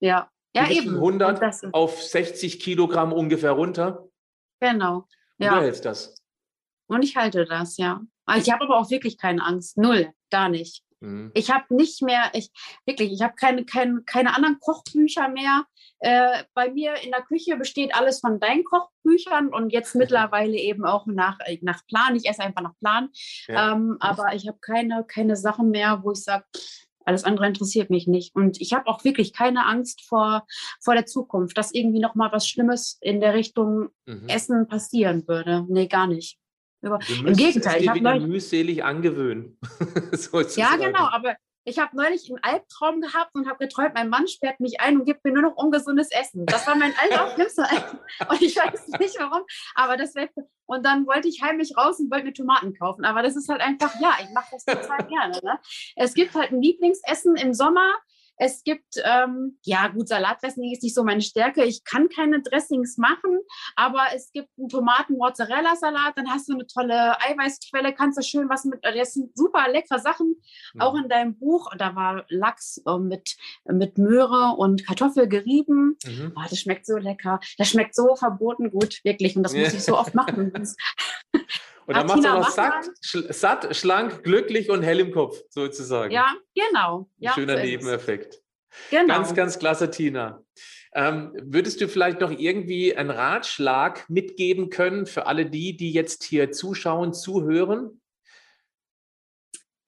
Ja, 0.00 0.30
ja 0.54 0.68
eben. 0.68 0.96
100 0.96 1.72
auf 1.72 2.02
60 2.02 2.58
Kilogramm 2.58 3.12
ungefähr 3.12 3.52
runter. 3.52 4.08
Genau. 4.60 5.06
Und 5.38 5.46
ja. 5.46 5.54
du 5.54 5.60
hältst 5.62 5.84
das. 5.84 6.16
Und 6.88 7.02
ich 7.02 7.16
halte 7.16 7.44
das, 7.44 7.76
ja. 7.76 8.00
Ich 8.36 8.50
habe 8.50 8.64
aber 8.64 8.78
auch 8.78 8.90
wirklich 8.90 9.16
keine 9.16 9.44
Angst. 9.44 9.78
Null. 9.78 10.12
Gar 10.30 10.48
nicht. 10.48 10.82
Mhm. 11.04 11.30
Ich 11.34 11.50
habe 11.50 11.72
nicht 11.74 12.02
mehr, 12.02 12.30
ich 12.32 12.50
wirklich, 12.86 13.12
ich 13.12 13.22
habe 13.22 13.34
keine, 13.34 13.64
keine, 13.64 14.02
keine 14.02 14.34
anderen 14.34 14.58
Kochbücher 14.58 15.28
mehr. 15.28 15.64
Äh, 16.00 16.44
bei 16.54 16.70
mir 16.70 16.94
in 17.02 17.10
der 17.10 17.22
Küche 17.22 17.56
besteht 17.56 17.94
alles 17.94 18.20
von 18.20 18.40
deinen 18.40 18.64
Kochbüchern 18.64 19.48
und 19.48 19.70
jetzt 19.70 19.94
mittlerweile 19.94 20.56
eben 20.56 20.84
auch 20.84 21.06
nach, 21.06 21.38
äh, 21.44 21.58
nach 21.62 21.86
Plan. 21.86 22.16
Ich 22.16 22.28
esse 22.28 22.42
einfach 22.42 22.62
nach 22.62 22.78
Plan. 22.80 23.10
Ja. 23.46 23.72
Ähm, 23.72 23.98
aber 24.00 24.34
ich 24.34 24.48
habe 24.48 24.58
keine, 24.60 25.04
keine 25.04 25.36
Sachen 25.36 25.70
mehr, 25.70 26.00
wo 26.02 26.12
ich 26.12 26.22
sage, 26.22 26.44
alles 27.04 27.24
andere 27.24 27.46
interessiert 27.46 27.90
mich 27.90 28.06
nicht. 28.06 28.34
Und 28.34 28.60
ich 28.60 28.72
habe 28.72 28.86
auch 28.86 29.04
wirklich 29.04 29.32
keine 29.32 29.66
Angst 29.66 30.02
vor, 30.02 30.46
vor 30.80 30.94
der 30.94 31.06
Zukunft, 31.06 31.56
dass 31.58 31.72
irgendwie 31.72 32.00
noch 32.00 32.14
mal 32.14 32.32
was 32.32 32.48
Schlimmes 32.48 32.98
in 33.00 33.20
der 33.20 33.34
Richtung 33.34 33.88
mhm. 34.06 34.28
Essen 34.28 34.68
passieren 34.68 35.26
würde. 35.28 35.64
Nee, 35.68 35.86
gar 35.86 36.06
nicht. 36.06 36.38
Im 37.24 37.34
Gegenteil, 37.34 37.82
ich 37.82 37.88
habe 37.88 38.20
mühselig 38.20 38.84
angewöhnen. 38.84 39.58
ja, 40.56 40.76
genau, 40.76 41.06
aber 41.06 41.36
ich 41.64 41.78
habe 41.78 41.96
neulich 41.96 42.28
einen 42.28 42.42
Albtraum 42.42 43.00
gehabt 43.00 43.34
und 43.34 43.48
habe 43.48 43.58
geträumt, 43.58 43.94
mein 43.94 44.08
Mann 44.08 44.28
sperrt 44.28 44.60
mich 44.60 44.80
ein 44.80 44.98
und 44.98 45.06
gibt 45.06 45.24
mir 45.24 45.32
nur 45.32 45.42
noch 45.42 45.56
ungesundes 45.56 46.10
Essen. 46.10 46.44
Das 46.46 46.66
war 46.66 46.76
mein 46.76 46.92
allerschlimmster 46.98 47.64
Und 48.28 48.42
ich 48.42 48.56
weiß 48.56 48.88
nicht 49.00 49.18
warum, 49.18 49.42
aber 49.74 49.96
das 49.96 50.14
wäre. 50.14 50.28
Und 50.66 50.84
dann 50.84 51.06
wollte 51.06 51.28
ich 51.28 51.42
heimlich 51.42 51.76
raus 51.76 51.98
und 52.00 52.10
wollte 52.10 52.26
mir 52.26 52.32
Tomaten 52.32 52.74
kaufen. 52.74 53.04
Aber 53.04 53.22
das 53.22 53.36
ist 53.36 53.48
halt 53.48 53.60
einfach, 53.60 53.98
ja, 54.00 54.14
ich 54.20 54.30
mache 54.30 54.48
das 54.52 54.64
total 54.64 55.06
gerne. 55.06 55.40
Ne? 55.42 55.58
Es 55.96 56.14
gibt 56.14 56.34
halt 56.34 56.52
ein 56.52 56.62
Lieblingsessen 56.62 57.36
im 57.36 57.52
Sommer, 57.52 57.92
es 58.36 58.64
gibt, 58.64 58.96
ähm, 59.04 59.58
ja 59.62 59.88
gut, 59.88 60.08
Salatdressing 60.08 60.70
ist 60.72 60.82
nicht 60.82 60.94
so 60.94 61.04
meine 61.04 61.22
Stärke. 61.22 61.64
Ich 61.64 61.84
kann 61.84 62.08
keine 62.08 62.42
Dressings 62.42 62.96
machen, 62.98 63.38
aber 63.76 64.06
es 64.14 64.32
gibt 64.32 64.48
einen 64.58 64.68
Tomaten-Mozzarella-Salat, 64.68 66.16
dann 66.16 66.30
hast 66.30 66.48
du 66.48 66.54
eine 66.54 66.66
tolle 66.66 67.20
Eiweißquelle, 67.20 67.92
kannst 67.94 68.18
du 68.18 68.22
schön 68.22 68.48
was 68.48 68.64
mit, 68.64 68.80
das 68.82 69.14
sind 69.14 69.36
super 69.36 69.68
leckere 69.70 69.98
Sachen. 69.98 70.34
Mhm. 70.74 70.80
Auch 70.80 70.96
in 70.96 71.08
deinem 71.08 71.38
Buch, 71.38 71.70
da 71.78 71.94
war 71.94 72.24
Lachs 72.28 72.82
äh, 72.86 72.98
mit, 72.98 73.36
mit 73.64 73.98
Möhre 73.98 74.56
und 74.56 74.86
Kartoffel 74.86 75.28
gerieben. 75.28 75.96
Mhm. 76.04 76.32
Oh, 76.36 76.42
das 76.48 76.58
schmeckt 76.60 76.86
so 76.86 76.96
lecker. 76.96 77.40
Das 77.58 77.68
schmeckt 77.68 77.94
so 77.94 78.16
verboten 78.16 78.70
gut, 78.70 79.00
wirklich. 79.04 79.36
Und 79.36 79.44
das 79.44 79.54
muss 79.54 79.74
ich 79.74 79.84
so 79.84 79.96
oft 79.96 80.14
machen. 80.14 80.52
Und 81.86 81.96
dann 81.96 82.06
machst 82.06 82.24
du 82.24 82.28
noch 82.28 82.50
satt, 82.50 82.90
satt, 83.02 83.76
schlank, 83.76 84.22
glücklich 84.22 84.70
und 84.70 84.82
hell 84.82 85.00
im 85.00 85.12
Kopf, 85.12 85.42
sozusagen. 85.50 86.12
Ja, 86.12 86.34
genau. 86.54 87.10
Ja, 87.18 87.32
schöner 87.34 87.58
so 87.58 87.62
Nebeneffekt. 87.62 88.40
Genau. 88.90 89.14
Ganz, 89.14 89.34
ganz 89.34 89.58
klasse, 89.58 89.90
Tina. 89.90 90.42
Ähm, 90.94 91.32
würdest 91.42 91.80
du 91.80 91.88
vielleicht 91.88 92.20
noch 92.20 92.30
irgendwie 92.30 92.96
einen 92.96 93.10
Ratschlag 93.10 94.08
mitgeben 94.08 94.70
können 94.70 95.06
für 95.06 95.26
alle 95.26 95.46
die, 95.46 95.76
die 95.76 95.92
jetzt 95.92 96.24
hier 96.24 96.52
zuschauen, 96.52 97.12
zuhören? 97.12 98.00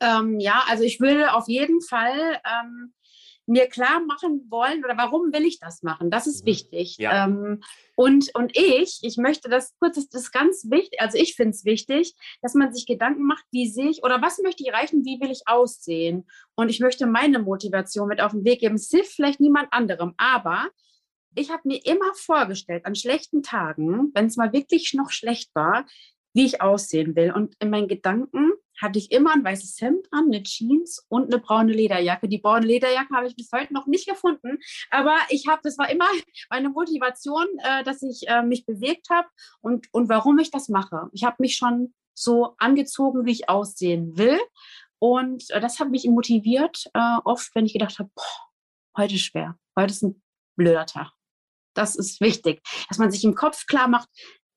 Ähm, 0.00 0.40
ja, 0.40 0.64
also 0.68 0.84
ich 0.84 1.00
würde 1.00 1.32
auf 1.32 1.48
jeden 1.48 1.80
Fall 1.80 2.40
ähm, 2.44 2.92
mir 3.46 3.68
klar 3.68 4.00
machen 4.00 4.46
wollen 4.50 4.84
oder 4.84 4.96
warum 4.96 5.32
will 5.32 5.44
ich 5.44 5.58
das 5.58 5.82
machen? 5.82 6.10
Das 6.10 6.26
ist 6.26 6.42
mhm. 6.42 6.46
wichtig. 6.48 6.96
Ja. 6.98 7.26
Ähm, 7.26 7.62
und, 7.94 8.34
und 8.34 8.56
ich, 8.56 8.98
ich 9.02 9.16
möchte 9.16 9.48
das 9.48 9.74
kurz, 9.78 9.94
das 9.94 10.22
ist 10.22 10.32
ganz 10.32 10.66
wichtig, 10.68 11.00
also 11.00 11.16
ich 11.16 11.34
finde 11.34 11.50
es 11.50 11.64
wichtig, 11.64 12.14
dass 12.42 12.54
man 12.54 12.72
sich 12.72 12.86
Gedanken 12.86 13.24
macht, 13.24 13.44
wie 13.52 13.68
sehe 13.68 13.88
ich 13.88 14.02
oder 14.02 14.20
was 14.20 14.38
möchte 14.38 14.62
ich 14.62 14.68
erreichen, 14.68 15.04
wie 15.04 15.20
will 15.20 15.30
ich 15.30 15.42
aussehen? 15.46 16.26
Und 16.56 16.68
ich 16.68 16.80
möchte 16.80 17.06
meine 17.06 17.38
Motivation 17.38 18.08
mit 18.08 18.20
auf 18.20 18.32
den 18.32 18.44
Weg 18.44 18.60
geben. 18.60 18.74
Es 18.74 18.90
hilft 18.90 19.12
vielleicht 19.12 19.40
niemand 19.40 19.72
anderem, 19.72 20.14
aber 20.16 20.68
ich 21.36 21.50
habe 21.50 21.62
mir 21.64 21.84
immer 21.84 22.14
vorgestellt, 22.14 22.86
an 22.86 22.94
schlechten 22.94 23.42
Tagen, 23.42 24.10
wenn 24.14 24.26
es 24.26 24.36
mal 24.36 24.52
wirklich 24.52 24.94
noch 24.94 25.10
schlecht 25.10 25.54
war, 25.54 25.86
wie 26.32 26.46
ich 26.46 26.60
aussehen 26.60 27.14
will. 27.14 27.32
Und 27.32 27.54
in 27.60 27.70
meinen 27.70 27.88
Gedanken 27.88 28.52
hatte 28.80 28.98
ich 28.98 29.10
immer 29.10 29.32
ein 29.32 29.44
weißes 29.44 29.80
Hemd 29.80 30.06
an, 30.10 30.26
eine 30.26 30.42
Jeans 30.42 31.04
und 31.08 31.32
eine 31.32 31.40
braune 31.40 31.72
Lederjacke. 31.72 32.28
Die 32.28 32.38
braune 32.38 32.66
Lederjacke 32.66 33.14
habe 33.14 33.26
ich 33.26 33.36
bis 33.36 33.50
heute 33.52 33.72
noch 33.72 33.86
nicht 33.86 34.08
gefunden, 34.08 34.58
aber 34.90 35.16
ich 35.30 35.46
habe, 35.48 35.60
das 35.62 35.78
war 35.78 35.90
immer 35.90 36.06
meine 36.50 36.70
Motivation, 36.70 37.46
äh, 37.58 37.84
dass 37.84 38.02
ich 38.02 38.28
äh, 38.28 38.42
mich 38.42 38.66
bewegt 38.66 39.08
habe 39.10 39.28
und, 39.60 39.86
und 39.92 40.08
warum 40.08 40.38
ich 40.38 40.50
das 40.50 40.68
mache. 40.68 41.08
Ich 41.12 41.24
habe 41.24 41.36
mich 41.40 41.56
schon 41.56 41.94
so 42.14 42.54
angezogen, 42.58 43.26
wie 43.26 43.32
ich 43.32 43.48
aussehen 43.48 44.16
will. 44.16 44.38
Und 44.98 45.50
äh, 45.50 45.60
das 45.60 45.78
hat 45.78 45.90
mich 45.90 46.04
motiviert, 46.06 46.84
äh, 46.94 47.16
oft, 47.24 47.54
wenn 47.54 47.66
ich 47.66 47.74
gedacht 47.74 47.98
habe, 47.98 48.10
heute 48.96 49.14
ist 49.14 49.24
schwer, 49.24 49.58
heute 49.78 49.92
ist 49.92 50.02
ein 50.02 50.22
blöder 50.56 50.86
Tag. 50.86 51.12
Das 51.74 51.94
ist 51.94 52.20
wichtig, 52.22 52.62
dass 52.88 52.98
man 52.98 53.10
sich 53.10 53.22
im 53.24 53.34
Kopf 53.34 53.66
klar 53.66 53.88
macht, 53.88 54.08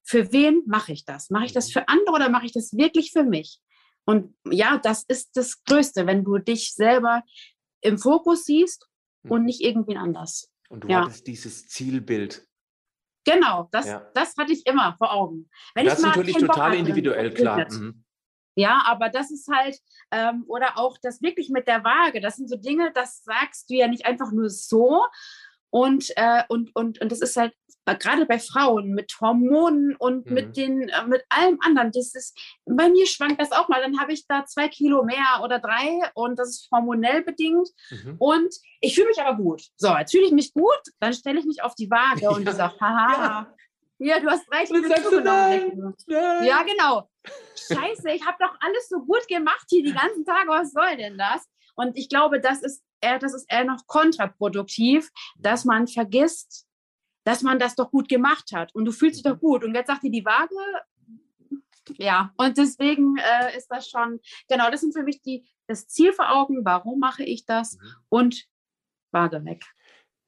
für 0.04 0.32
wen 0.32 0.64
mache 0.66 0.94
ich 0.94 1.06
das? 1.06 1.30
Mache 1.30 1.46
ich 1.46 1.52
das 1.52 1.68
mhm. 1.68 1.74
für 1.74 1.88
andere 1.88 2.16
oder 2.16 2.30
mache 2.30 2.46
ich 2.46 2.54
das 2.54 2.74
wirklich 2.74 3.12
für 3.12 3.24
mich? 3.24 3.60
Und 4.10 4.34
ja, 4.50 4.80
das 4.80 5.04
ist 5.04 5.38
das 5.38 5.64
Größte, 5.66 6.08
wenn 6.08 6.24
du 6.24 6.40
dich 6.40 6.74
selber 6.74 7.22
im 7.82 8.00
Fokus 8.00 8.46
siehst 8.46 8.88
und 9.22 9.42
mhm. 9.42 9.46
nicht 9.46 9.62
irgendwie 9.62 9.98
anders. 9.98 10.52
Und 10.68 10.84
du 10.84 10.88
ja. 10.88 11.04
hattest 11.04 11.28
dieses 11.28 11.68
Zielbild. 11.68 12.48
Genau, 13.24 13.70
das, 13.72 13.86
ja. 13.86 14.10
das 14.16 14.36
hatte 14.36 14.52
ich 14.52 14.66
immer 14.66 14.96
vor 14.98 15.14
Augen. 15.14 15.48
Wenn 15.76 15.86
das 15.86 16.00
ist 16.00 16.06
natürlich 16.06 16.38
total 16.38 16.74
individuell, 16.74 17.32
klar. 17.32 17.72
Mhm. 17.72 18.04
Ja, 18.56 18.82
aber 18.88 19.10
das 19.10 19.30
ist 19.30 19.48
halt, 19.48 19.80
ähm, 20.10 20.44
oder 20.48 20.80
auch 20.80 20.98
das 21.00 21.22
wirklich 21.22 21.50
mit 21.50 21.68
der 21.68 21.84
Waage, 21.84 22.20
das 22.20 22.38
sind 22.38 22.50
so 22.50 22.56
Dinge, 22.56 22.92
das 22.92 23.24
sagst 23.24 23.70
du 23.70 23.76
ja 23.76 23.88
nicht 23.88 24.08
einfach 24.08 24.32
nur 24.32 24.50
so, 24.50 25.06
und, 25.70 26.12
äh, 26.16 26.44
und, 26.50 26.76
und, 26.76 27.00
und 27.02 27.12
das 27.12 27.22
ist 27.22 27.38
halt 27.38 27.54
gerade 27.98 28.26
bei 28.26 28.40
Frauen 28.40 28.92
mit 28.92 29.14
Hormonen 29.20 29.96
und 29.96 30.28
mhm. 30.28 30.34
mit, 30.34 30.58
den, 30.58 30.90
äh, 30.90 31.08
mit 31.08 31.24
allem 31.30 31.58
anderen. 31.62 31.92
Das 31.92 32.14
ist, 32.14 32.38
bei 32.66 32.90
mir 32.90 33.08
schwankt 33.08 33.42
das 33.42 33.52
auch 33.52 33.68
mal. 33.68 33.82
Dann 33.82 34.00
habe 34.00 34.14
ich 34.14 34.28
da 34.28 34.46
zwei 34.46 34.68
Kilo 34.68 35.04
mehr 35.04 35.42
oder 35.44 35.60
drei 35.60 36.00
und 36.14 36.38
das 36.38 36.50
ist 36.50 36.70
hormonell 36.72 37.24
bedingt. 37.24 37.70
Mhm. 37.90 38.16
Und 38.20 38.56
ich 38.82 38.96
fühle 38.96 39.08
mich 39.08 39.22
aber 39.22 39.38
gut. 39.38 39.64
So, 39.78 39.96
jetzt 39.98 40.12
fühle 40.12 40.26
ich 40.26 40.32
mich 40.32 40.54
gut, 40.54 40.82
dann 41.00 41.14
stelle 41.14 41.40
ich 41.40 41.46
mich 41.46 41.64
auf 41.64 41.76
die 41.76 41.90
Waage 41.90 42.22
ja. 42.24 42.30
und 42.30 42.48
ich 42.48 42.56
sage, 42.56 42.76
haha. 42.80 43.24
Ja. 43.24 43.56
Ja, 44.02 44.18
du 44.22 44.30
hast 44.30 44.50
recht. 44.50 44.72
Du 44.72 45.20
nein, 45.20 45.94
nein. 46.08 46.46
Ja, 46.46 46.64
genau. 46.64 47.10
Scheiße, 47.56 48.10
ich 48.12 48.26
habe 48.26 48.38
doch 48.40 48.56
alles 48.62 48.88
so 48.88 49.00
gut 49.00 49.28
gemacht 49.28 49.66
hier 49.70 49.84
die 49.84 49.92
ganzen 49.92 50.24
Tage. 50.24 50.48
Was 50.48 50.72
soll 50.72 50.96
denn 50.96 51.18
das? 51.18 51.46
Und 51.76 51.98
ich 51.98 52.08
glaube, 52.08 52.40
das 52.40 52.62
ist 52.62 52.82
eher, 53.02 53.20
das 53.20 53.34
ist 53.34 53.46
eher 53.52 53.66
noch 53.66 53.86
kontraproduktiv, 53.88 55.10
dass 55.38 55.66
man 55.66 55.88
vergisst, 55.88 56.68
dass 57.26 57.42
man 57.42 57.60
das 57.60 57.76
doch 57.76 57.92
gut 57.92 58.10
gemacht 58.10 58.52
hat 58.54 58.74
und 58.74 58.86
du 58.86 58.92
fühlst 58.92 59.18
dich 59.18 59.24
doch 59.24 59.36
mhm. 59.36 59.40
gut. 59.40 59.64
Und 59.64 59.76
jetzt 59.76 59.88
sagt 59.88 60.04
dir 60.04 60.12
die 60.12 60.26
Waage, 60.26 60.56
ja, 61.98 62.34
und 62.38 62.58
deswegen 62.58 63.18
äh, 63.18 63.58
ist 63.58 63.68
das 63.68 63.90
schon, 63.90 64.20
genau, 64.48 64.70
das 64.70 64.82
sind 64.82 64.94
für 64.94 65.04
mich 65.04 65.22
die, 65.22 65.48
das 65.68 65.88
Ziel 65.88 66.14
vor 66.14 66.32
Augen, 66.32 66.64
warum 66.64 67.00
mache 67.00 67.24
ich 67.24 67.46
das 67.46 67.78
mhm. 67.78 67.96
und 68.10 68.46
Waage 69.12 69.44
weg. 69.46 69.64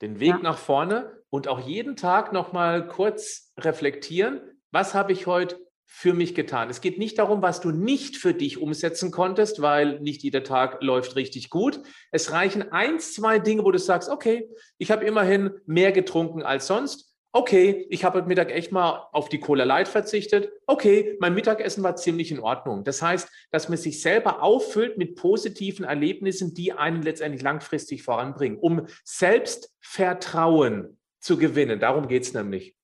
Den 0.02 0.20
Weg 0.20 0.30
ja. 0.30 0.40
nach 0.40 0.58
vorne 0.58 1.24
und 1.30 1.48
auch 1.48 1.60
jeden 1.60 1.96
Tag 1.96 2.34
nochmal 2.34 2.88
kurz 2.88 3.54
reflektieren, 3.58 4.42
was 4.72 4.94
habe 4.96 5.12
ich 5.12 5.28
heute 5.28 5.60
für 5.94 6.14
mich 6.14 6.36
getan. 6.36 6.70
Es 6.70 6.82
geht 6.82 6.98
nicht 6.98 7.20
darum, 7.20 7.42
was 7.42 7.60
du 7.60 7.72
nicht 7.72 8.18
für 8.18 8.34
dich 8.34 8.58
umsetzen 8.58 9.12
konntest, 9.12 9.62
weil 9.62 10.00
nicht 10.00 10.24
jeder 10.24 10.44
Tag 10.44 10.82
läuft 10.82 11.16
richtig 11.16 11.50
gut. 11.50 11.82
Es 12.12 12.32
reichen 12.32 12.72
eins, 12.72 13.14
zwei 13.14 13.40
Dinge, 13.40 13.66
wo 13.66 13.72
du 13.72 13.80
sagst, 13.80 14.10
okay, 14.10 14.50
ich 14.78 14.90
habe 14.90 15.06
immerhin 15.06 15.52
mehr 15.66 15.92
getrunken 15.92 16.44
als 16.44 16.68
sonst 16.68 17.12
Okay, 17.34 17.88
ich 17.90 18.04
habe 18.04 18.18
heute 18.18 18.28
Mittag 18.28 18.52
echt 18.52 18.74
mal 18.74 19.08
auf 19.14 19.30
die 19.30 19.40
Cola 19.40 19.64
Light 19.64 19.88
verzichtet. 19.88 20.52
Okay, 20.68 21.16
mein 21.22 21.34
Mittagessen 21.34 21.82
war 21.82 21.96
ziemlich 21.96 22.30
in 22.30 22.42
Ordnung. 22.42 22.84
Das 22.84 23.02
heißt, 23.02 23.30
dass 23.52 23.70
man 23.70 23.78
sich 23.78 24.02
selber 24.02 24.44
auffüllt 24.44 24.98
mit 24.98 25.16
positiven 25.16 25.86
Erlebnissen, 25.86 26.54
die 26.54 26.74
einen 26.74 27.02
letztendlich 27.02 27.42
langfristig 27.42 28.04
voranbringen, 28.04 28.60
um 28.60 28.86
Selbstvertrauen 29.06 31.00
zu 31.22 31.38
gewinnen. 31.38 31.80
Darum 31.80 32.10
geht 32.10 32.24
es 32.24 32.34
nämlich. 32.34 32.76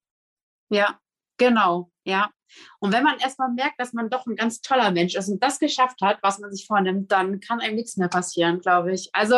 Ja, 0.69 0.97
genau. 1.37 1.91
Ja. 2.05 2.31
Und 2.79 2.93
wenn 2.93 3.03
man 3.03 3.19
erstmal 3.19 3.51
merkt, 3.51 3.79
dass 3.79 3.93
man 3.93 4.09
doch 4.09 4.25
ein 4.25 4.35
ganz 4.35 4.61
toller 4.61 4.91
Mensch 4.91 5.15
ist 5.15 5.29
und 5.29 5.43
das 5.43 5.59
geschafft 5.59 6.01
hat, 6.01 6.19
was 6.21 6.39
man 6.39 6.51
sich 6.51 6.65
vornimmt, 6.65 7.11
dann 7.11 7.39
kann 7.39 7.59
einem 7.59 7.75
nichts 7.75 7.97
mehr 7.97 8.07
passieren, 8.07 8.59
glaube 8.59 8.93
ich. 8.93 9.09
Also 9.13 9.35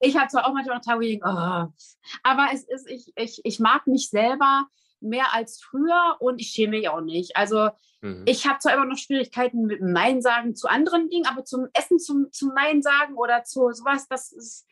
ich 0.00 0.16
habe 0.16 0.28
zwar 0.28 0.46
auch 0.46 0.54
manchmal 0.54 0.76
noch 0.76 0.84
Tage, 0.84 0.98
wo 0.98 1.02
ich 1.02 1.10
denke, 1.10 1.28
oh, 1.28 1.72
aber 2.22 2.48
es 2.52 2.64
ist, 2.64 2.88
ich, 2.88 3.12
ich, 3.16 3.40
ich 3.44 3.60
mag 3.60 3.86
mich 3.86 4.10
selber 4.10 4.66
mehr 5.00 5.34
als 5.34 5.62
früher 5.62 6.16
und 6.18 6.40
ich 6.40 6.48
schäme 6.48 6.78
mich 6.78 6.88
auch 6.88 7.00
nicht. 7.00 7.36
Also 7.36 7.68
mhm. 8.00 8.22
ich 8.26 8.46
habe 8.46 8.58
zwar 8.58 8.74
immer 8.74 8.86
noch 8.86 8.98
Schwierigkeiten 8.98 9.66
mit 9.66 9.82
Nein 9.82 10.22
sagen 10.22 10.56
zu 10.56 10.68
anderen 10.68 11.08
Dingen, 11.10 11.26
aber 11.26 11.44
zum 11.44 11.68
Essen 11.74 11.98
zum, 11.98 12.32
zum 12.32 12.52
Nein 12.54 12.82
sagen 12.82 13.14
oder 13.14 13.44
zu 13.44 13.70
sowas, 13.72 14.08
das 14.08 14.32
ist 14.32 14.66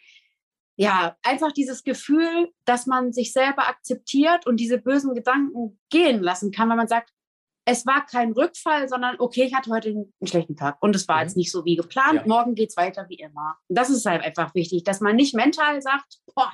ja 0.76 1.16
einfach 1.22 1.52
dieses 1.52 1.84
Gefühl, 1.84 2.50
dass 2.64 2.86
man 2.86 3.12
sich 3.12 3.32
selber 3.32 3.68
akzeptiert 3.68 4.46
und 4.46 4.58
diese 4.58 4.78
bösen 4.78 5.14
Gedanken 5.14 5.78
gehen 5.90 6.22
lassen 6.22 6.50
kann, 6.50 6.68
weil 6.68 6.76
man 6.76 6.88
sagt, 6.88 7.12
es 7.64 7.86
war 7.86 8.04
kein 8.06 8.32
Rückfall, 8.32 8.88
sondern 8.88 9.16
okay, 9.18 9.44
ich 9.44 9.54
hatte 9.54 9.70
heute 9.70 9.90
einen, 9.90 10.12
schlechten 10.24 10.56
Tag 10.56 10.78
und 10.80 10.96
es 10.96 11.06
war 11.08 11.16
mhm. 11.16 11.22
jetzt 11.22 11.36
nicht 11.36 11.52
so 11.52 11.64
wie 11.64 11.76
geplant. 11.76 12.20
Ja. 12.20 12.26
Morgen 12.26 12.54
geht 12.54 12.70
es 12.70 12.76
weiter 12.76 13.06
wie 13.08 13.16
immer. 13.16 13.56
Und 13.68 13.78
das 13.78 13.90
ist 13.90 14.04
halt 14.04 14.22
einfach 14.22 14.54
wichtig, 14.54 14.84
dass 14.84 15.00
man 15.00 15.16
nicht 15.16 15.34
mental 15.34 15.80
sagt, 15.80 16.18
boah, 16.34 16.52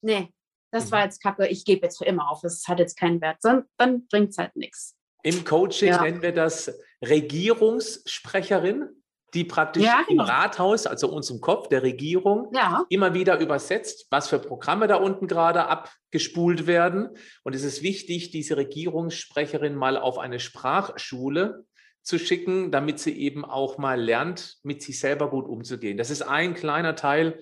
nee, 0.00 0.32
das 0.70 0.86
mhm. 0.86 0.90
war 0.92 1.04
jetzt 1.04 1.22
kacke, 1.22 1.46
ich 1.46 1.64
gebe 1.64 1.82
jetzt 1.86 1.98
für 1.98 2.04
immer 2.04 2.30
auf, 2.30 2.40
das 2.40 2.66
hat 2.66 2.78
jetzt 2.78 2.96
keinen 2.98 3.20
Wert, 3.20 3.42
sondern 3.42 3.66
dann 3.76 4.06
bringt 4.06 4.30
es 4.30 4.38
halt 4.38 4.56
nichts. 4.56 4.96
Im 5.22 5.44
Coaching 5.44 5.88
ja. 5.88 6.02
nennen 6.02 6.22
wir 6.22 6.32
das 6.32 6.72
Regierungssprecherin 7.04 8.88
die 9.34 9.44
praktisch 9.44 9.84
ja, 9.84 10.02
genau. 10.08 10.24
im 10.24 10.28
Rathaus, 10.28 10.86
also 10.86 11.08
unserem 11.10 11.40
Kopf 11.40 11.68
der 11.68 11.82
Regierung, 11.82 12.50
ja. 12.54 12.84
immer 12.88 13.14
wieder 13.14 13.40
übersetzt, 13.40 14.06
was 14.10 14.28
für 14.28 14.38
Programme 14.38 14.86
da 14.86 14.96
unten 14.96 15.26
gerade 15.26 15.66
abgespult 15.66 16.66
werden. 16.66 17.10
Und 17.42 17.54
es 17.54 17.64
ist 17.64 17.82
wichtig, 17.82 18.30
diese 18.30 18.56
Regierungssprecherin 18.56 19.74
mal 19.74 19.96
auf 19.96 20.18
eine 20.18 20.40
Sprachschule 20.40 21.64
zu 22.02 22.18
schicken, 22.18 22.70
damit 22.70 23.00
sie 23.00 23.18
eben 23.18 23.44
auch 23.44 23.78
mal 23.78 24.00
lernt, 24.00 24.58
mit 24.62 24.80
sich 24.82 25.00
selber 25.00 25.28
gut 25.28 25.48
umzugehen. 25.48 25.96
Das 25.96 26.10
ist 26.10 26.22
ein 26.22 26.54
kleiner 26.54 26.94
Teil 26.94 27.40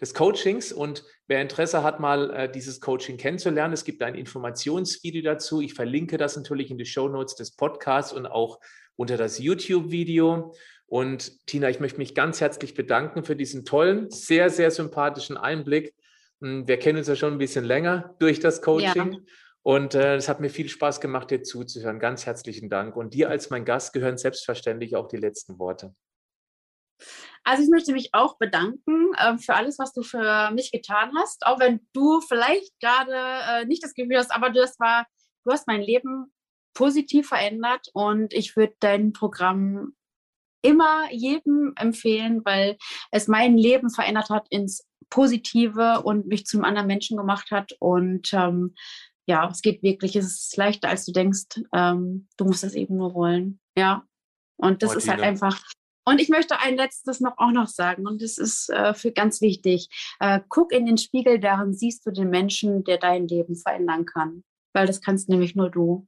des 0.00 0.14
Coachings 0.14 0.72
und 0.72 1.04
wer 1.26 1.40
Interesse 1.40 1.82
hat, 1.82 2.00
mal 2.00 2.30
äh, 2.30 2.50
dieses 2.50 2.80
Coaching 2.80 3.16
kennenzulernen, 3.16 3.72
es 3.72 3.84
gibt 3.84 4.02
ein 4.02 4.14
Informationsvideo 4.14 5.22
dazu. 5.22 5.60
Ich 5.60 5.74
verlinke 5.74 6.18
das 6.18 6.36
natürlich 6.36 6.70
in 6.70 6.78
die 6.78 6.84
Show 6.84 7.08
Notes 7.08 7.34
des 7.34 7.56
Podcasts 7.56 8.12
und 8.12 8.26
auch 8.26 8.58
unter 8.96 9.16
das 9.16 9.38
YouTube-Video. 9.38 10.54
Und 10.86 11.46
Tina, 11.46 11.68
ich 11.68 11.80
möchte 11.80 11.98
mich 11.98 12.14
ganz 12.14 12.40
herzlich 12.40 12.74
bedanken 12.74 13.24
für 13.24 13.36
diesen 13.36 13.64
tollen, 13.64 14.10
sehr, 14.10 14.50
sehr 14.50 14.70
sympathischen 14.70 15.36
Einblick. 15.36 15.94
Hm, 16.40 16.68
wir 16.68 16.78
kennen 16.78 16.98
uns 16.98 17.08
ja 17.08 17.16
schon 17.16 17.32
ein 17.32 17.38
bisschen 17.38 17.64
länger 17.64 18.14
durch 18.18 18.40
das 18.40 18.62
Coaching. 18.62 19.12
Ja. 19.12 19.18
Und 19.62 19.96
äh, 19.96 20.14
es 20.14 20.28
hat 20.28 20.38
mir 20.38 20.48
viel 20.48 20.68
Spaß 20.68 21.00
gemacht, 21.00 21.30
dir 21.30 21.42
zuzuhören. 21.42 21.98
Ganz 21.98 22.24
herzlichen 22.24 22.70
Dank. 22.70 22.94
Und 22.94 23.14
dir 23.14 23.30
als 23.30 23.50
mein 23.50 23.64
Gast 23.64 23.92
gehören 23.92 24.16
selbstverständlich 24.16 24.94
auch 24.94 25.08
die 25.08 25.16
letzten 25.16 25.58
Worte. 25.58 25.92
Also 27.42 27.64
ich 27.64 27.68
möchte 27.68 27.92
mich 27.92 28.10
auch 28.12 28.38
bedanken 28.38 29.12
äh, 29.16 29.38
für 29.38 29.54
alles, 29.54 29.78
was 29.80 29.92
du 29.92 30.02
für 30.02 30.50
mich 30.52 30.70
getan 30.70 31.10
hast. 31.16 31.44
Auch 31.46 31.58
wenn 31.58 31.86
du 31.92 32.20
vielleicht 32.20 32.78
gerade 32.80 33.12
äh, 33.12 33.64
nicht 33.66 33.82
das 33.82 33.94
Gefühl 33.94 34.18
hast, 34.18 34.30
aber 34.30 34.50
das 34.50 34.78
war, 34.78 35.06
du 35.44 35.50
hast 35.50 35.66
mein 35.66 35.82
Leben 35.82 36.32
positiv 36.74 37.28
verändert 37.28 37.88
und 37.92 38.32
ich 38.34 38.56
würde 38.56 38.74
dein 38.80 39.12
Programm 39.12 39.96
immer 40.62 41.10
jedem 41.12 41.72
empfehlen, 41.76 42.44
weil 42.44 42.76
es 43.10 43.28
mein 43.28 43.56
Leben 43.56 43.90
verändert 43.90 44.30
hat 44.30 44.46
ins 44.50 44.84
Positive 45.10 46.02
und 46.02 46.26
mich 46.26 46.46
zum 46.46 46.64
anderen 46.64 46.86
Menschen 46.86 47.16
gemacht 47.16 47.50
hat. 47.50 47.72
Und 47.78 48.32
ähm, 48.32 48.74
ja, 49.26 49.48
es 49.48 49.62
geht 49.62 49.82
wirklich, 49.82 50.16
es 50.16 50.26
ist 50.26 50.56
leichter, 50.56 50.88
als 50.88 51.04
du 51.04 51.12
denkst. 51.12 51.60
Ähm, 51.72 52.28
du 52.36 52.44
musst 52.44 52.64
es 52.64 52.74
eben 52.74 52.96
nur 52.96 53.14
wollen. 53.14 53.60
Ja. 53.76 54.04
Und 54.56 54.82
das 54.82 54.90
Martina. 54.90 55.02
ist 55.02 55.08
halt 55.08 55.22
einfach. 55.22 55.62
Und 56.08 56.20
ich 56.20 56.28
möchte 56.28 56.60
ein 56.60 56.76
letztes 56.76 57.20
noch 57.20 57.36
auch 57.36 57.50
noch 57.50 57.66
sagen, 57.66 58.06
und 58.06 58.22
das 58.22 58.38
ist 58.38 58.70
äh, 58.70 58.94
für 58.94 59.10
ganz 59.10 59.40
wichtig. 59.40 59.88
Äh, 60.20 60.40
guck 60.48 60.72
in 60.72 60.86
den 60.86 60.98
Spiegel, 60.98 61.40
darin 61.40 61.74
siehst 61.74 62.06
du 62.06 62.12
den 62.12 62.30
Menschen, 62.30 62.84
der 62.84 62.98
dein 62.98 63.26
Leben 63.26 63.56
verändern 63.56 64.06
kann. 64.06 64.44
Weil 64.72 64.86
das 64.86 65.00
kannst 65.00 65.28
nämlich 65.28 65.56
nur 65.56 65.70
du. 65.70 66.06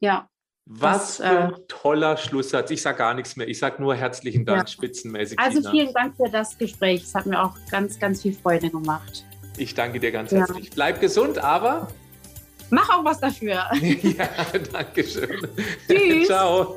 Ja. 0.00 0.29
Was 0.72 1.16
das, 1.16 1.16
für 1.16 1.24
ein 1.24 1.52
äh, 1.52 1.56
toller 1.66 2.16
Schlusssatz. 2.16 2.70
Ich 2.70 2.80
sage 2.80 2.98
gar 2.98 3.12
nichts 3.14 3.34
mehr. 3.34 3.48
Ich 3.48 3.58
sage 3.58 3.82
nur 3.82 3.96
herzlichen 3.96 4.44
Dank, 4.44 4.60
ja. 4.60 4.66
spitzenmäßig. 4.68 5.36
Also 5.36 5.58
Tina. 5.58 5.70
vielen 5.72 5.92
Dank 5.92 6.14
für 6.16 6.28
das 6.30 6.56
Gespräch. 6.56 7.02
Es 7.02 7.12
hat 7.12 7.26
mir 7.26 7.42
auch 7.42 7.56
ganz, 7.72 7.98
ganz 7.98 8.22
viel 8.22 8.34
Freude 8.34 8.70
gemacht. 8.70 9.24
Ich 9.56 9.74
danke 9.74 9.98
dir 9.98 10.12
ganz 10.12 10.30
ja. 10.30 10.38
herzlich. 10.38 10.70
Bleib 10.70 11.00
gesund, 11.00 11.38
aber. 11.38 11.88
Mach 12.70 12.88
auch 12.88 13.04
was 13.04 13.18
dafür. 13.18 13.64
ja, 14.02 14.28
danke 14.72 15.02
schön. 15.02 15.48
Tschüss. 15.88 16.28
Ciao. 16.28 16.76